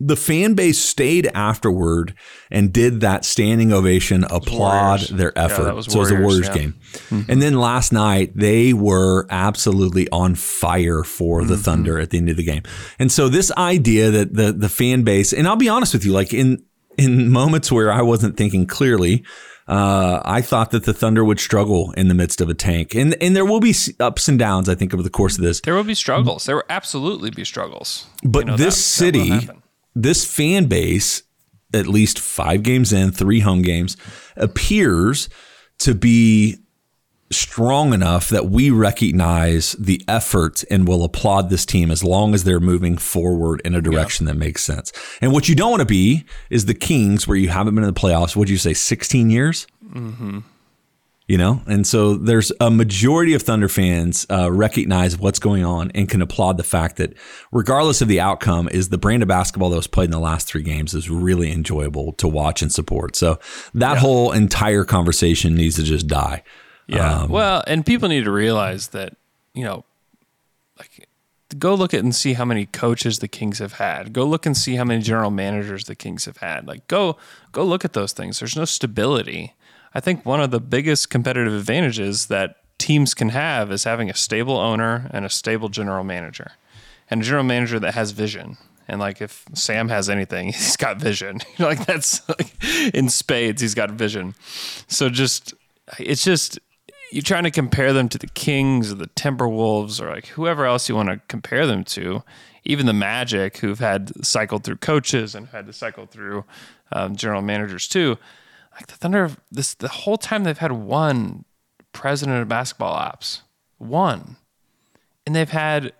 the 0.00 0.14
fan 0.16 0.54
base 0.54 0.78
stayed 0.78 1.26
afterward 1.34 2.14
and 2.52 2.72
did 2.72 3.00
that 3.00 3.24
standing 3.24 3.72
ovation, 3.72 4.24
applaud 4.30 5.00
their 5.10 5.32
Yeah, 5.34 5.44
effort. 5.46 5.64
that 5.64 5.74
was 5.74 5.86
so 5.86 5.98
it 5.98 6.00
was 6.00 6.08
the 6.10 6.14
Warriors, 6.16 6.46
yeah. 6.48 6.54
game. 6.54 6.74
And 7.28 7.42
then 7.42 7.54
last 7.58 7.92
night, 7.92 8.30
they 8.36 8.72
were 8.72 9.26
absolutely 9.30 10.08
on 10.10 10.34
fire 10.36 11.02
for 11.02 11.40
Mm-hmm. 11.40 11.48
the 11.50 11.56
Thunder 11.56 11.98
at 11.98 12.10
the 12.10 12.18
end 12.18 12.28
of 12.30 12.36
the 12.36 12.44
game. 12.44 12.62
And 13.00 13.10
so 13.10 13.28
this 13.28 13.50
idea 13.52 14.10
that 14.12 14.34
the 14.34 14.52
the 14.52 14.68
fan 14.68 15.02
base, 15.02 15.32
and 15.32 15.48
I'll 15.48 15.56
be 15.56 15.68
honest 15.68 15.92
with 15.94 16.04
you, 16.04 16.12
like 16.12 16.32
in 16.32 16.62
in 16.96 17.30
moments 17.40 17.72
where 17.72 17.90
I 17.92 18.02
wasn't 18.02 18.36
thinking 18.36 18.66
clearly, 18.66 19.24
uh, 19.66 20.20
I 20.24 20.40
thought 20.42 20.70
that 20.70 20.84
the 20.84 20.94
Thunder 20.94 21.24
would 21.24 21.40
struggle 21.40 21.92
in 21.96 22.08
the 22.08 22.14
midst 22.14 22.40
of 22.40 22.48
a 22.48 22.54
tank, 22.54 22.94
and 22.94 23.14
and 23.20 23.34
there 23.36 23.44
will 23.44 23.60
be 23.60 23.74
ups 24.00 24.28
and 24.28 24.38
downs. 24.38 24.68
I 24.68 24.74
think 24.76 24.94
over 24.94 25.02
the 25.02 25.10
course 25.10 25.36
of 25.38 25.42
this, 25.44 25.60
There 25.60 25.74
will 25.74 25.84
be 25.84 25.94
struggles. 25.94 26.44
There 26.46 26.56
will 26.56 26.62
absolutely 26.70 27.30
be 27.30 27.44
struggles. 27.44 28.06
but 28.22 28.40
You 28.40 28.44
know, 28.52 28.56
this 28.56 28.74
that- 28.76 29.12
that 29.12 29.18
city, 29.18 29.28
happen. 29.30 29.62
This 30.02 30.24
fan 30.24 30.66
base, 30.66 31.22
at 31.74 31.86
least 31.86 32.18
five 32.18 32.62
games 32.62 32.92
in, 32.92 33.10
three 33.10 33.40
home 33.40 33.62
games, 33.62 33.96
appears 34.36 35.28
to 35.78 35.94
be 35.94 36.58
strong 37.30 37.92
enough 37.92 38.30
that 38.30 38.46
we 38.46 38.70
recognize 38.70 39.72
the 39.72 40.02
effort 40.08 40.64
and 40.70 40.88
will 40.88 41.04
applaud 41.04 41.50
this 41.50 41.66
team 41.66 41.90
as 41.90 42.02
long 42.02 42.32
as 42.32 42.44
they're 42.44 42.60
moving 42.60 42.96
forward 42.96 43.60
in 43.64 43.74
a 43.74 43.82
direction 43.82 44.24
that 44.26 44.34
makes 44.34 44.64
sense. 44.64 44.92
And 45.20 45.32
what 45.32 45.48
you 45.48 45.54
don't 45.54 45.70
want 45.70 45.80
to 45.80 45.86
be 45.86 46.24
is 46.48 46.64
the 46.64 46.74
Kings, 46.74 47.28
where 47.28 47.36
you 47.36 47.50
haven't 47.50 47.74
been 47.74 47.84
in 47.84 47.92
the 47.92 48.00
playoffs. 48.00 48.34
what'd 48.34 48.50
you 48.50 48.56
say 48.56 48.72
16 48.72 49.28
years? 49.28 49.66
Mm-hmm. 49.92 50.38
You 51.28 51.36
know, 51.36 51.60
and 51.66 51.86
so 51.86 52.14
there's 52.14 52.50
a 52.58 52.70
majority 52.70 53.34
of 53.34 53.42
Thunder 53.42 53.68
fans 53.68 54.26
uh, 54.30 54.50
recognize 54.50 55.18
what's 55.18 55.38
going 55.38 55.62
on 55.62 55.90
and 55.94 56.08
can 56.08 56.22
applaud 56.22 56.56
the 56.56 56.64
fact 56.64 56.96
that, 56.96 57.12
regardless 57.52 58.00
of 58.00 58.08
the 58.08 58.18
outcome, 58.18 58.66
is 58.70 58.88
the 58.88 58.96
brand 58.96 59.22
of 59.22 59.28
basketball 59.28 59.68
that 59.68 59.76
was 59.76 59.86
played 59.86 60.06
in 60.06 60.10
the 60.10 60.18
last 60.18 60.48
three 60.48 60.62
games 60.62 60.94
is 60.94 61.10
really 61.10 61.52
enjoyable 61.52 62.14
to 62.14 62.26
watch 62.26 62.62
and 62.62 62.72
support. 62.72 63.14
So 63.14 63.38
that 63.74 63.98
whole 63.98 64.32
entire 64.32 64.84
conversation 64.84 65.54
needs 65.54 65.76
to 65.76 65.82
just 65.82 66.06
die. 66.06 66.42
Yeah. 66.86 67.20
Um, 67.24 67.30
well, 67.30 67.62
and 67.66 67.84
people 67.84 68.08
need 68.08 68.24
to 68.24 68.32
realize 68.32 68.88
that, 68.88 69.14
you 69.52 69.64
know, 69.64 69.84
like 70.78 71.08
go 71.58 71.74
look 71.74 71.92
at 71.92 72.02
and 72.02 72.14
see 72.14 72.32
how 72.32 72.46
many 72.46 72.64
coaches 72.64 73.18
the 73.18 73.28
Kings 73.28 73.58
have 73.58 73.74
had. 73.74 74.14
Go 74.14 74.24
look 74.24 74.46
and 74.46 74.56
see 74.56 74.76
how 74.76 74.84
many 74.84 75.02
general 75.02 75.30
managers 75.30 75.84
the 75.84 75.94
Kings 75.94 76.24
have 76.24 76.38
had. 76.38 76.66
Like 76.66 76.88
go 76.88 77.18
go 77.52 77.64
look 77.64 77.84
at 77.84 77.92
those 77.92 78.14
things. 78.14 78.38
There's 78.38 78.56
no 78.56 78.64
stability. 78.64 79.54
I 79.94 80.00
think 80.00 80.24
one 80.24 80.40
of 80.40 80.50
the 80.50 80.60
biggest 80.60 81.10
competitive 81.10 81.52
advantages 81.52 82.26
that 82.26 82.56
teams 82.78 83.14
can 83.14 83.30
have 83.30 83.72
is 83.72 83.84
having 83.84 84.08
a 84.08 84.14
stable 84.14 84.56
owner 84.56 85.10
and 85.12 85.24
a 85.24 85.30
stable 85.30 85.68
general 85.68 86.04
manager. 86.04 86.52
And 87.10 87.22
a 87.22 87.24
general 87.24 87.44
manager 87.44 87.80
that 87.80 87.94
has 87.94 88.12
vision. 88.12 88.56
And 88.86 89.00
like 89.00 89.20
if 89.20 89.44
Sam 89.54 89.88
has 89.88 90.08
anything, 90.08 90.46
he's 90.52 90.76
got 90.76 90.98
vision. 90.98 91.40
like 91.58 91.84
that's 91.84 92.26
like 92.28 92.52
in 92.94 93.08
spades, 93.08 93.60
he's 93.60 93.74
got 93.74 93.90
vision. 93.90 94.34
So 94.86 95.08
just 95.08 95.54
it's 95.98 96.24
just 96.24 96.58
you're 97.10 97.22
trying 97.22 97.44
to 97.44 97.50
compare 97.50 97.92
them 97.92 98.08
to 98.10 98.18
the 98.18 98.26
Kings 98.26 98.92
or 98.92 98.96
the 98.96 99.06
Timberwolves 99.08 100.00
or 100.00 100.10
like 100.10 100.26
whoever 100.28 100.66
else 100.66 100.88
you 100.88 100.94
want 100.94 101.08
to 101.08 101.20
compare 101.28 101.66
them 101.66 101.82
to, 101.84 102.22
even 102.64 102.86
the 102.86 102.92
Magic, 102.92 103.58
who've 103.58 103.78
had 103.78 104.24
cycled 104.24 104.64
through 104.64 104.76
coaches 104.76 105.34
and 105.34 105.48
had 105.48 105.66
to 105.66 105.72
cycle 105.72 106.06
through 106.06 106.44
um, 106.92 107.16
general 107.16 107.40
managers 107.40 107.88
too. 107.88 108.18
Like 108.78 108.86
the 108.86 108.94
Thunder, 108.94 109.24
of 109.24 109.40
this 109.50 109.74
the 109.74 109.88
whole 109.88 110.16
time 110.18 110.44
they've 110.44 110.56
had 110.58 110.72
one 110.72 111.44
president 111.92 112.40
of 112.42 112.48
basketball 112.48 112.92
ops. 112.94 113.42
one, 113.78 114.36
and 115.26 115.34
they've 115.34 115.50
had 115.50 115.92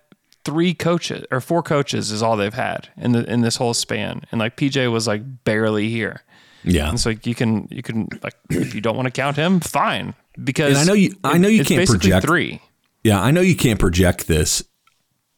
three 0.45 0.73
coaches 0.73 1.25
or 1.31 1.41
four 1.41 1.61
coaches 1.61 2.11
is 2.11 2.23
all 2.23 2.37
they've 2.37 2.53
had 2.53 2.89
in 2.97 3.11
the 3.11 3.29
in 3.31 3.41
this 3.41 3.57
whole 3.57 3.73
span, 3.73 4.21
and 4.31 4.39
like 4.39 4.55
PJ 4.57 4.91
was 4.91 5.07
like 5.07 5.21
barely 5.43 5.89
here. 5.89 6.21
Yeah. 6.63 6.85
And 6.87 6.95
it's 6.95 7.05
like 7.05 7.25
you 7.27 7.35
can 7.35 7.67
you 7.69 7.81
can 7.81 8.07
like 8.23 8.35
if 8.49 8.73
you 8.75 8.81
don't 8.81 8.95
want 8.95 9.05
to 9.07 9.11
count 9.11 9.35
him, 9.37 9.59
fine. 9.59 10.13
Because 10.41 10.71
And 10.71 10.77
I 10.77 10.83
know 10.85 10.93
you- 10.93 11.15
I 11.23 11.37
know 11.37 11.47
you 11.49 11.63
can't 11.65 11.79
basically 11.81 12.09
project- 12.11 12.25
three. 12.25 12.61
Yeah, 13.03 13.21
I 13.21 13.31
know 13.31 13.41
you 13.41 13.55
can't 13.55 13.79
project 13.79 14.27
this, 14.27 14.63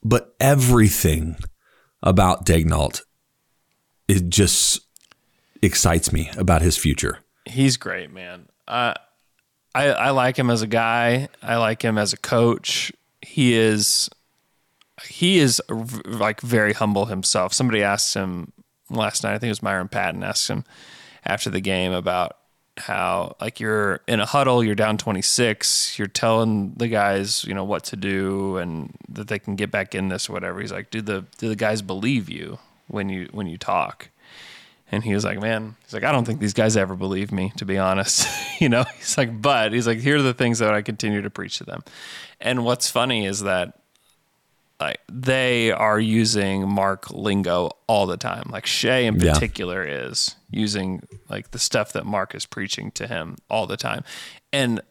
but 0.04 0.36
everything 0.40 1.38
about 2.04 2.46
Daigneault 2.46 3.02
it 4.08 4.30
just 4.30 4.82
excites 5.62 6.12
me 6.12 6.30
about 6.38 6.62
his 6.64 6.76
future. 6.76 7.20
He's 7.46 7.78
great, 7.78 8.12
man. 8.12 8.48
Uh, 8.68 8.94
I 9.74 9.88
I 9.88 10.10
like 10.12 10.38
him 10.38 10.50
as 10.50 10.62
a 10.62 10.68
guy. 10.68 11.30
I 11.42 11.58
like 11.58 11.82
him 11.82 11.98
as 11.98 12.14
a 12.14 12.18
coach. 12.18 12.92
He 13.22 13.54
is 13.54 14.10
he 15.04 15.40
is 15.40 15.62
like 16.06 16.42
very 16.42 16.74
humble 16.74 17.06
himself. 17.06 17.54
Somebody 17.54 17.84
asked 17.84 18.14
him 18.14 18.52
last 18.90 19.24
night. 19.24 19.34
I 19.34 19.40
think 19.40 19.50
it 19.50 19.52
was 19.52 19.64
Myron 19.64 19.88
Patton 19.88 20.24
asked 20.24 20.50
him 20.50 20.64
after 21.26 21.50
the 21.50 21.62
game 21.62 21.94
about 21.94 22.38
how 22.78 23.36
like 23.40 23.60
you're 23.60 24.02
in 24.08 24.20
a 24.20 24.26
huddle, 24.26 24.64
you're 24.64 24.76
down 24.76 24.98
26, 24.98 26.00
you're 26.00 26.08
telling 26.08 26.74
the 26.76 26.88
guys, 26.88 27.44
you 27.44 27.54
know, 27.54 27.64
what 27.64 27.84
to 27.86 27.96
do 27.96 28.58
and 28.58 28.96
that 29.10 29.28
they 29.28 29.40
can 29.40 29.56
get 29.56 29.72
back 29.72 29.94
in 29.94 30.10
this 30.10 30.30
or 30.30 30.34
whatever. 30.34 30.60
He's 30.60 30.72
like, 30.72 30.90
"Do 30.90 31.02
the 31.02 31.26
do 31.38 31.50
the 31.50 31.56
guys 31.56 31.82
believe 31.82 32.30
you 32.30 32.60
when 32.88 33.10
you 33.10 33.30
when 33.32 33.48
you 33.48 33.58
talk?" 33.58 34.10
And 34.94 35.04
he 35.04 35.14
was 35.14 35.24
like, 35.24 35.40
man, 35.40 35.76
he's 35.84 35.94
like, 35.94 36.04
I 36.04 36.12
don't 36.12 36.26
think 36.26 36.40
these 36.42 36.54
guys 36.54 36.76
ever 36.76 36.96
believe 36.96 37.32
me, 37.32 37.54
to 37.58 37.66
be 37.66 37.78
honest. 37.78 38.28
you 38.62 38.68
know, 38.70 38.84
he's 38.98 39.18
like, 39.18 39.42
but 39.42 39.72
he's 39.72 39.88
like, 39.88 40.00
here 40.00 40.18
are 40.18 40.22
the 40.22 40.34
things 40.34 40.60
that 40.60 40.74
I 40.74 40.82
continue 40.82 41.22
to 41.22 41.30
preach 41.30 41.58
to 41.60 41.64
them. 41.64 41.82
And 42.42 42.66
what's 42.66 42.90
funny 42.90 43.26
is 43.26 43.42
that 43.44 43.78
like 44.80 45.00
they 45.12 45.72
are 45.72 46.00
using 46.00 46.68
Mark 46.68 47.10
lingo 47.12 47.70
all 47.88 48.06
the 48.08 48.18
time. 48.18 48.50
Like 48.52 48.66
Shai 48.66 48.98
in 49.00 49.20
Yeah. 49.20 49.34
particular 49.34 49.84
is 49.86 50.36
using 50.50 51.08
like 51.30 51.52
the 51.52 51.60
stuff 51.60 51.94
that 51.94 52.06
Mark 52.06 52.34
is 52.36 52.46
preaching 52.46 52.92
to 52.94 53.08
him 53.08 53.38
all 53.50 53.68
the 53.68 53.78
time. 53.78 54.04
And 54.52 54.82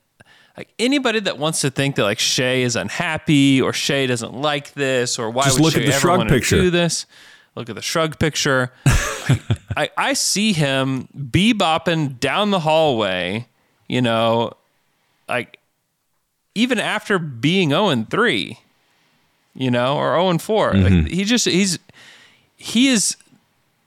like 0.57 0.73
anybody 0.79 1.21
that 1.21 1.39
wants 1.39 1.61
to 1.63 1.71
think 1.71 1.97
that 1.97 2.05
like 2.05 2.21
Shai 2.21 2.59
is 2.63 2.77
unhappy 2.77 3.61
or 3.61 3.73
Shai 3.73 4.07
doesn't 4.07 4.33
like 4.33 4.73
this 4.75 5.19
or 5.19 5.29
why 5.29 5.45
Just 5.45 5.59
would 5.59 5.65
look 5.65 5.75
at 5.75 5.81
Shai 5.83 5.87
the 5.89 5.93
ever 5.95 6.01
shrug 6.01 6.19
want 6.19 6.29
to 6.31 6.35
picture. 6.37 6.57
do 6.57 6.71
this? 6.71 7.07
Look 7.61 7.69
at 7.69 7.77
the 7.77 7.83
shrug 7.83 8.19
picture. 8.19 8.73
I, 9.77 9.91
I 9.99 10.15
see 10.15 10.55
him 10.55 11.09
bebopping 11.15 12.19
down 12.19 12.53
the 12.53 12.61
hallway, 12.61 13.49
you 13.87 14.01
know, 14.01 14.55
like 15.29 15.59
even 16.55 16.79
after 16.79 17.19
being 17.19 17.69
0 17.69 17.89
and 17.89 18.11
3, 18.11 18.59
you 19.53 19.71
know, 19.71 19.99
or 19.99 20.15
0 20.15 20.31
and 20.31 20.41
4. 20.41 20.73
Like 20.73 20.83
mm-hmm. 20.85 21.07
he 21.09 21.25
just 21.25 21.45
he's 21.45 21.79
he 22.57 22.89
is 22.89 23.19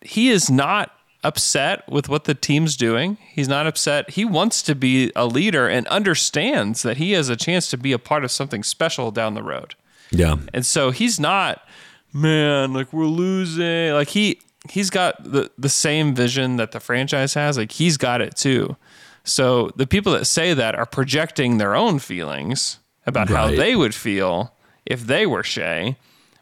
he 0.02 0.30
is 0.30 0.52
not 0.52 0.92
upset 1.24 1.90
with 1.90 2.08
what 2.08 2.26
the 2.26 2.36
team's 2.36 2.78
doing. 2.78 3.18
He's 3.32 3.48
not 3.48 3.66
upset. 3.66 4.12
He 4.12 4.24
wants 4.24 4.62
to 4.62 4.76
be 4.76 5.12
a 5.16 5.26
leader 5.26 5.68
and 5.68 5.88
understands 5.88 6.84
that 6.84 6.98
he 6.98 7.14
has 7.14 7.28
a 7.28 7.36
chance 7.36 7.72
to 7.72 7.78
be 7.78 7.92
a 7.92 7.98
part 7.98 8.24
of 8.24 8.30
something 8.30 8.62
special 8.62 9.10
down 9.10 9.34
the 9.34 9.42
road. 9.42 9.74
Yeah. 10.12 10.36
And 10.54 10.64
so 10.64 10.92
he's 10.92 11.20
not, 11.20 11.68
man, 12.14 12.74
like 12.74 12.94
we're 12.94 13.06
losing. 13.06 13.94
Like 13.94 14.10
he 14.10 14.40
he's 14.70 14.90
got 14.90 15.22
the 15.24 15.52
the 15.58 15.70
same 15.70 16.16
vision 16.16 16.58
that 16.58 16.72
the 16.72 16.80
franchise 16.80 17.34
has. 17.34 17.58
Like 17.58 17.72
he's 17.72 17.98
got 17.98 18.22
it 18.22 18.36
too. 18.36 18.78
So 19.24 19.72
the 19.76 19.88
people 19.88 20.12
that 20.14 20.26
say 20.26 20.54
that 20.54 20.76
are 20.76 20.86
projecting 20.86 21.58
their 21.58 21.76
own 21.76 22.00
feelings 22.00 22.80
about 23.06 23.30
how 23.30 23.48
they 23.48 23.76
would 23.76 23.96
feel 23.96 24.54
if 24.86 25.08
they 25.08 25.26
were 25.26 25.44
Shai, 25.44 25.98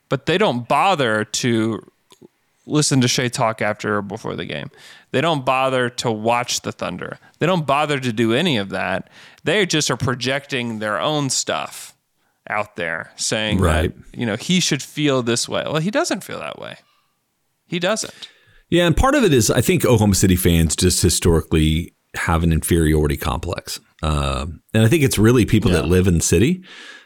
but 0.10 0.26
they 0.26 0.38
don't 0.38 0.68
bother 0.68 1.24
to 1.24 1.92
listen 2.66 3.02
to 3.02 3.08
Shai 3.08 3.28
talk 3.28 3.62
after 3.62 3.98
or 3.98 4.02
before 4.02 4.36
the 4.36 4.46
game. 4.46 4.72
They 5.12 5.22
don't 5.22 5.46
bother 5.46 5.90
to 5.90 6.12
watch 6.12 6.62
the 6.62 6.72
Thunder. 6.72 7.20
They 7.40 7.46
don't 7.46 7.68
bother 7.68 8.00
to 8.00 8.14
do 8.14 8.34
any 8.34 8.58
of 8.58 8.70
that. 8.70 9.10
They 9.44 9.66
just 9.66 9.92
are 9.92 9.98
projecting 9.98 10.80
their 10.80 11.00
own 11.00 11.30
stuff 11.30 11.96
out 12.52 12.76
there 12.76 13.12
saying 13.16 13.60
Right. 13.60 13.96
that, 13.96 14.20
you 14.20 14.26
know, 14.26 14.36
he 14.36 14.60
should 14.60 14.84
feel 14.84 15.24
this 15.24 15.50
way. 15.50 15.64
Well, 15.66 15.78
he 15.82 15.90
doesn't 15.90 16.24
feel 16.24 16.40
that 16.40 16.60
way. 16.60 16.76
He 17.66 17.80
doesn't. 17.80 18.30
Yeah, 18.70 18.86
and 18.86 18.96
part 18.96 19.16
of 19.16 19.24
it 19.24 19.34
is 19.34 19.50
I 19.50 19.62
think 19.62 19.84
Oklahoma 19.86 20.16
City 20.16 20.36
fans 20.36 20.76
just 20.76 21.02
historically 21.02 21.96
have 22.16 22.44
an 22.44 22.52
inferiority 22.54 23.18
complex, 23.18 23.80
um, 24.04 24.62
and 24.74 24.84
I 24.84 24.88
think 24.88 25.04
it's 25.04 25.18
really 25.18 25.46
people 25.46 25.72
that 25.72 25.88
live 25.88 26.08
in 26.08 26.16
the 26.16 26.24
city. 26.24 26.64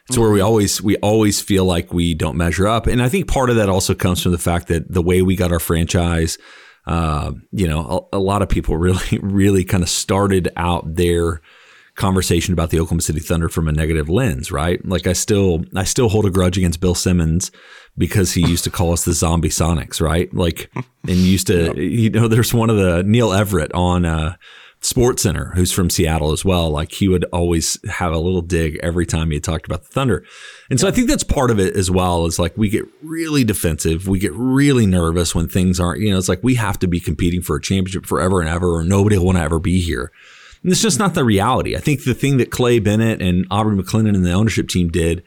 It's 0.08 0.18
where 0.18 0.30
we 0.30 0.42
always 0.42 0.82
we 0.84 0.98
always 0.98 1.42
feel 1.42 1.66
like 1.66 1.92
we 1.92 2.14
don't 2.14 2.38
measure 2.38 2.68
up, 2.68 2.86
and 2.86 3.02
I 3.02 3.10
think 3.10 3.28
part 3.28 3.50
of 3.50 3.56
that 3.56 3.70
also 3.70 3.96
comes 3.96 4.22
from 4.22 4.32
the 4.32 4.38
fact 4.38 4.68
that 4.68 4.92
the 4.92 5.02
way 5.02 5.24
we 5.24 5.36
got 5.36 5.52
our 5.52 5.60
franchise, 5.60 6.38
uh, 6.86 7.32
you 7.52 7.68
know, 7.68 8.08
a, 8.14 8.18
a 8.18 8.20
lot 8.20 8.44
of 8.44 8.50
people 8.50 8.78
really 8.88 9.18
really 9.22 9.64
kind 9.64 9.82
of 9.84 9.90
started 9.90 10.52
out 10.58 10.96
their 10.96 11.42
conversation 11.96 12.54
about 12.54 12.70
the 12.70 12.80
Oklahoma 12.80 13.02
City 13.02 13.20
Thunder 13.20 13.50
from 13.50 13.68
a 13.68 13.72
negative 13.72 14.10
lens, 14.10 14.52
right? 14.52 14.86
Like 14.86 15.08
I 15.08 15.14
still 15.14 15.64
I 15.76 15.84
still 15.86 16.10
hold 16.10 16.26
a 16.26 16.30
grudge 16.30 16.58
against 16.58 16.82
Bill 16.82 16.96
Simmons 16.96 17.52
because 17.98 18.34
he 18.34 18.42
used 18.42 18.66
to 18.66 18.70
call 18.70 18.92
us 18.92 19.06
the 19.06 19.14
zombie 19.14 19.50
sonics, 19.50 20.02
right? 20.02 20.34
Like 20.34 20.70
and 20.76 21.18
used 21.18 21.48
to 21.48 21.82
you 21.82 22.10
know 22.10 22.28
there's 22.28 22.54
one 22.54 22.70
of 22.70 22.78
the 22.78 23.04
Neil 23.04 23.34
Everett 23.34 23.72
on 23.74 24.06
uh 24.06 24.36
Sports 24.82 25.24
Center, 25.24 25.52
who's 25.56 25.72
from 25.72 25.90
Seattle 25.90 26.32
as 26.32 26.46
well. 26.46 26.70
Like 26.70 26.92
he 26.92 27.08
would 27.08 27.26
always 27.34 27.80
have 27.90 28.14
a 28.14 28.20
little 28.20 28.42
dig 28.42 28.78
every 28.84 29.06
time 29.06 29.32
he 29.32 29.40
talked 29.40 29.66
about 29.66 29.84
the 29.84 29.90
Thunder. 29.90 30.24
And 30.70 30.80
so 30.80 30.88
I 30.88 30.92
think 30.92 31.10
that's 31.10 31.24
part 31.24 31.50
of 31.50 31.60
it 31.60 31.76
as 31.76 31.90
well 31.90 32.26
is 32.26 32.38
like 32.38 32.56
we 32.56 32.70
get 32.70 32.86
really 33.02 33.44
defensive. 33.44 34.08
We 34.08 34.20
get 34.20 34.34
really 34.34 34.86
nervous 34.86 35.34
when 35.34 35.48
things 35.48 35.80
aren't, 35.80 36.02
you 36.02 36.12
know, 36.12 36.18
it's 36.20 36.30
like 36.30 36.44
we 36.44 36.56
have 36.56 36.78
to 36.80 36.88
be 36.88 37.00
competing 37.00 37.42
for 37.42 37.56
a 37.56 37.62
championship 37.62 38.06
forever 38.06 38.42
and 38.42 38.50
ever, 38.50 38.76
or 38.76 38.84
nobody 38.84 39.18
will 39.18 39.26
want 39.26 39.40
to 39.40 39.44
ever 39.44 39.60
be 39.60 39.82
here. 39.82 40.12
And 40.66 40.72
it's 40.72 40.82
just 40.82 40.98
not 40.98 41.14
the 41.14 41.24
reality. 41.24 41.76
I 41.76 41.80
think 41.80 42.06
the 42.06 42.16
thing 42.16 42.38
that 42.38 42.50
Clay 42.50 42.80
Bennett 42.80 43.22
and 43.22 43.46
Aubrey 43.52 43.78
McClendon 43.78 44.16
and 44.16 44.26
the 44.26 44.32
ownership 44.32 44.68
team 44.68 44.90
did, 44.90 45.22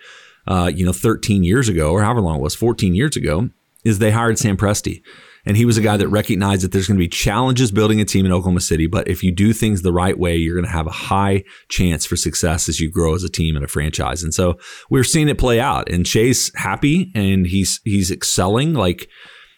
uh, 0.49 0.69
you 0.75 0.85
know, 0.85 0.93
13 0.93 1.45
years 1.45 1.69
ago 1.69 1.93
or 1.93 2.03
however 2.03 2.21
long 2.21 2.41
it 2.41 2.43
was, 2.43 2.57
14 2.57 2.93
years 2.93 3.15
ago, 3.15 3.49
is 3.85 4.01
they 4.01 4.11
hired 4.11 4.37
Sam 4.37 4.57
Presti. 4.57 5.01
And 5.47 5.57
he 5.57 5.65
was 5.65 5.77
a 5.77 5.81
guy 5.81 5.97
that 5.97 6.09
recognized 6.09 6.65
that 6.65 6.73
there's 6.73 6.89
going 6.89 6.97
to 6.97 7.05
be 7.05 7.07
challenges 7.07 7.71
building 7.71 8.01
a 8.01 8.05
team 8.05 8.27
in 8.27 8.33
Oklahoma 8.33 8.61
City, 8.61 8.89
but 8.89 9.07
if 9.07 9.23
you 9.23 9.31
do 9.31 9.53
things 9.53 9.83
the 9.83 9.93
right 9.93 10.19
way, 10.19 10.35
you're 10.35 10.57
going 10.57 10.67
to 10.67 10.73
have 10.73 10.89
a 10.89 10.91
high 10.91 11.45
chance 11.69 12.05
for 12.05 12.17
success 12.17 12.69
as 12.69 12.81
you 12.81 12.91
grow 12.91 13.15
as 13.15 13.23
a 13.23 13.29
team 13.29 13.55
and 13.55 13.65
a 13.65 13.69
franchise. 13.69 14.25
And 14.25 14.35
so 14.35 14.59
we're 14.91 15.05
seeing 15.05 15.29
it 15.29 15.39
play 15.39 15.61
out. 15.61 15.89
And 15.89 16.05
Shai's 16.05 16.51
happy 16.57 17.13
and 17.15 17.47
he's 17.47 17.81
he's 17.85 18.11
excelling. 18.11 18.75
Like 18.75 19.09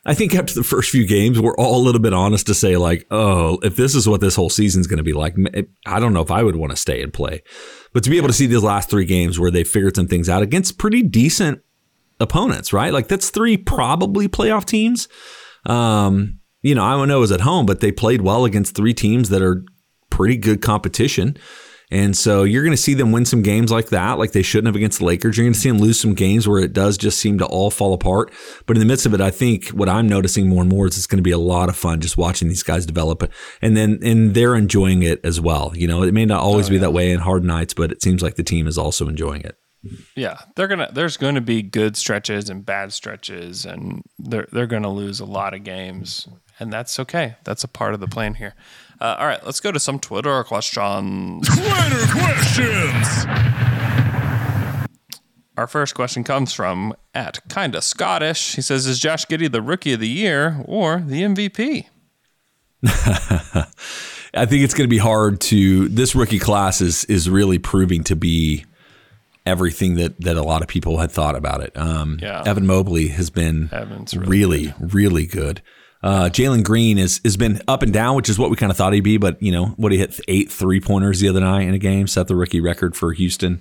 I 0.07 0.15
think 0.15 0.35
after 0.35 0.55
the 0.55 0.63
first 0.63 0.91
few 0.91 1.07
games, 1.07 1.39
we're 1.39 1.57
all 1.57 1.77
a 1.77 1.85
little 1.85 2.01
bit 2.01 2.15
honest 2.15 2.47
to 2.47 2.55
say, 2.55 2.77
like, 2.79 3.07
oh, 3.11 3.59
if 3.63 3.77
this 3.77 3.95
is 3.95 4.09
what 4.09 4.23
this 4.23 4.35
whole 4.35 4.49
season's 4.49 4.87
going 4.87 4.97
to 4.97 5.03
be 5.05 5.13
like, 5.13 5.35
I 5.85 6.01
don't 6.01 6.15
know 6.15 6.23
if 6.23 6.31
I 6.31 6.43
would 6.43 6.57
want 6.57 6.71
to 6.71 6.77
stay 6.77 7.03
and 7.03 7.13
play. 7.13 7.43
But 7.93 8.03
to 8.05 8.11
be 8.11 8.17
able 8.17 8.29
to 8.29 8.35
see 8.35 8.47
these 8.47 8.63
last 8.63 8.89
three 8.89 9.05
games 9.05 9.39
where 9.39 9.51
they 9.51 9.63
figured 9.63 9.97
some 9.97 10.09
things 10.09 10.29
out 10.29 10.43
against 10.43 10.79
pretty 10.79 11.03
decent 11.03 11.63
opponents, 12.19 12.73
right? 12.73 12.93
Like 12.93 13.09
that's 13.09 13.31
three 13.31 13.59
probably 13.59 14.27
playoff 14.27 14.65
teams. 14.65 15.07
Um, 15.67 16.41
you 16.63 16.75
know, 16.75 16.85
I 16.85 16.93
don't 16.93 17.09
know 17.09 17.19
it 17.19 17.21
was 17.21 17.33
at 17.33 17.43
home, 17.43 17.67
but 17.67 17.81
they 17.81 17.93
played 17.93 18.23
well 18.23 18.45
against 18.47 18.75
three 18.75 18.95
teams 18.95 19.29
that 19.29 19.43
are 19.43 19.65
pretty 20.09 20.37
good 20.37 20.63
competition. 20.63 21.37
And 21.91 22.17
so 22.17 22.45
you're 22.45 22.63
going 22.63 22.73
to 22.73 22.77
see 22.77 22.95
them 22.95 23.11
win 23.11 23.25
some 23.25 23.43
games 23.43 23.73
like 23.73 23.89
that, 23.89 24.19
like 24.19 24.33
they 24.33 24.43
shouldn't 24.43 24.67
have 24.67 24.77
against 24.77 25.01
the 25.01 25.05
Lakers. 25.05 25.37
You're 25.37 25.45
going 25.45 25.55
to 25.55 25.59
see 25.59 25.71
them 25.71 25.79
lose 25.79 25.99
some 25.99 26.15
games 26.15 26.47
where 26.47 26.61
it 26.61 26.73
does 26.73 26.97
just 26.97 27.19
seem 27.19 27.39
to 27.39 27.47
all 27.47 27.71
fall 27.71 27.93
apart. 27.93 28.33
But 28.67 28.77
in 28.77 28.81
the 28.81 28.87
midst 28.87 29.07
of 29.07 29.15
it, 29.15 29.21
I 29.21 29.31
think 29.31 29.69
what 29.69 29.89
I'm 29.89 30.09
noticing 30.09 30.49
more 30.49 30.63
and 30.63 30.71
more 30.71 30.87
is 30.87 30.97
it's 30.97 31.07
going 31.07 31.19
to 31.19 31.23
be 31.23 31.33
a 31.33 31.39
lot 31.39 31.69
of 31.69 31.77
fun 31.77 32.01
just 32.01 32.17
watching 32.17 32.49
these 32.49 32.63
guys 32.63 32.87
develop. 32.87 33.29
And 33.61 33.77
then, 33.77 33.99
and 34.03 34.35
they're 34.35 34.55
enjoying 34.55 35.03
it 35.03 35.21
as 35.25 35.41
well. 35.41 35.73
You 35.75 35.89
know, 35.89 36.03
it 36.03 36.15
may 36.15 36.25
not 36.25 36.41
always 36.41 36.69
oh, 36.69 36.71
be 36.71 36.79
that 36.79 36.93
way 36.93 37.11
in 37.11 37.19
hard 37.19 37.45
nights, 37.45 37.75
but 37.75 37.91
it 37.91 38.03
seems 38.03 38.23
like 38.23 38.37
the 38.37 38.45
team 38.45 38.69
is 38.69 38.79
also 38.79 39.09
enjoying 39.09 39.43
it. 39.43 39.57
Yeah, 40.15 40.39
they're 40.57 40.69
gonna. 40.69 40.91
There's 40.93 41.17
going 41.17 41.37
to 41.37 41.41
be 41.41 41.63
good 41.63 41.97
stretches 41.97 42.51
and 42.51 42.67
bad 42.67 42.93
stretches, 42.93 43.65
and 43.65 44.03
they're 44.19 44.47
they're 44.53 44.67
going 44.67 44.83
to 44.83 44.91
lose 44.91 45.21
a 45.21 45.25
lot 45.25 45.55
of 45.55 45.65
games, 45.65 46.29
and 46.59 46.71
that's 46.71 47.01
okay. 47.01 47.37
That's 47.45 47.65
a 47.65 47.69
part 47.69 47.95
of 47.95 48.01
the 48.01 48.07
plan 48.07 48.35
here. 48.35 48.55
Uh, 49.01 49.17
all 49.19 49.27
right, 49.27 49.45
let's 49.47 49.61
go 49.61 49.73
to 49.73 49.81
some 49.81 49.99
Twitter 49.99 50.45
questions. 50.45 51.49
Twitter 51.49 52.07
questions. 52.13 53.27
Our 55.57 55.67
first 55.67 55.95
question 55.95 56.25
comes 56.25 56.53
from 56.53 56.95
at 57.15 57.39
kinda 57.49 57.83
Scottish. 57.83 58.55
He 58.57 58.63
says, 58.63 58.87
"Is 58.87 58.99
Josh 58.99 59.27
Giddey 59.27 59.51
the 59.51 59.63
Rookie 59.63 59.93
of 59.95 60.01
the 60.01 60.09
Year 60.09 60.63
or 60.67 61.03
the 61.07 61.23
MVP?" 61.23 61.87
I 64.33 64.47
think 64.47 64.63
it's 64.63 64.75
going 64.75 64.89
to 64.89 64.91
be 64.91 64.99
hard 64.99 65.41
to. 65.43 65.89
This 65.89 66.15
rookie 66.15 66.39
class 66.39 66.81
is 66.81 67.05
is 67.07 67.29
really 67.29 67.59
proving 67.59 68.05
to 68.05 68.17
be 68.17 68.65
everything 69.45 69.97
that 69.97 70.21
that 70.21 70.37
a 70.37 70.43
lot 70.43 70.63
of 70.63 70.69
people 70.69 70.99
had 70.99 71.11
thought 71.11 71.35
about 71.37 71.63
it. 71.63 71.77
Um, 71.77 72.19
Yeah. 72.23 72.43
Evan 72.47 72.67
Mobley 72.67 73.09
has 73.09 73.29
been 73.31 73.69
Evan's 73.73 74.17
really, 74.17 74.73
really 74.79 74.89
really, 74.93 75.27
good. 75.27 75.63
Uh, 76.03 76.31
Jalen 76.31 76.65
Green 76.65 76.99
is 76.99 77.21
has 77.25 77.37
been 77.37 77.61
up 77.69 77.83
and 77.83 77.93
down, 77.93 78.17
which 78.17 78.29
is 78.29 78.39
what 78.39 78.51
we 78.51 78.57
kind 78.57 78.71
of 78.71 78.77
thought 78.77 78.93
he'd 78.93 79.01
be. 79.01 79.19
But 79.19 79.43
you 79.43 79.53
know, 79.53 79.67
what 79.77 79.93
he 79.93 79.99
hit 79.99 80.19
eight 80.29 80.51
three 80.51 80.81
pointers 80.81 81.21
the 81.21 81.29
other 81.29 81.41
night 81.41 81.63
in 81.63 81.75
a 81.75 81.79
game, 81.79 82.07
set 82.07 82.27
the 82.27 82.37
rookie 82.37 82.61
record 82.61 82.97
for 82.97 83.13
Houston. 83.13 83.61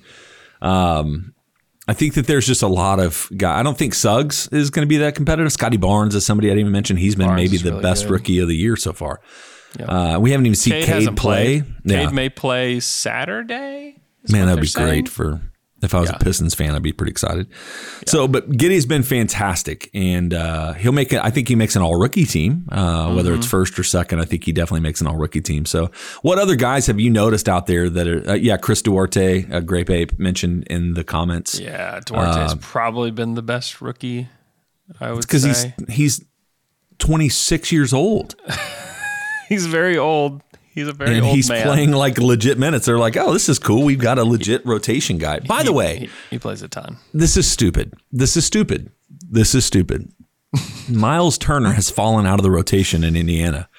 Um, 0.62 1.34
I 1.88 1.94
think 1.94 2.14
that 2.14 2.28
there's 2.28 2.46
just 2.46 2.62
a 2.62 2.68
lot 2.68 3.00
of 3.00 3.30
guy. 3.36 3.60
I 3.60 3.64
don't 3.64 3.78
think 3.78 3.94
Suggs 3.94 4.48
is 4.52 4.70
going 4.70 4.86
to 4.86 4.90
be 4.90 4.98
that 4.98 5.16
competitive. 5.16 5.52
Scottie 5.52 5.78
Barnes 5.78 6.14
is 6.16 6.26
somebody 6.26 6.50
I 6.50 6.52
didn't 6.52 6.62
even 6.62 6.72
mention. 6.72 6.98
He's 6.98 7.16
been 7.16 7.28
Barnes 7.28 7.42
maybe 7.42 7.58
the 7.58 7.72
really 7.72 7.82
best 7.82 8.04
good. 8.04 8.12
rookie 8.12 8.40
of 8.40 8.48
the 8.48 8.56
year 8.56 8.76
so 8.76 8.94
far. 8.94 9.22
Uh, 9.80 10.18
we 10.22 10.32
haven't 10.32 10.46
even 10.46 10.56
seen 10.56 10.74
Cade 10.74 10.86
Cade, 10.86 11.18
play. 11.18 11.62
played. 11.62 11.66
Yeah. 11.84 12.06
Cade 12.06 12.14
may 12.14 12.30
play 12.30 12.80
Saturday. 12.80 13.98
Man, 14.30 14.48
that'd 14.48 14.62
be 14.62 14.68
saying. 14.68 14.88
great 14.88 15.10
for 15.10 15.42
if 15.82 15.94
I 15.96 16.00
was 16.00 16.10
Yeah. 16.10 16.16
a 16.16 16.20
Pistons 16.20 16.54
fan. 16.56 16.76
I'd 16.76 16.84
be 16.84 16.92
pretty 16.92 17.12
excited. 17.12 17.48
So, 18.06 18.28
but 18.28 18.50
Giddey's 18.52 18.86
been 18.86 19.04
fantastic, 19.04 19.90
and 19.94 20.34
uh, 20.34 20.74
he'll 20.74 20.92
make 20.92 21.14
it. 21.14 21.20
I 21.24 21.30
think 21.30 21.48
he 21.48 21.56
makes 21.56 21.76
an 21.76 21.82
all 21.82 21.96
rookie 21.96 22.26
team, 22.26 22.68
uh, 22.72 23.14
whether 23.14 23.32
Mm-hmm. 23.32 23.40
it's 23.40 23.48
first 23.48 23.78
or 23.80 23.84
second. 23.84 24.20
I 24.20 24.26
think 24.26 24.44
he 24.44 24.52
definitely 24.52 24.82
makes 24.82 25.02
an 25.02 25.08
all 25.08 25.16
rookie 25.18 25.42
team. 25.42 25.66
So, 25.66 25.92
what 26.22 26.40
other 26.40 26.56
guys 26.56 26.88
have 26.88 27.00
you 27.00 27.10
noticed 27.10 27.48
out 27.48 27.68
there 27.68 27.90
that 27.90 28.08
are? 28.08 28.30
Uh, 28.32 28.34
yeah, 28.34 28.58
Chris 28.58 28.82
Duarte, 28.82 29.46
uh, 29.52 29.60
Grape 29.62 29.90
Ape 29.90 30.18
mentioned 30.20 30.64
in 30.70 30.94
the 30.96 31.04
comments. 31.04 31.60
Yeah, 31.60 32.00
Duarte's 32.06 32.56
probably 32.62 33.12
been 33.12 33.36
the 33.36 33.42
best 33.42 33.82
rookie. 33.82 34.28
I 35.00 35.12
would 35.12 35.22
because 35.22 35.44
he's 35.44 35.66
he's 35.88 36.26
26 36.98 37.72
years 37.72 37.94
old 37.94 38.36
he's 39.50 39.66
very 39.68 39.98
old. 39.98 40.42
He's 40.80 40.88
a 40.88 40.94
very 40.94 41.18
and 41.18 41.26
old 41.26 41.36
he's 41.36 41.50
man. 41.50 41.64
playing 41.66 41.92
like 41.92 42.18
legit 42.18 42.58
minutes. 42.58 42.86
They're 42.86 42.98
like, 42.98 43.18
oh, 43.18 43.34
this 43.34 43.50
is 43.50 43.60
cool. 43.60 43.84
We've 43.84 44.00
got 44.00 44.18
a 44.18 44.24
legit 44.24 44.66
rotation 44.66 45.18
guy. 45.18 45.40
By 45.40 45.64
the 45.64 45.74
way, 45.74 45.98
he, 45.98 46.10
he 46.32 46.40
plays 46.40 46.62
a 46.62 46.68
ton. 46.68 46.98
this 47.14 47.36
is 47.38 47.50
stupid. 47.50 47.94
This 48.12 48.36
is 48.38 48.46
stupid. 48.46 48.92
This 49.30 49.54
is 49.54 49.66
stupid. 49.66 50.12
Myles 50.90 51.38
Turner 51.38 51.74
has 51.74 51.90
fallen 51.90 52.26
out 52.26 52.40
of 52.40 52.44
the 52.44 52.52
rotation 52.52 53.04
in 53.04 53.16
Indiana. 53.16 53.70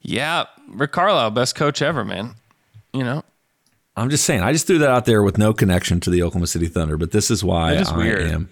Yeah, 0.00 0.44
Rick 0.68 0.92
Carlisle, 0.92 1.32
best 1.32 1.54
coach 1.54 1.82
ever, 1.82 2.04
man. 2.04 2.34
You 2.92 3.04
know, 3.04 3.24
I'm 3.96 4.10
just 4.10 4.24
saying. 4.24 4.40
I 4.42 4.52
just 4.52 4.66
threw 4.66 4.78
that 4.78 4.90
out 4.90 5.04
there 5.04 5.22
with 5.22 5.38
no 5.38 5.52
connection 5.52 6.00
to 6.00 6.10
the 6.10 6.22
Oklahoma 6.22 6.46
City 6.46 6.66
Thunder, 6.68 6.96
but 6.96 7.10
this 7.10 7.30
is 7.30 7.44
why 7.44 7.72
It 7.74 7.80
is 7.82 7.88
I 7.90 7.96
weird. 7.96 8.22
am. 8.22 8.48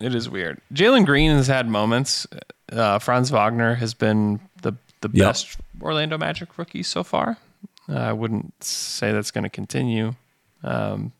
it 0.00 0.14
is 0.14 0.28
weird. 0.28 0.60
Jalen 0.72 1.04
Green 1.06 1.30
has 1.30 1.46
had 1.46 1.68
moments. 1.68 2.26
Uh, 2.72 2.98
Franz 2.98 3.30
Wagner 3.30 3.74
has 3.76 3.94
been 3.94 4.40
the 5.00 5.10
Yep. 5.12 5.26
best 5.28 5.56
Orlando 5.82 6.18
Magic 6.18 6.56
rookie 6.58 6.82
so 6.82 7.02
far. 7.04 7.38
Uh, 7.88 7.94
I 7.96 8.12
wouldn't 8.12 8.62
say 8.62 9.12
that's 9.12 9.30
going 9.30 9.44
to 9.44 9.50
continue. 9.50 10.14
Um, 10.62 11.12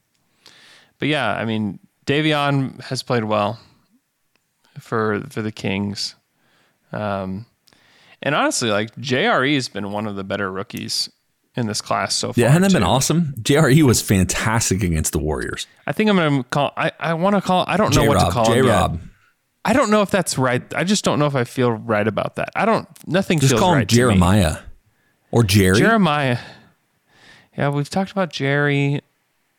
but 0.98 1.08
yeah, 1.08 1.32
I 1.34 1.44
mean, 1.44 1.78
Davion 2.06 2.80
has 2.84 3.02
played 3.02 3.24
well 3.24 3.58
for 4.78 5.22
for 5.30 5.42
the 5.42 5.52
Kings. 5.52 6.14
Um, 6.92 7.46
and 8.22 8.34
honestly, 8.34 8.70
like 8.70 8.94
JRE 8.96 9.54
has 9.54 9.68
been 9.68 9.92
one 9.92 10.06
of 10.06 10.16
the 10.16 10.24
better 10.24 10.50
rookies 10.50 11.08
in 11.54 11.66
this 11.66 11.80
class 11.80 12.14
so 12.14 12.32
far. 12.32 12.40
Yeah, 12.42 12.48
hasn't 12.48 12.64
that 12.64 12.72
been 12.72 12.82
awesome? 12.82 13.34
JRE 13.40 13.82
was 13.82 14.00
fantastic 14.02 14.82
against 14.82 15.12
the 15.12 15.18
Warriors. 15.18 15.66
I 15.86 15.92
think 15.92 16.08
I'm 16.10 16.16
going 16.16 16.42
to 16.42 16.48
call. 16.48 16.72
I, 16.76 16.92
I 16.98 17.14
want 17.14 17.36
to 17.36 17.42
call. 17.42 17.64
I 17.68 17.76
don't 17.76 17.94
know 17.94 18.02
J 18.02 18.08
what 18.08 18.24
to 18.24 18.30
call 18.30 18.46
J. 18.46 18.62
Rob. 18.62 19.00
I 19.64 19.72
don't 19.72 19.90
know 19.90 20.02
if 20.02 20.10
that's 20.10 20.38
right. 20.38 20.62
I 20.74 20.84
just 20.84 21.04
don't 21.04 21.18
know 21.18 21.26
if 21.26 21.34
I 21.34 21.44
feel 21.44 21.70
right 21.72 22.06
about 22.06 22.36
that. 22.36 22.50
I 22.56 22.64
don't. 22.64 22.88
Nothing 23.06 23.38
Just 23.38 23.50
feels 23.52 23.60
call 23.60 23.72
him 23.72 23.78
right. 23.78 23.86
Jeremiah 23.88 24.58
or 25.30 25.42
Jerry. 25.42 25.78
Jeremiah. 25.78 26.38
Yeah, 27.56 27.70
we've 27.70 27.90
talked 27.90 28.12
about 28.12 28.32
Jerry, 28.32 29.00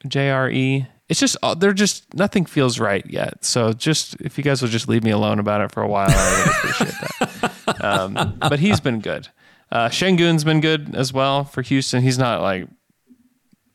JRE. 0.05 0.87
It's 1.09 1.19
just 1.19 1.37
uh, 1.43 1.53
they're 1.55 1.73
just 1.73 2.13
nothing 2.13 2.45
feels 2.45 2.79
right 2.79 3.05
yet. 3.09 3.43
So 3.43 3.73
just 3.73 4.15
if 4.21 4.37
you 4.37 4.43
guys 4.43 4.61
will 4.61 4.69
just 4.69 4.87
leave 4.87 5.03
me 5.03 5.11
alone 5.11 5.39
about 5.39 5.61
it 5.61 5.71
for 5.71 5.81
a 5.83 5.87
while, 5.87 6.09
I 6.09 6.43
would 6.45 6.55
appreciate 6.55 7.01
that. 7.19 7.51
Um, 7.81 8.37
but 8.39 8.59
he's 8.59 8.79
been 8.79 8.99
good. 8.99 9.27
Uh, 9.71 9.89
Sengun's 9.89 10.43
been 10.43 10.59
good 10.59 10.95
as 10.95 11.13
well 11.13 11.43
for 11.43 11.61
Houston. 11.61 12.01
He's 12.01 12.17
not 12.17 12.41
like 12.41 12.67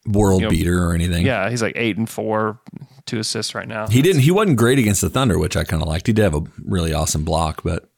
world 0.06 0.40
you 0.40 0.46
know, 0.46 0.50
beater 0.50 0.84
or 0.84 0.94
anything. 0.94 1.24
yeah, 1.24 1.48
he's 1.48 1.62
like 1.62 1.74
eight 1.76 1.96
and 1.96 2.10
four, 2.10 2.58
two 3.06 3.18
assists 3.18 3.54
right 3.54 3.68
now. 3.68 3.86
He 3.88 4.02
didn't. 4.02 4.22
He 4.22 4.30
wasn't 4.30 4.56
great 4.58 4.78
against 4.78 5.00
the 5.00 5.10
Thunder, 5.10 5.38
which 5.38 5.56
I 5.56 5.64
kind 5.64 5.82
of 5.82 5.88
liked. 5.88 6.06
He 6.06 6.12
did 6.12 6.22
have 6.22 6.34
a 6.34 6.42
really 6.64 6.92
awesome 6.92 7.24
block, 7.24 7.62
but 7.62 7.88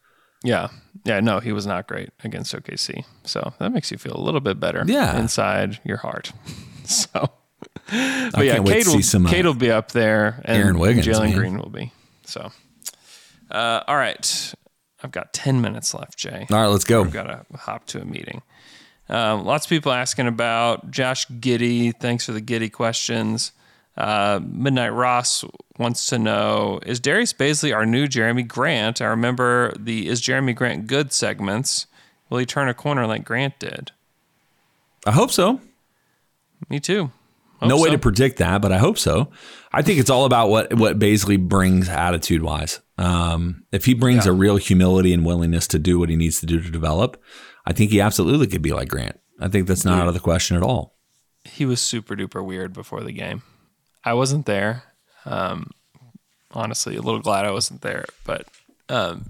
Yeah. 0.43 0.69
Yeah, 1.05 1.21
no, 1.21 1.39
he 1.39 1.53
was 1.53 1.67
not 1.67 1.87
great 1.87 2.11
against 2.25 2.53
OKC. 2.55 3.05
So 3.25 3.53
that 3.61 3.71
makes 3.73 3.93
you 3.93 3.99
feel 3.99 4.17
a 4.17 4.21
little 4.21 4.41
bit 4.41 4.59
better 4.59 4.83
Yeah. 4.87 5.19
inside 5.19 5.79
your 5.85 5.99
heart. 5.99 6.33
so 6.85 7.31
but 7.89 8.35
I 8.39 8.43
yeah, 8.43 8.59
Cade 8.59 8.85
to 8.85 8.91
will, 8.91 8.97
see 8.97 9.03
some, 9.03 9.27
uh, 9.27 9.31
Cade 9.31 9.47
will 9.47 9.55
be 9.55 9.71
up 9.71 9.93
there 9.93 10.41
and 10.45 10.61
Aaron 10.63 10.79
Wiggins, 10.79 11.07
Jalen. 11.07 11.35
Green 11.35 11.59
will 11.59 11.71
be. 11.71 11.93
So 12.25 12.51
uh, 13.51 13.83
all 13.87 13.97
right. 13.97 14.55
I've 15.05 15.13
got 15.13 15.33
10 15.33 15.61
minutes 15.61 15.95
left, 15.95 16.19
Jay. 16.19 16.47
all 16.51 16.59
right, 16.61 16.67
let's 16.67 16.85
go. 16.85 17.03
I've 17.05 17.13
got 17.13 17.25
to 17.25 17.45
hop 17.57 17.87
to 17.89 18.01
a 18.01 18.05
meeting. 18.05 18.43
Um, 19.09 19.45
lots 19.45 19.67
of 19.67 19.71
people 19.71 19.93
asking 19.93 20.27
about 20.27 20.91
Josh 20.91 21.29
Giddey. 21.29 21.93
Thanks 22.01 22.27
for 22.27 22.33
the 22.33 22.41
Giddey 22.43 22.73
questions. 22.73 23.53
Uh, 23.97 24.41
Midnight 24.43 24.93
Ross 24.93 25.45
wants 25.79 26.07
to 26.09 26.19
know 26.19 26.81
Is 26.85 27.01
Darius 27.01 27.33
Bazley 27.33 27.75
our 27.75 27.87
new 27.87 28.07
Jerami 28.07 28.47
Grant? 28.47 29.01
I 29.01 29.07
remember 29.07 29.73
the 29.79 30.09
Is 30.09 30.21
Jerami 30.21 30.55
Grant 30.55 30.87
Good 30.87 31.13
segments. 31.13 31.87
Will 32.29 32.39
he 32.39 32.47
turn 32.47 32.69
a 32.69 32.75
corner 32.75 33.07
like 33.07 33.25
Grant 33.25 33.59
did? 33.59 33.93
I 35.07 35.13
hope 35.13 35.31
so. 35.31 35.61
Me 36.69 36.81
too. 36.81 37.11
Hope 37.61 37.69
no 37.71 37.81
way 37.81 37.89
to 37.91 37.99
predict 37.99 38.37
that, 38.39 38.61
but 38.61 38.71
I 38.73 38.79
hope 38.79 38.99
so. 38.99 39.31
I 39.73 39.81
think 39.81 39.99
it's 39.99 40.11
all 40.11 40.25
about 40.27 40.49
what 40.51 40.75
what 40.75 40.99
Baisley 40.99 41.39
brings 41.39 41.89
attitude 41.89 42.43
wise. 42.43 42.81
Um, 42.99 43.65
if 43.73 43.85
he 43.87 43.95
brings 43.95 44.27
a 44.27 44.33
real 44.33 44.57
humility 44.57 45.13
and 45.15 45.25
willingness 45.25 45.67
to 45.69 45.79
do 45.79 45.99
what 45.99 46.09
he 46.11 46.17
needs 46.17 46.41
to 46.41 46.47
do 46.47 46.61
to 46.61 46.71
develop, 46.71 47.23
I 47.65 47.73
think 47.73 47.91
he 47.91 48.01
absolutely 48.01 48.47
could 48.47 48.63
be 48.63 48.73
like 48.73 48.89
Grant. 48.89 49.19
I 49.41 49.49
think 49.49 49.69
that's 49.69 49.85
not 49.85 50.01
out 50.01 50.09
of 50.09 50.15
the 50.15 50.21
question 50.21 50.57
at 50.57 50.63
all. 50.63 50.97
he 51.45 51.65
was 51.65 51.81
super 51.81 52.15
duper 52.17 52.45
weird 52.45 52.73
before 52.73 53.03
the 53.03 53.13
game. 53.13 53.43
I 54.07 54.15
wasn't 54.15 54.47
there. 54.47 54.85
Um, 55.25 55.73
honestly, 56.53 56.95
a 56.95 57.03
little 57.03 57.21
glad 57.21 57.45
I 57.45 57.51
wasn't 57.51 57.83
there. 57.83 58.07
But 58.25 58.47
um, 58.89 59.27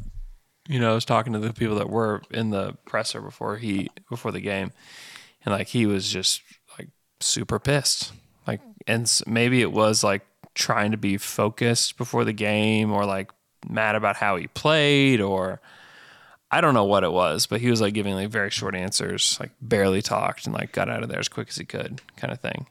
you 0.69 0.79
know, 0.79 0.93
I 0.93 0.95
was 0.95 1.07
talking 1.07 1.33
to 1.33 1.39
the 1.39 1.55
people 1.55 1.77
that 1.77 1.89
were 1.89 2.23
in 2.31 2.51
the 2.51 2.77
presser 2.85 3.23
before 3.23 3.57
he 3.57 3.89
before 4.11 4.33
the 4.33 4.41
game, 4.41 4.73
and 5.45 5.55
like 5.55 5.69
he 5.69 5.87
was 5.87 6.13
just 6.13 6.43
like 6.79 6.89
super 7.21 7.59
pissed. 7.59 8.13
Like, 8.47 8.61
and 8.87 9.11
maybe 9.27 9.63
it 9.63 9.73
was 9.73 10.05
like 10.05 10.27
trying 10.55 10.91
to 10.91 10.99
be 10.99 11.17
focused 11.17 11.97
before 11.97 12.25
the 12.25 12.35
game, 12.35 12.93
or 12.93 13.07
like 13.07 13.31
mad 13.67 13.97
about 13.97 14.17
how 14.17 14.37
he 14.37 14.47
played, 14.47 15.23
or 15.23 15.59
I 16.51 16.61
don't 16.61 16.75
know 16.75 16.85
what 16.85 17.03
it 17.03 17.13
was, 17.13 17.47
but 17.47 17.63
he 17.63 17.71
was 17.71 17.81
like 17.81 17.95
giving 17.95 18.15
like 18.15 18.29
very 18.29 18.51
short 18.51 18.75
answers, 18.75 19.39
like 19.41 19.53
barely 19.63 20.03
talked 20.03 20.45
and 20.45 20.55
like 20.55 20.73
got 20.73 20.91
out 20.91 21.03
of 21.03 21.09
there 21.09 21.19
as 21.19 21.29
quick 21.29 21.49
as 21.49 21.57
he 21.57 21.65
could, 21.65 22.03
kind 22.19 22.33
of 22.33 22.41
thing. 22.41 22.67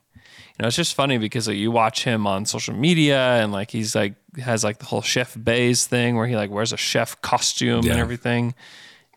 You 0.58 0.64
know, 0.64 0.68
it's 0.68 0.78
just 0.78 0.96
funny 0.96 1.18
because 1.18 1.48
like, 1.48 1.58
you 1.58 1.70
watch 1.70 2.06
him 2.06 2.26
on 2.26 2.46
social 2.46 2.74
media 2.74 3.42
and 3.42 3.52
like 3.52 3.72
he's 3.72 3.94
like 3.94 4.16
has 4.38 4.64
like 4.64 4.80
the 4.80 4.86
whole 4.86 5.02
chef 5.02 5.36
Bays 5.42 5.86
thing 5.86 6.16
where 6.16 6.28
he 6.28 6.36
like 6.36 6.50
wears 6.50 6.72
a 6.72 6.78
chef 6.78 7.22
costume 7.22 7.86
and 7.86 8.00
everything, 8.00 8.56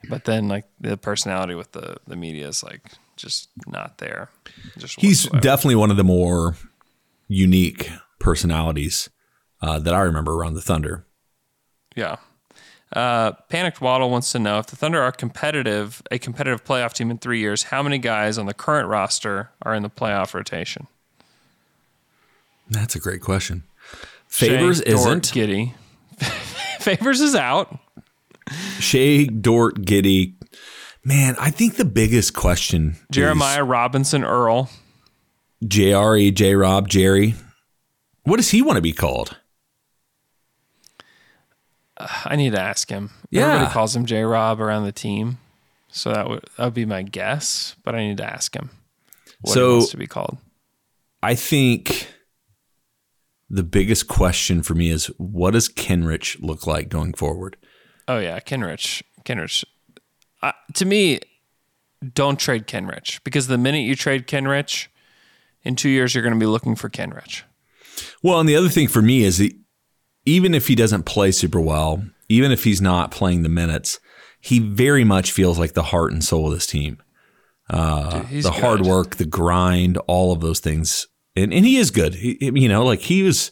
but 0.08 0.24
then 0.24 0.48
like 0.48 0.64
the 0.80 0.96
personality 0.96 1.54
with 1.54 1.72
the 1.72 1.96
the 2.08 2.16
media 2.16 2.48
is 2.48 2.64
like 2.64 2.92
just 3.16 3.50
not 3.66 3.98
there. 3.98 4.30
Just 4.78 5.00
He's 5.00 5.24
whatsoever. 5.24 5.42
definitely 5.42 5.76
one 5.76 5.90
of 5.90 5.96
the 5.96 6.04
more 6.04 6.56
unique 7.28 7.90
personalities 8.18 9.08
uh, 9.60 9.78
that 9.78 9.94
I 9.94 10.00
remember 10.00 10.34
around 10.34 10.54
the 10.54 10.60
Thunder. 10.60 11.06
Yeah. 11.94 12.16
Uh, 12.92 13.32
Panicked 13.48 13.80
Waddle 13.80 14.08
wants 14.08 14.32
to 14.32 14.38
know 14.38 14.58
if 14.58 14.66
the 14.66 14.76
Thunder 14.76 15.02
are 15.02 15.12
competitive, 15.12 16.02
a 16.10 16.18
competitive 16.18 16.64
playoff 16.64 16.94
team 16.94 17.10
in 17.10 17.18
three 17.18 17.38
years, 17.38 17.64
how 17.64 17.82
many 17.82 17.98
guys 17.98 18.38
on 18.38 18.46
the 18.46 18.54
current 18.54 18.88
roster 18.88 19.50
are 19.62 19.74
in 19.74 19.82
the 19.82 19.90
playoff 19.90 20.32
rotation? 20.32 20.86
That's 22.70 22.94
a 22.94 22.98
great 23.00 23.20
question. 23.20 23.64
Favors 24.26 24.78
Shai, 24.78 24.92
isn't. 24.92 25.24
Giddey. 25.32 25.72
Favors 26.80 27.20
is 27.20 27.34
out. 27.34 27.78
Shai, 28.78 29.24
Dort, 29.24 29.82
Giddey. 29.82 30.34
Man, 31.04 31.36
I 31.40 31.50
think 31.50 31.76
the 31.76 31.84
biggest 31.84 32.34
question 32.34 32.96
Jeremiah 33.10 33.64
Robinson 33.64 34.24
Earl. 34.24 34.68
JRE, 35.64 36.34
J 36.34 36.54
Rob, 36.54 36.88
Jerry. 36.88 37.34
What 38.24 38.36
does 38.36 38.50
he 38.50 38.60
want 38.62 38.76
to 38.76 38.82
be 38.82 38.92
called? 38.92 39.36
Uh, 41.96 42.06
I 42.26 42.36
need 42.36 42.52
to 42.52 42.60
ask 42.60 42.88
him. 42.90 43.10
Yeah. 43.30 43.46
Everybody 43.46 43.72
calls 43.72 43.96
him 43.96 44.06
J 44.06 44.22
Rob 44.22 44.60
around 44.60 44.84
the 44.84 44.92
team. 44.92 45.38
So 45.90 46.12
that 46.12 46.28
would 46.28 46.44
that 46.56 46.64
would 46.64 46.74
be 46.74 46.84
my 46.84 47.02
guess, 47.02 47.74
but 47.82 47.94
I 47.94 48.06
need 48.06 48.18
to 48.18 48.24
ask 48.24 48.54
him 48.54 48.70
what 49.40 49.54
So- 49.54 49.68
he 49.68 49.74
wants 49.78 49.90
to 49.92 49.96
be 49.96 50.06
called. 50.06 50.38
I 51.22 51.34
think 51.34 52.06
the 53.50 53.62
biggest 53.62 54.08
question 54.08 54.62
for 54.62 54.74
me 54.74 54.90
is 54.90 55.06
what 55.16 55.52
does 55.52 55.68
Kenrich 55.68 56.40
look 56.40 56.66
like 56.66 56.88
going 56.88 57.14
forward? 57.14 57.56
Oh 58.06 58.18
yeah, 58.18 58.40
Kenrich. 58.40 59.02
Kenrich. 59.24 59.64
Uh, 60.42 60.52
to 60.74 60.84
me, 60.84 61.20
don't 62.14 62.38
trade 62.38 62.66
Kenrich 62.66 63.22
because 63.24 63.46
the 63.46 63.58
minute 63.58 63.80
you 63.80 63.94
trade 63.94 64.26
Kenrich, 64.26 64.88
in 65.62 65.76
two 65.76 65.88
years 65.88 66.14
you're 66.14 66.22
going 66.22 66.34
to 66.34 66.40
be 66.40 66.46
looking 66.46 66.76
for 66.76 66.88
Kenrich. 66.88 67.42
Well, 68.22 68.40
and 68.40 68.48
the 68.48 68.56
other 68.56 68.68
thing 68.68 68.88
for 68.88 69.02
me 69.02 69.24
is 69.24 69.38
that 69.38 69.52
even 70.24 70.54
if 70.54 70.68
he 70.68 70.74
doesn't 70.74 71.04
play 71.04 71.32
super 71.32 71.60
well, 71.60 72.02
even 72.28 72.52
if 72.52 72.64
he's 72.64 72.80
not 72.80 73.10
playing 73.10 73.42
the 73.42 73.48
minutes, 73.48 73.98
he 74.40 74.58
very 74.60 75.04
much 75.04 75.32
feels 75.32 75.58
like 75.58 75.72
the 75.72 75.84
heart 75.84 76.12
and 76.12 76.22
soul 76.22 76.46
of 76.46 76.54
this 76.54 76.66
team. 76.66 76.98
Dude, 77.70 78.26
he's 78.26 78.44
the 78.44 78.52
hard 78.52 78.82
work, 78.82 79.16
the 79.16 79.26
grind, 79.26 79.98
all 80.06 80.32
of 80.32 80.40
those 80.40 80.60
things. 80.60 81.06
And 81.38 81.52
and 81.52 81.64
he 81.64 81.76
is 81.76 81.90
good. 81.90 82.14
He, 82.14 82.38
you 82.40 82.68
know, 82.68 82.84
like 82.84 83.00
he 83.00 83.22
was 83.22 83.50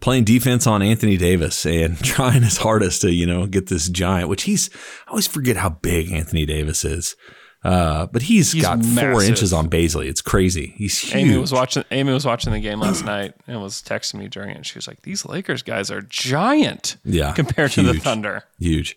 playing 0.00 0.24
defense 0.24 0.66
on 0.66 0.82
Anthony 0.82 1.16
Davis 1.16 1.64
and 1.66 1.98
trying 2.04 2.42
his 2.42 2.56
hardest 2.58 3.02
to 3.02 3.12
you 3.12 3.26
know 3.26 3.46
get 3.46 3.68
this 3.68 3.88
giant, 3.88 4.28
which 4.28 4.44
he's 4.44 4.70
I 5.06 5.10
always 5.10 5.26
forget 5.26 5.56
how 5.56 5.70
big 5.70 6.10
Anthony 6.12 6.46
Davis 6.46 6.84
is. 6.84 7.16
Uh, 7.62 8.06
but 8.06 8.22
he's 8.22 8.52
He's 8.52 8.62
got 8.62 8.82
four 8.82 9.22
inches 9.22 9.52
on 9.52 9.68
Bazley. 9.68 10.06
It's 10.06 10.22
crazy. 10.22 10.72
He's 10.78 10.98
huge. 10.98 11.14
Amy 11.14 11.36
was 11.36 11.52
watching. 11.52 11.84
Amy 11.90 12.10
was 12.10 12.24
watching 12.24 12.54
the 12.54 12.58
game 12.60 12.80
last 12.80 13.04
night 13.04 13.34
and 13.46 13.60
was 13.60 13.82
texting 13.82 14.14
me 14.14 14.28
during 14.28 14.48
it. 14.48 14.56
And 14.56 14.64
she 14.64 14.78
was 14.78 14.88
like, 14.88 15.02
"These 15.02 15.26
Lakers 15.26 15.62
guys 15.62 15.90
are 15.90 16.00
giant, 16.00 16.96
Yeah, 17.04 17.32
compared 17.36 17.72
to 17.72 17.82
the. 17.82 17.92
Thunder." 18.00 18.44
huge. 18.58 18.96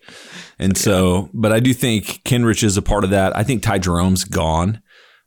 And 0.58 0.78
so, 0.78 1.28
but 1.34 1.52
I 1.52 1.60
do 1.60 1.74
think 1.74 2.24
Kenrich 2.24 2.62
is 2.64 2.78
a 2.78 2.82
part 2.82 3.04
of 3.04 3.10
that. 3.10 3.36
I 3.36 3.42
think 3.42 3.62
Ty 3.62 3.80
Jerome's 3.80 4.24
gone. 4.24 4.80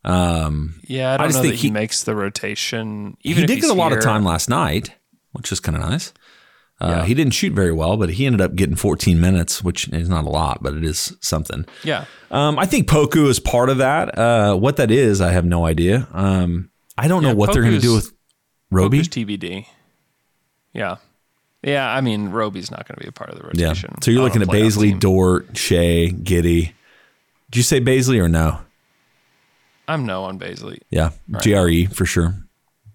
Um, 0.07 0.79
Yeah, 0.87 1.13
I 1.13 1.17
don't 1.17 1.27
just 1.27 1.37
know 1.37 1.41
think 1.43 1.55
that 1.55 1.61
he, 1.61 1.69
makes 1.71 2.03
the 2.03 2.15
rotation. 2.15 3.17
Even 3.23 3.41
he 3.43 3.47
did 3.47 3.61
get 3.61 3.69
a 3.69 3.73
lot 3.73 3.91
of 3.91 4.01
time 4.01 4.23
last 4.23 4.49
night, 4.49 4.91
which 5.33 5.51
is 5.51 5.59
kind 5.59 5.75
of 5.77 5.87
nice. 5.87 6.13
Uh, 6.79 7.03
He 7.03 7.13
didn't 7.13 7.33
shoot 7.33 7.53
very 7.53 7.73
well, 7.73 7.97
but 7.97 8.11
he 8.11 8.25
ended 8.25 8.39
up 8.39 8.55
getting 8.55 8.75
14 8.75 9.19
minutes, 9.19 9.63
which 9.63 9.89
is 9.89 10.07
not 10.09 10.25
a 10.25 10.29
lot, 10.29 10.61
but 10.63 10.73
it 10.75 10.83
is 10.85 11.15
something. 11.21 11.65
Yeah, 11.83 12.05
Um, 12.31 12.57
I 12.59 12.65
think 12.65 12.87
Poku 12.87 13.27
is 13.27 13.39
part 13.39 13.69
of 13.69 13.79
that. 13.79 14.17
Uh, 14.17 14.55
what 14.55 14.77
that 14.77 14.91
is, 14.91 15.19
I 15.19 15.31
have 15.31 15.43
no 15.45 15.65
idea. 15.65 16.07
Um, 16.13 16.69
I 16.97 17.07
don't 17.07 17.23
Yeah, 17.23 17.29
know 17.29 17.35
what 17.35 17.51
they're 17.53 17.61
going 17.63 17.73
to 17.75 17.79
do 17.81 17.93
with 17.95 18.11
Roby. 18.71 18.99
Poku's 18.99 19.09
TBD. 19.09 19.65
Yeah, 20.73 20.97
yeah. 21.63 21.89
I 21.89 22.01
mean, 22.01 22.29
Roby's 22.29 22.69
not 22.69 22.87
going 22.87 22.95
to 22.97 23.01
be 23.03 23.07
a 23.07 23.11
part 23.11 23.31
of 23.31 23.37
the 23.39 23.57
Yeah. 23.59 23.69
rotation. 23.69 24.01
So 24.01 24.11
you're 24.11 24.21
looking 24.21 24.41
at 24.43 24.47
Bazley. 24.47 24.97
Dort, 24.99 25.57
Shai, 25.57 26.09
Giddey. 26.13 26.73
Did 27.49 27.55
you 27.57 27.63
say 27.63 27.79
Bazley 27.81 28.21
or 28.21 28.29
no? 28.29 28.59
I'm 29.87 30.05
no 30.05 30.23
on 30.25 30.37
Bazley. 30.39 30.79
Yeah, 30.89 31.11
JRE 31.31 31.93
for 31.93 32.05
sure. 32.05 32.35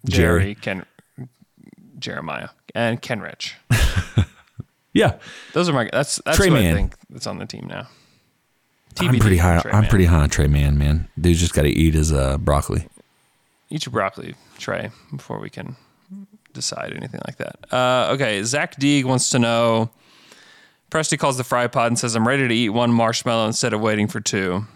Jerry, 0.06 0.54
Ken, 0.54 0.84
Jeremiah, 1.98 2.50
and 2.74 3.00
Kenrich. 3.00 3.52
Yeah, 4.94 5.18
Those 5.54 5.68
are 5.68 5.72
my. 5.72 5.88
That's 5.90 6.20
that's 6.24 6.36
Tre 6.36 6.48
who 6.48 6.54
Man. 6.54 6.74
I 6.74 6.76
think 6.76 6.94
that's 7.08 7.26
on 7.26 7.38
the 7.38 7.46
team 7.46 7.66
now. 7.66 7.88
I'm 9.00 9.18
pretty 9.18 9.38
high. 9.38 9.62
I'm 9.72 9.80
Man. 9.82 9.88
pretty 9.90 10.04
high 10.04 10.20
on 10.20 10.28
Tre 10.28 10.46
Mann, 10.48 10.76
man. 10.76 11.08
Dude's 11.18 11.40
just 11.40 11.54
got 11.54 11.62
to 11.62 11.70
eat 11.70 11.94
his 11.94 12.12
uh, 12.12 12.36
broccoli. 12.36 12.86
Eat 13.70 13.86
your 13.86 13.90
broccoli, 13.92 14.34
Tre, 14.58 14.90
before 15.16 15.40
we 15.40 15.48
can 15.48 15.76
decide 16.52 16.92
anything 16.92 17.20
like 17.26 17.38
that. 17.38 17.56
Uh, 17.72 18.12
okay, 18.12 18.42
Zach 18.42 18.76
Deeg 18.76 19.06
wants 19.06 19.30
to 19.30 19.38
know. 19.38 19.90
Presti 20.90 21.18
calls 21.18 21.38
the 21.38 21.44
fry 21.44 21.68
pod 21.68 21.86
and 21.86 21.98
says, 21.98 22.14
"I'm 22.14 22.28
ready 22.28 22.46
to 22.46 22.54
eat 22.54 22.68
one 22.68 22.92
marshmallow 22.92 23.46
instead 23.46 23.72
of 23.72 23.80
waiting 23.80 24.08
for 24.08 24.20
two. 24.20 24.66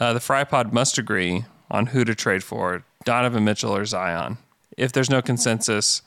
Uh, 0.00 0.12
the 0.12 0.20
fry 0.20 0.44
pod 0.44 0.72
must 0.72 0.98
agree 0.98 1.44
on 1.70 1.86
who 1.86 2.04
to 2.04 2.14
trade 2.14 2.42
for: 2.42 2.84
Donovan 3.04 3.44
Mitchell 3.44 3.74
or 3.74 3.84
Zion. 3.84 4.38
If 4.76 4.92
there's 4.92 5.10
no 5.10 5.20
consensus, 5.22 6.02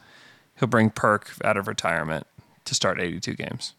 he'll 0.60 0.68
bring 0.68 0.90
Perk 0.90 1.32
out 1.44 1.56
of 1.58 1.68
retirement 1.68 2.26
to 2.66 2.74
start 2.76 3.00
82 3.00 3.34
games. 3.36 3.74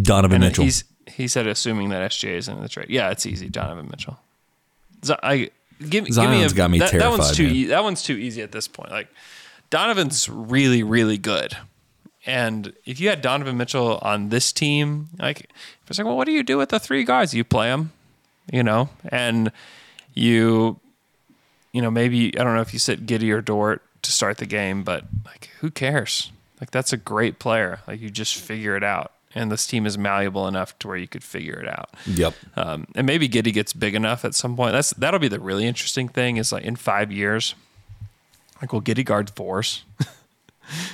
Donovan 0.00 0.36
And 0.36 0.44
Mitchell. 0.44 0.64
he's 0.64 0.84
he 1.08 1.26
said, 1.28 1.46
assuming 1.46 1.90
that 1.90 2.10
SGA 2.12 2.36
is 2.36 2.48
in 2.48 2.60
the 2.62 2.68
trade. 2.68 2.86
Yeah, 2.88 3.10
it's 3.10 3.26
easy. 3.26 3.48
Donovan 3.48 3.88
Mitchell. 3.90 4.18
Z- 5.04 5.16
I 5.22 5.50
give, 5.80 5.90
give 5.90 6.04
me 6.04 6.10
a, 6.10 6.12
Zion's 6.12 6.52
got 6.52 6.70
me 6.70 6.78
that, 6.78 6.92
that 6.92 7.10
one's 7.10 7.36
too 7.36 7.44
e- 7.46 7.66
that 7.66 7.82
one's 7.82 8.02
too 8.02 8.14
easy 8.16 8.40
at 8.40 8.52
this 8.52 8.68
point. 8.68 8.90
Like 8.92 9.08
Donovan's 9.68 10.28
really 10.28 10.82
really 10.84 11.18
good, 11.18 11.56
and 12.24 12.72
if 12.86 13.00
you 13.00 13.08
had 13.08 13.20
Donovan 13.20 13.56
Mitchell 13.56 13.98
on 14.00 14.28
this 14.28 14.52
team, 14.52 15.08
like 15.18 15.50
it's 15.88 15.98
like, 15.98 16.06
well, 16.06 16.16
what 16.16 16.26
do 16.26 16.32
you 16.32 16.44
do 16.44 16.56
with 16.56 16.68
the 16.68 16.78
three 16.78 17.02
guys? 17.04 17.34
You 17.34 17.42
play 17.42 17.68
them, 17.68 17.90
you 18.50 18.62
know, 18.62 18.88
and 19.08 19.52
you, 20.14 20.78
you 21.72 21.82
know, 21.82 21.90
maybe 21.90 22.38
I 22.38 22.44
don't 22.44 22.54
know 22.54 22.60
if 22.60 22.72
you 22.72 22.78
sit 22.78 23.06
Giddey 23.06 23.32
or 23.32 23.40
Dort 23.40 23.82
to 24.02 24.12
start 24.12 24.38
the 24.38 24.46
game, 24.46 24.82
but 24.82 25.04
like 25.24 25.50
who 25.60 25.70
cares? 25.70 26.30
Like 26.60 26.70
that's 26.70 26.92
a 26.92 26.96
great 26.96 27.38
player. 27.38 27.80
Like 27.86 28.00
you 28.00 28.10
just 28.10 28.36
figure 28.36 28.76
it 28.76 28.84
out. 28.84 29.12
And 29.34 29.50
this 29.50 29.66
team 29.66 29.86
is 29.86 29.96
malleable 29.96 30.46
enough 30.46 30.78
to 30.80 30.88
where 30.88 30.96
you 30.96 31.08
could 31.08 31.24
figure 31.24 31.58
it 31.58 31.66
out. 31.66 31.88
Yep. 32.06 32.34
Um, 32.54 32.86
and 32.94 33.06
maybe 33.06 33.28
Giddey 33.28 33.52
gets 33.52 33.72
big 33.72 33.94
enough 33.94 34.26
at 34.26 34.34
some 34.34 34.56
point. 34.56 34.72
That's 34.72 34.90
that'll 34.90 35.20
be 35.20 35.28
the 35.28 35.40
really 35.40 35.66
interesting 35.66 36.08
thing. 36.08 36.36
Is 36.36 36.52
like 36.52 36.64
in 36.64 36.76
five 36.76 37.10
years, 37.10 37.54
like 38.60 38.72
will 38.72 38.82
Giddey 38.82 39.04
guard 39.04 39.30
force? 39.30 39.84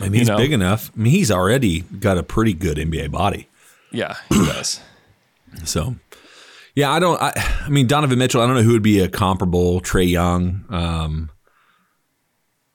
I 0.00 0.04
mean, 0.04 0.12
he's 0.14 0.28
know. 0.28 0.36
big 0.36 0.52
enough. 0.52 0.92
I 0.96 1.00
mean, 1.00 1.12
he's 1.12 1.30
already 1.32 1.80
got 1.80 2.16
a 2.16 2.22
pretty 2.22 2.54
good 2.54 2.76
NBA 2.76 3.10
body. 3.10 3.48
yeah, 3.90 4.16
he 4.28 4.46
does. 4.46 4.80
So, 5.64 5.96
yeah, 6.78 6.92
I 6.92 7.00
don't. 7.00 7.20
I, 7.20 7.32
I 7.64 7.68
mean, 7.70 7.88
Donovan 7.88 8.20
Mitchell. 8.20 8.40
I 8.40 8.46
don't 8.46 8.54
know 8.54 8.62
who 8.62 8.70
would 8.70 8.84
be 8.84 9.00
a 9.00 9.08
comparable 9.08 9.80
Trae 9.80 10.08
Young. 10.08 10.64
Um, 10.70 11.28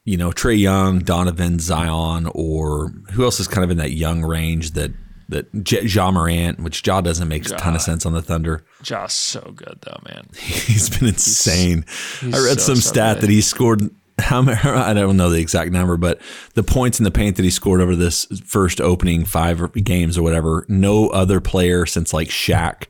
you 0.04 0.18
know, 0.18 0.32
Trae 0.32 0.60
Young, 0.60 1.00
Donovan, 1.00 1.58
Zion, 1.60 2.30
or 2.36 2.90
who 3.14 3.24
else 3.24 3.40
is 3.40 3.48
kind 3.48 3.64
of 3.64 3.72
in 3.72 3.78
that 3.78 3.92
young 3.92 4.22
range 4.22 4.72
that 4.72 4.92
that 5.30 5.64
J- 5.64 5.86
Ja 5.86 6.12
Morant, 6.12 6.60
which 6.60 6.86
Ja 6.86 7.00
doesn't 7.00 7.30
make 7.30 7.46
a 7.46 7.52
ton 7.52 7.76
of 7.76 7.82
sense 7.82 8.06
on 8.06 8.12
the 8.12 8.22
Thunder. 8.22 8.66
Josh 8.82 9.14
so 9.14 9.54
good 9.56 9.80
though, 9.84 10.02
man. 10.06 10.28
He's 10.38 10.90
been 10.90 11.08
insane. 11.08 11.86
he's 12.20 12.36
I 12.36 12.46
read 12.46 12.60
so, 12.60 12.74
some 12.74 12.82
so 12.82 12.90
stat 12.92 13.16
good. 13.16 13.24
that 13.24 13.30
he 13.30 13.40
scored. 13.40 13.90
How 14.20 14.42
many? 14.42 14.60
I 14.64 14.92
don't 14.92 15.16
know 15.16 15.30
the 15.30 15.40
exact 15.40 15.72
number, 15.72 15.96
but 15.96 16.20
the 16.56 16.64
points 16.64 17.00
in 17.00 17.06
the 17.06 17.12
paint 17.12 17.38
that 17.38 17.44
he 17.44 17.50
scored 17.50 17.80
over 17.80 17.96
this 17.96 18.26
first 18.46 18.82
opening 18.82 19.24
five 19.24 19.72
games 19.76 20.18
or 20.18 20.24
whatever, 20.24 20.66
no 20.68 21.08
other 21.08 21.40
player 21.40 21.86
since 21.86 22.12
like 22.12 22.28
Shaq 22.28 22.88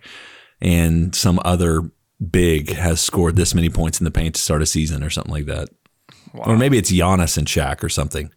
and 0.64 1.14
some 1.14 1.39
other 1.45 1.91
big 2.32 2.72
has 2.74 2.99
scored 3.01 3.36
this 3.36 3.53
many 3.53 3.70
points 3.70 3.99
in 3.99 4.05
the 4.05 4.11
paint 4.11 4.34
to 4.36 4.41
start 4.41 4.61
a 4.61 4.66
season 4.66 5.03
or 5.03 5.09
something 5.11 5.32
like 5.34 5.45
that. 5.45 5.70
Or 6.34 6.57
maybe 6.57 6.80
it's 6.80 6.91
Giannis 6.91 7.38
and 7.38 7.45
Shaq 7.45 7.84
or 7.84 7.89
something. 7.89 8.32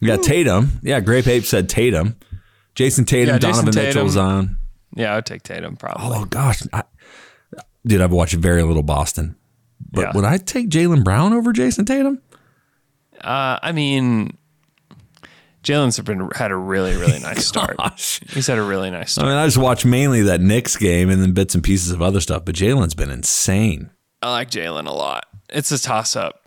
you 0.00 0.08
got 0.08 0.22
Tatum. 0.22 0.80
Yeah, 0.82 1.00
Grape 1.00 1.26
Ape 1.26 1.44
said 1.44 1.68
Tatum. 1.68 2.16
Jayson 2.74 3.04
Tatum, 3.04 3.34
Yeah, 3.34 3.38
Jason 3.38 3.64
Donovan 3.66 3.72
Tatum. 3.74 3.86
Mitchell's 3.88 4.16
on. 4.16 4.56
Yeah, 4.96 5.12
I 5.12 5.16
would 5.16 5.26
take 5.26 5.42
Tatum 5.42 5.76
probably. 5.76 6.06
Oh 6.16 6.24
gosh, 6.24 6.62
I, 6.72 6.84
dude, 7.86 8.00
I've 8.00 8.12
watched 8.12 8.34
very 8.34 8.62
little 8.62 8.82
Boston, 8.82 9.36
but 9.90 10.00
Yeah. 10.02 10.12
would 10.14 10.24
I 10.24 10.38
take 10.38 10.68
Jaylen 10.70 11.04
Brown 11.04 11.32
over 11.32 11.52
Jayson 11.52 11.84
Tatum? 11.84 12.22
Uh, 13.20 13.58
I 13.62 13.72
mean, 13.72 14.36
Jaylen's 15.62 15.98
been 16.00 16.30
had 16.34 16.50
a 16.50 16.56
really 16.56 16.96
really 16.96 17.18
nice 17.22 17.46
start. 17.46 17.76
Gosh. 17.76 18.20
He's 18.30 18.46
had 18.46 18.58
a 18.58 18.62
really 18.62 18.90
nice 18.90 19.12
start. 19.12 19.26
I 19.26 19.30
mean, 19.30 19.38
I 19.38 19.46
just 19.46 19.58
watched 19.58 19.84
mainly 19.84 20.22
that 20.22 20.40
Knicks 20.40 20.76
game 20.76 21.10
and 21.10 21.20
then 21.22 21.32
bits 21.32 21.54
and 21.54 21.62
pieces 21.62 21.90
of 21.92 22.00
other 22.02 22.20
stuff, 22.20 22.44
but 22.44 22.54
Jaylen's 22.54 22.94
been 22.94 23.10
insane. 23.10 23.90
I 24.22 24.30
like 24.30 24.50
Jaylen 24.50 24.86
a 24.86 24.92
lot. 24.92 25.26
It's 25.48 25.70
a 25.72 25.78
toss 25.78 26.16
up 26.16 26.42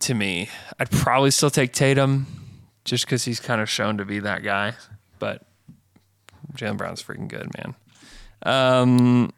to 0.00 0.14
me. 0.14 0.48
I'd 0.78 0.90
probably 0.90 1.30
still 1.30 1.50
take 1.50 1.72
Tatum 1.72 2.26
just 2.84 3.06
because 3.06 3.24
he's 3.24 3.40
kind 3.40 3.60
of 3.60 3.68
shown 3.68 3.98
to 3.98 4.04
be 4.04 4.18
that 4.20 4.42
guy. 4.42 4.74
But 5.18 5.42
Jaylen 6.54 6.76
Brown's 6.76 7.02
freaking 7.02 7.28
good, 7.28 7.50
man. 7.56 7.74
Um, 8.44 9.32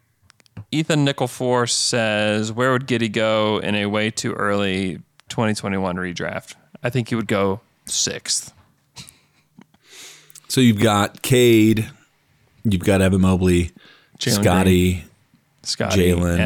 Ethan 0.71 1.05
Nickelforce 1.05 1.71
says, 1.71 2.51
Where 2.51 2.71
would 2.71 2.87
Giddey 2.87 3.11
go 3.11 3.59
in 3.59 3.75
a 3.75 3.85
way 3.85 4.09
too 4.09 4.33
early 4.33 4.99
2021 5.29 5.95
redraft? 5.97 6.55
I 6.83 6.89
think 6.89 7.09
he 7.09 7.15
would 7.15 7.27
go 7.27 7.61
sixth. 7.85 8.53
So 10.47 10.61
you've 10.61 10.79
got 10.79 11.21
Cade, 11.21 11.89
you've 12.63 12.83
got 12.83 13.01
Evan 13.01 13.21
Mobley, 13.21 13.71
Jalen 14.19 14.41
Scottie, 14.41 15.03
Scottie 15.63 16.11
Jalen. 16.11 16.39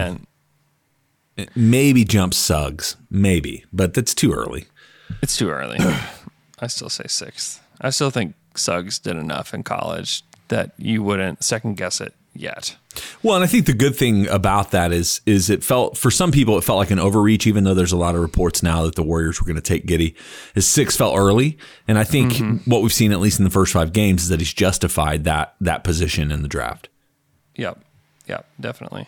and 1.37 1.49
maybe 1.55 2.03
jump 2.03 2.33
Suggs, 2.33 2.95
maybe, 3.09 3.65
but 3.71 3.93
that's 3.93 4.13
too 4.13 4.33
early. 4.33 4.65
It's 5.21 5.37
too 5.37 5.49
early. 5.49 5.77
I 6.59 6.67
still 6.67 6.89
say 6.89 7.05
sixth. 7.07 7.61
I 7.81 7.89
still 7.89 8.09
think 8.09 8.35
Suggs 8.55 8.99
did 8.99 9.15
enough 9.15 9.53
in 9.53 9.63
college 9.63 10.23
that 10.49 10.71
you 10.77 11.03
wouldn't 11.03 11.43
second 11.43 11.77
guess 11.77 12.01
it 12.01 12.13
yet. 12.33 12.75
Well, 13.23 13.35
and 13.35 13.43
I 13.43 13.47
think 13.47 13.65
the 13.65 13.73
good 13.73 13.95
thing 13.95 14.27
about 14.27 14.71
that 14.71 14.91
is 14.91 15.21
is 15.25 15.49
it 15.49 15.63
felt 15.63 15.97
for 15.97 16.09
some 16.11 16.31
people 16.31 16.57
it 16.57 16.63
felt 16.63 16.77
like 16.77 16.91
an 16.91 16.99
overreach, 16.99 17.45
even 17.47 17.63
though 17.63 17.73
there's 17.73 17.91
a 17.91 17.97
lot 17.97 18.15
of 18.15 18.21
reports 18.21 18.61
now 18.63 18.83
that 18.83 18.95
the 18.95 19.03
Warriors 19.03 19.39
were 19.39 19.45
going 19.45 19.55
to 19.55 19.61
take 19.61 19.85
Giddey. 19.85 20.15
His 20.55 20.67
six 20.67 20.95
felt 20.95 21.17
early, 21.17 21.57
and 21.87 21.97
I 21.97 22.03
think 22.03 22.33
Mm-hmm. 22.33 22.69
what 22.69 22.81
we've 22.81 22.93
seen 22.93 23.11
at 23.11 23.19
least 23.19 23.39
in 23.39 23.45
the 23.45 23.51
first 23.51 23.73
five 23.73 23.93
games 23.93 24.23
is 24.23 24.29
that 24.29 24.39
he's 24.39 24.53
justified 24.53 25.23
that 25.25 25.55
that 25.61 25.83
position 25.83 26.31
in 26.31 26.41
the 26.41 26.47
draft. 26.49 26.89
Yep. 27.55 27.83
Yep. 28.27 28.45
Definitely. 28.59 29.07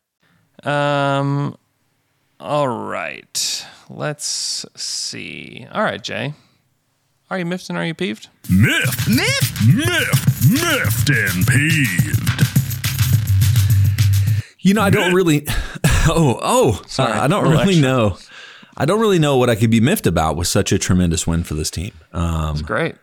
Um, 0.63 1.55
all 2.39 2.67
right. 2.67 3.65
Let's 3.89 4.65
see. 4.75 5.65
All 5.71 5.83
right, 5.83 6.01
Jay. 6.03 6.33
Are 7.29 7.39
you 7.39 7.45
miffed 7.45 7.69
and 7.69 7.77
are 7.77 7.85
you 7.85 7.93
peeved? 7.93 8.27
Miffed. 8.49 9.07
Miffed. 9.07 9.65
Miffed. 9.67 10.51
Miffed 10.51 11.09
and 11.09 11.47
peeved. 11.47 12.27
You 14.59 14.73
know, 14.75 14.81
I 14.81 14.89
don't 14.89 15.13
really. 15.13 15.45
Oh, 16.07 16.39
oh, 16.41 16.81
Sorry, 16.87 17.11
uh, 17.13 17.25
I 17.25 17.27
don't 17.27 17.45
a 17.45 17.49
really 17.51 17.79
know. 17.79 18.17
I 18.75 18.85
don't 18.85 18.99
really 18.99 19.19
know 19.19 19.37
what 19.37 19.51
I 19.51 19.55
could 19.55 19.69
be 19.69 19.79
miffed 19.79 20.07
about 20.07 20.35
with 20.35 20.47
such 20.47 20.71
a 20.71 20.79
tremendous 20.79 21.27
win 21.27 21.43
for 21.43 21.53
this 21.53 21.69
team. 21.69 21.91
Um, 22.11 22.53
It's 22.53 22.63
great. 22.63 22.95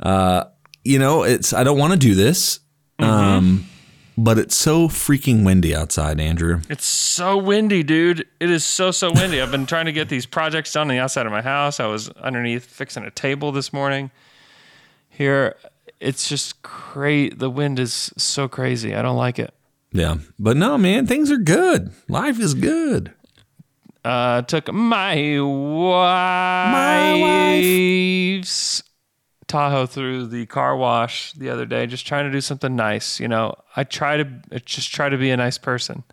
Uh, 0.00 0.44
you 0.82 0.98
know, 0.98 1.22
it's 1.22 1.52
I 1.52 1.62
don't 1.62 1.78
want 1.78 1.92
to 1.92 1.98
do 1.98 2.16
this, 2.16 2.58
Mm-hmm. 2.98 3.08
um, 3.10 3.66
but 4.16 4.38
it's 4.38 4.56
so 4.56 4.88
freaking 4.88 5.44
windy 5.44 5.74
outside, 5.74 6.20
Andrew. 6.20 6.60
It's 6.68 6.86
so 6.86 7.36
windy, 7.36 7.82
dude. 7.82 8.26
It 8.40 8.50
is 8.50 8.64
so 8.64 8.90
so 8.90 9.12
windy. 9.12 9.40
I've 9.40 9.50
been 9.50 9.66
trying 9.66 9.86
to 9.86 9.92
get 9.92 10.08
these 10.08 10.26
projects 10.26 10.72
done 10.72 10.82
on 10.82 10.88
the 10.88 10.98
outside 10.98 11.26
of 11.26 11.32
my 11.32 11.42
house. 11.42 11.80
I 11.80 11.86
was 11.86 12.08
underneath 12.10 12.64
fixing 12.64 13.04
a 13.04 13.10
table 13.10 13.52
this 13.52 13.72
morning. 13.72 14.10
Here, 15.08 15.56
it's 16.00 16.28
just 16.28 16.62
great. 16.62 17.38
The 17.38 17.50
wind 17.50 17.78
is 17.78 18.12
so 18.16 18.48
crazy. 18.48 18.94
I 18.94 19.02
don't 19.02 19.16
like 19.16 19.38
it. 19.38 19.54
Yeah, 19.92 20.16
but 20.38 20.56
no, 20.56 20.76
man, 20.76 21.06
things 21.06 21.30
are 21.30 21.36
good. 21.38 21.92
Life 22.08 22.40
is 22.40 22.54
good. 22.54 23.12
Uh, 24.04 24.42
took 24.42 24.72
my 24.72 25.40
wife. 25.40 26.72
My 26.72 27.20
wife's 28.40 28.82
Tahoe 29.46 29.86
through 29.86 30.26
the 30.28 30.46
car 30.46 30.76
wash 30.76 31.32
the 31.32 31.50
other 31.50 31.66
day, 31.66 31.86
just 31.86 32.06
trying 32.06 32.24
to 32.24 32.32
do 32.32 32.40
something 32.40 32.74
nice. 32.74 33.20
You 33.20 33.28
know, 33.28 33.54
I 33.76 33.84
try 33.84 34.16
to 34.16 34.28
I 34.52 34.58
just 34.58 34.92
try 34.92 35.08
to 35.08 35.18
be 35.18 35.30
a 35.30 35.36
nice 35.36 35.58
person. 35.58 36.04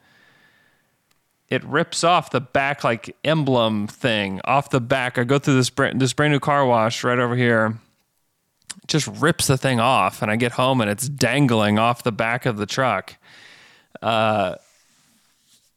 It 1.49 1.63
rips 1.65 2.03
off 2.03 2.29
the 2.29 2.41
back 2.41 2.83
like 2.83 3.15
emblem 3.23 3.87
thing 3.87 4.39
off 4.45 4.69
the 4.69 4.79
back. 4.79 5.17
I 5.17 5.23
go 5.23 5.37
through 5.37 5.55
this 5.55 5.69
brand, 5.69 5.99
this 5.99 6.13
brand 6.13 6.33
new 6.33 6.39
car 6.39 6.65
wash 6.65 7.03
right 7.03 7.19
over 7.19 7.35
here. 7.35 7.77
Just 8.87 9.07
rips 9.07 9.47
the 9.47 9.57
thing 9.57 9.79
off, 9.79 10.21
and 10.21 10.31
I 10.31 10.37
get 10.37 10.53
home 10.53 10.81
and 10.81 10.89
it's 10.89 11.07
dangling 11.09 11.77
off 11.77 12.03
the 12.03 12.11
back 12.11 12.45
of 12.45 12.57
the 12.57 12.65
truck 12.65 13.17
Uh, 14.01 14.55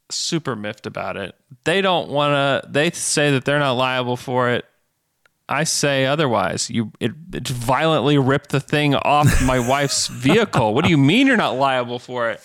super 0.09 0.55
miffed 0.55 0.85
about 0.85 1.17
it. 1.17 1.35
They 1.63 1.81
don't 1.81 2.09
want 2.09 2.33
to. 2.63 2.69
They 2.69 2.91
say 2.91 3.31
that 3.31 3.45
they're 3.45 3.59
not 3.59 3.73
liable 3.73 4.17
for 4.17 4.49
it. 4.49 4.65
I 5.47 5.63
say 5.63 6.05
otherwise. 6.05 6.69
You 6.69 6.91
it, 6.99 7.11
it 7.33 7.47
violently 7.47 8.17
ripped 8.17 8.49
the 8.49 8.59
thing 8.59 8.95
off 8.95 9.43
my 9.43 9.59
wife's 9.69 10.07
vehicle. 10.07 10.73
What 10.73 10.83
do 10.85 10.89
you 10.91 10.97
mean 10.97 11.27
you're 11.27 11.37
not 11.37 11.55
liable 11.57 11.99
for 11.99 12.29
it? 12.31 12.41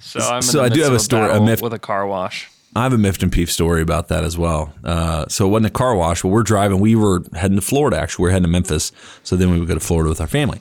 So 0.00 0.20
I'm. 0.20 0.42
So 0.42 0.62
I 0.62 0.68
do 0.68 0.82
have 0.82 0.92
a 0.92 0.98
story- 0.98 1.30
a 1.30 1.40
miff- 1.40 1.62
with 1.62 1.72
a 1.72 1.78
car 1.78 2.06
wash. 2.06 2.48
I 2.74 2.84
have 2.84 2.92
a 2.92 2.98
miffed 2.98 3.24
and 3.24 3.32
peeve 3.32 3.50
story 3.50 3.82
about 3.82 4.08
that 4.08 4.22
as 4.22 4.38
well. 4.38 4.72
Uh, 4.84 5.26
so 5.28 5.44
it 5.46 5.48
wasn't 5.50 5.66
a 5.66 5.70
car 5.70 5.96
wash, 5.96 6.22
but 6.22 6.28
we're 6.28 6.44
driving. 6.44 6.78
We 6.78 6.94
were 6.94 7.24
heading 7.34 7.56
to 7.56 7.62
Florida. 7.62 7.98
Actually, 7.98 8.22
we 8.24 8.28
are 8.28 8.32
heading 8.32 8.44
to 8.44 8.48
Memphis. 8.48 8.92
So 9.24 9.34
then 9.34 9.50
we 9.50 9.58
would 9.58 9.66
go 9.66 9.74
to 9.74 9.80
Florida 9.80 10.08
with 10.08 10.20
our 10.20 10.28
family. 10.28 10.60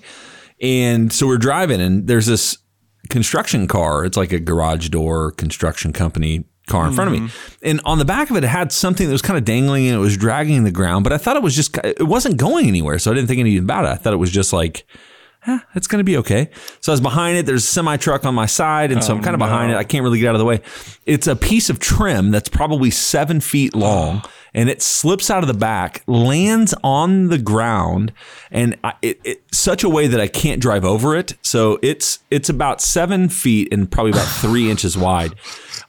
And 0.59 1.13
so 1.13 1.27
we're 1.27 1.37
driving, 1.37 1.79
and 1.79 2.07
there's 2.07 2.25
this 2.25 2.57
construction 3.09 3.67
car. 3.67 4.05
It's 4.05 4.17
like 4.17 4.31
a 4.31 4.39
garage 4.39 4.89
door 4.89 5.31
construction 5.31 5.93
company 5.93 6.45
car 6.69 6.87
in 6.87 6.93
front 6.93 7.13
of 7.13 7.21
me. 7.21 7.29
And 7.61 7.81
on 7.83 7.99
the 7.99 8.05
back 8.05 8.29
of 8.29 8.37
it, 8.37 8.43
it 8.43 8.47
had 8.47 8.71
something 8.71 9.05
that 9.07 9.11
was 9.11 9.21
kind 9.21 9.37
of 9.37 9.43
dangling 9.43 9.87
and 9.87 9.95
it 9.95 9.99
was 9.99 10.15
dragging 10.15 10.63
the 10.63 10.71
ground. 10.71 11.03
But 11.03 11.13
I 11.13 11.17
thought 11.17 11.35
it 11.35 11.43
was 11.43 11.55
just, 11.55 11.77
it 11.83 12.07
wasn't 12.07 12.37
going 12.37 12.67
anywhere. 12.67 12.99
So 12.99 13.11
I 13.11 13.13
didn't 13.15 13.27
think 13.27 13.39
anything 13.39 13.63
about 13.63 13.85
it. 13.85 13.89
I 13.89 13.95
thought 13.95 14.13
it 14.13 14.17
was 14.17 14.31
just 14.31 14.53
like, 14.53 14.85
eh, 15.47 15.59
it's 15.75 15.87
going 15.87 15.99
to 15.99 16.03
be 16.03 16.17
okay. 16.17 16.49
So 16.79 16.91
I 16.91 16.93
was 16.93 17.01
behind 17.01 17.37
it. 17.37 17.45
There's 17.45 17.63
a 17.63 17.67
semi 17.67 17.97
truck 17.97 18.25
on 18.25 18.35
my 18.35 18.45
side. 18.45 18.91
And 18.91 19.03
so 19.03 19.13
I'm 19.15 19.21
kind 19.21 19.33
of 19.33 19.39
behind 19.39 19.71
it. 19.71 19.75
I 19.75 19.83
can't 19.83 20.03
really 20.03 20.19
get 20.19 20.29
out 20.29 20.35
of 20.35 20.39
the 20.39 20.45
way. 20.45 20.61
It's 21.05 21.27
a 21.27 21.35
piece 21.35 21.69
of 21.69 21.79
trim 21.79 22.31
that's 22.31 22.49
probably 22.49 22.91
seven 22.91 23.41
feet 23.41 23.75
long 23.75 24.23
and 24.53 24.69
it 24.69 24.81
slips 24.81 25.29
out 25.29 25.43
of 25.43 25.47
the 25.47 25.53
back, 25.53 26.03
lands 26.07 26.73
on 26.83 27.27
the 27.27 27.37
ground, 27.37 28.11
and 28.51 28.77
I, 28.83 28.93
it, 29.01 29.19
it 29.23 29.43
such 29.51 29.83
a 29.83 29.89
way 29.89 30.07
that 30.07 30.19
I 30.19 30.27
can't 30.27 30.61
drive 30.61 30.85
over 30.85 31.15
it. 31.15 31.33
So 31.41 31.79
it's 31.81 32.19
it's 32.31 32.49
about 32.49 32.81
seven 32.81 33.29
feet 33.29 33.71
and 33.71 33.91
probably 33.91 34.11
about 34.11 34.27
three 34.41 34.69
inches 34.69 34.97
wide. 34.97 35.33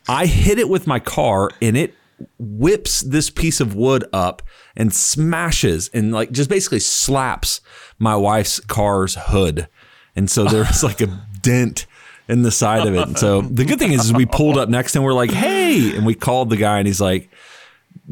I 0.09 0.27
hit 0.27 0.59
it 0.59 0.69
with 0.69 0.87
my 0.87 0.99
car, 0.99 1.51
and 1.61 1.77
it 1.77 1.95
whips 2.39 3.01
this 3.01 3.31
piece 3.31 3.61
of 3.61 3.75
wood 3.75 4.05
up 4.13 4.43
and 4.77 4.93
smashes 4.93 5.89
and 5.95 6.13
like 6.13 6.31
just 6.31 6.51
basically 6.51 6.81
slaps 6.81 7.63
my 7.99 8.15
wife's 8.15 8.61
car's 8.61 9.17
hood, 9.19 9.69
and 10.15 10.31
so 10.31 10.45
there 10.45 10.65
was 10.65 10.83
like 10.83 11.01
a 11.01 11.07
dent 11.43 11.87
in 12.29 12.43
the 12.43 12.51
side 12.51 12.87
of 12.87 12.95
it. 12.95 13.09
And 13.09 13.19
so 13.19 13.41
the 13.41 13.65
good 13.65 13.81
thing 13.81 13.93
is, 13.93 14.05
is 14.05 14.13
we 14.13 14.25
pulled 14.25 14.57
up 14.57 14.69
next 14.69 14.95
and 14.95 15.05
we're 15.05 15.13
like, 15.13 15.33
hey, 15.33 15.97
and 15.97 16.07
we 16.07 16.15
called 16.15 16.49
the 16.49 16.57
guy, 16.57 16.79
and 16.79 16.87
he's 16.87 17.01
like 17.01 17.31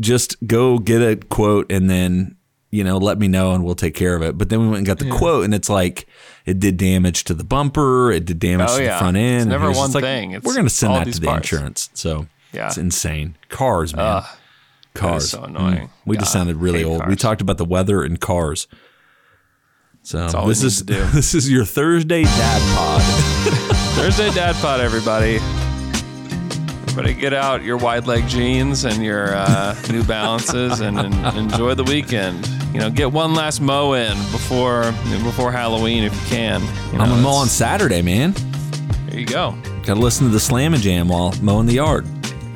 just 0.00 0.36
go 0.46 0.78
get 0.78 1.00
a 1.02 1.16
quote 1.16 1.70
and 1.70 1.88
then 1.90 2.36
you 2.70 2.84
know 2.84 2.98
let 2.98 3.18
me 3.18 3.28
know 3.28 3.52
and 3.52 3.64
we'll 3.64 3.74
take 3.74 3.94
care 3.94 4.14
of 4.14 4.22
it 4.22 4.36
but 4.38 4.48
then 4.50 4.60
we 4.60 4.66
went 4.66 4.78
and 4.78 4.86
got 4.86 4.98
the 4.98 5.10
quote 5.10 5.44
and 5.44 5.54
it's 5.54 5.68
like 5.70 6.06
it 6.46 6.60
did 6.60 6.76
damage 6.76 7.24
to 7.24 7.34
the 7.34 7.44
bumper 7.44 8.10
it 8.12 8.24
did 8.26 8.38
damage 8.38 8.68
Oh, 8.70 8.76
to 8.78 8.84
yeah. 8.84 8.92
the 8.94 8.98
front 8.98 9.16
end 9.16 9.40
It's 9.42 9.46
never 9.46 9.70
one 9.72 9.90
like, 9.92 10.04
thing. 10.04 10.32
It's 10.32 10.44
we're 10.46 10.54
going 10.54 10.66
to 10.66 10.70
send 10.70 10.94
that 10.94 11.12
to 11.12 11.18
the 11.20 11.26
parts. 11.26 11.50
insurance 11.52 11.90
so 11.94 12.26
Yeah. 12.52 12.66
it's 12.68 12.76
insane 12.78 13.36
cars 13.48 13.94
man 13.96 14.04
Ugh, 14.18 14.24
cars 14.94 15.30
so 15.30 15.44
annoying. 15.44 15.86
Mm. 15.86 15.90
we 16.06 16.16
just 16.16 16.32
sounded 16.32 16.56
really 16.56 16.84
old 16.84 17.06
we 17.06 17.16
talked 17.16 17.40
about 17.40 17.56
the 17.58 17.64
weather 17.64 18.02
and 18.02 18.20
cars 18.20 18.66
so 20.02 20.26
this 20.46 20.62
is 20.62 20.84
this 20.84 21.34
is 21.34 21.50
your 21.50 21.64
thursday 21.64 22.22
dad 22.24 22.76
pod 22.76 23.02
Thursday 23.98 24.30
Dad 24.30 24.54
Pod, 24.56 24.80
everybody. 24.80 25.40
Everybody, 26.98 27.20
get 27.20 27.32
out 27.32 27.62
your 27.62 27.76
wide 27.76 28.08
leg 28.08 28.26
jeans 28.26 28.84
and 28.84 29.04
your 29.04 29.32
uh, 29.32 29.80
New 29.88 30.02
Balances 30.02 30.80
and, 30.80 30.98
and 30.98 31.38
enjoy 31.38 31.74
the 31.74 31.84
weekend. 31.84 32.44
You 32.74 32.80
know, 32.80 32.90
get 32.90 33.12
one 33.12 33.34
last 33.34 33.60
mow 33.60 33.92
in 33.92 34.16
before 34.32 34.82
before 35.22 35.52
Halloween 35.52 36.02
if 36.02 36.12
you 36.12 36.26
can. 36.26 36.60
You 36.60 36.98
know, 36.98 37.04
i'm 37.04 37.10
gonna 37.10 37.22
mow 37.22 37.34
on 37.34 37.46
saturday 37.46 38.02
man 38.02 38.32
There 39.06 39.20
you 39.20 39.26
go. 39.26 39.56
gotta 39.84 40.00
listen 40.00 40.26
to 40.26 40.32
the 40.32 40.40
slam 40.40 40.74
and 40.74 40.82
jam 40.82 41.06
while 41.06 41.32
mowing 41.40 41.66
the 41.66 41.74
yard 41.74 42.04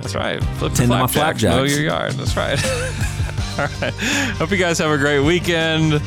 That's 0.01 0.17
right. 0.17 0.43
Flip 0.43 0.73
Tend 0.73 0.91
to 0.91 0.97
the 0.97 1.03
my 1.03 1.07
flapjacks, 1.07 1.55
mow 1.55 1.63
your 1.63 1.83
yard. 1.83 2.11
That's 2.15 2.37
right. 2.37 2.59
All 3.61 3.69
right. 3.81 3.95
Hope 4.39 4.51
you 4.51 4.57
guys 4.57 4.77
have 4.79 4.91
a 4.91 4.99
great 4.99 5.21
weekend. 5.21 6.03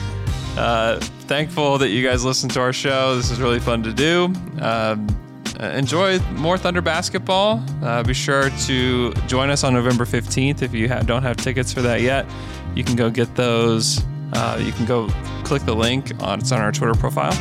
Uh, 0.57 0.99
thankful 0.99 1.77
that 1.77 1.87
you 1.87 2.05
guys 2.05 2.25
listen 2.25 2.49
to 2.49 2.59
our 2.59 2.73
show. 2.73 3.15
This 3.15 3.31
is 3.31 3.39
really 3.39 3.59
fun 3.61 3.81
to 3.83 3.93
do. 3.93 4.25
Um, 4.59 5.07
uh, 5.59 5.67
enjoy 5.75 6.19
more 6.33 6.57
Thunder 6.57 6.81
basketball. 6.81 7.63
Uh, 7.83 8.03
be 8.03 8.13
sure 8.13 8.49
to 8.49 9.13
join 9.27 9.49
us 9.49 9.63
on 9.63 9.73
November 9.73 10.05
15th. 10.05 10.61
If 10.61 10.73
you 10.73 10.87
ha- 10.87 11.01
don't 11.01 11.23
have 11.23 11.37
tickets 11.37 11.71
for 11.73 11.81
that 11.81 12.01
yet, 12.01 12.25
you 12.75 12.83
can 12.83 12.95
go 12.95 13.09
get 13.09 13.35
those. 13.35 14.03
Uh, 14.33 14.59
you 14.61 14.71
can 14.71 14.85
go 14.85 15.07
click 15.43 15.63
the 15.63 15.75
link 15.75 16.11
on 16.21 16.39
it's 16.39 16.51
on 16.51 16.59
our 16.59 16.71
Twitter 16.71 16.95
profile 16.95 17.33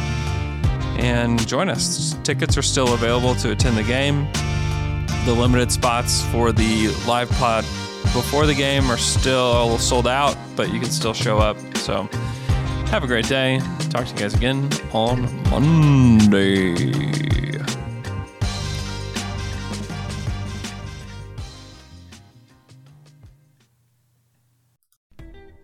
and 0.99 1.47
join 1.47 1.69
us. 1.69 2.17
Tickets 2.23 2.57
are 2.57 2.62
still 2.62 2.95
available 2.95 3.35
to 3.37 3.53
attend 3.53 3.77
the 3.77 3.83
game. 3.83 4.29
The 5.25 5.33
limited 5.33 5.73
spots 5.73 6.23
for 6.27 6.53
the 6.53 6.89
live 7.07 7.31
pod 7.33 7.65
before 8.12 8.47
the 8.47 8.55
game 8.55 8.91
are 8.91 8.99
still 8.99 9.79
sold 9.79 10.07
out, 10.07 10.37
but 10.55 10.73
you 10.73 10.79
can 10.79 10.91
still 10.91 11.15
show 11.15 11.39
up. 11.39 11.57
So 11.79 12.09
have 12.87 13.03
a 13.03 13.07
great 13.07 13.27
day. 13.27 13.61
Talk 13.91 14.07
to 14.07 14.12
you 14.12 14.19
guys 14.19 14.35
again 14.35 14.71
on 14.93 15.23
Monday. 15.51 17.34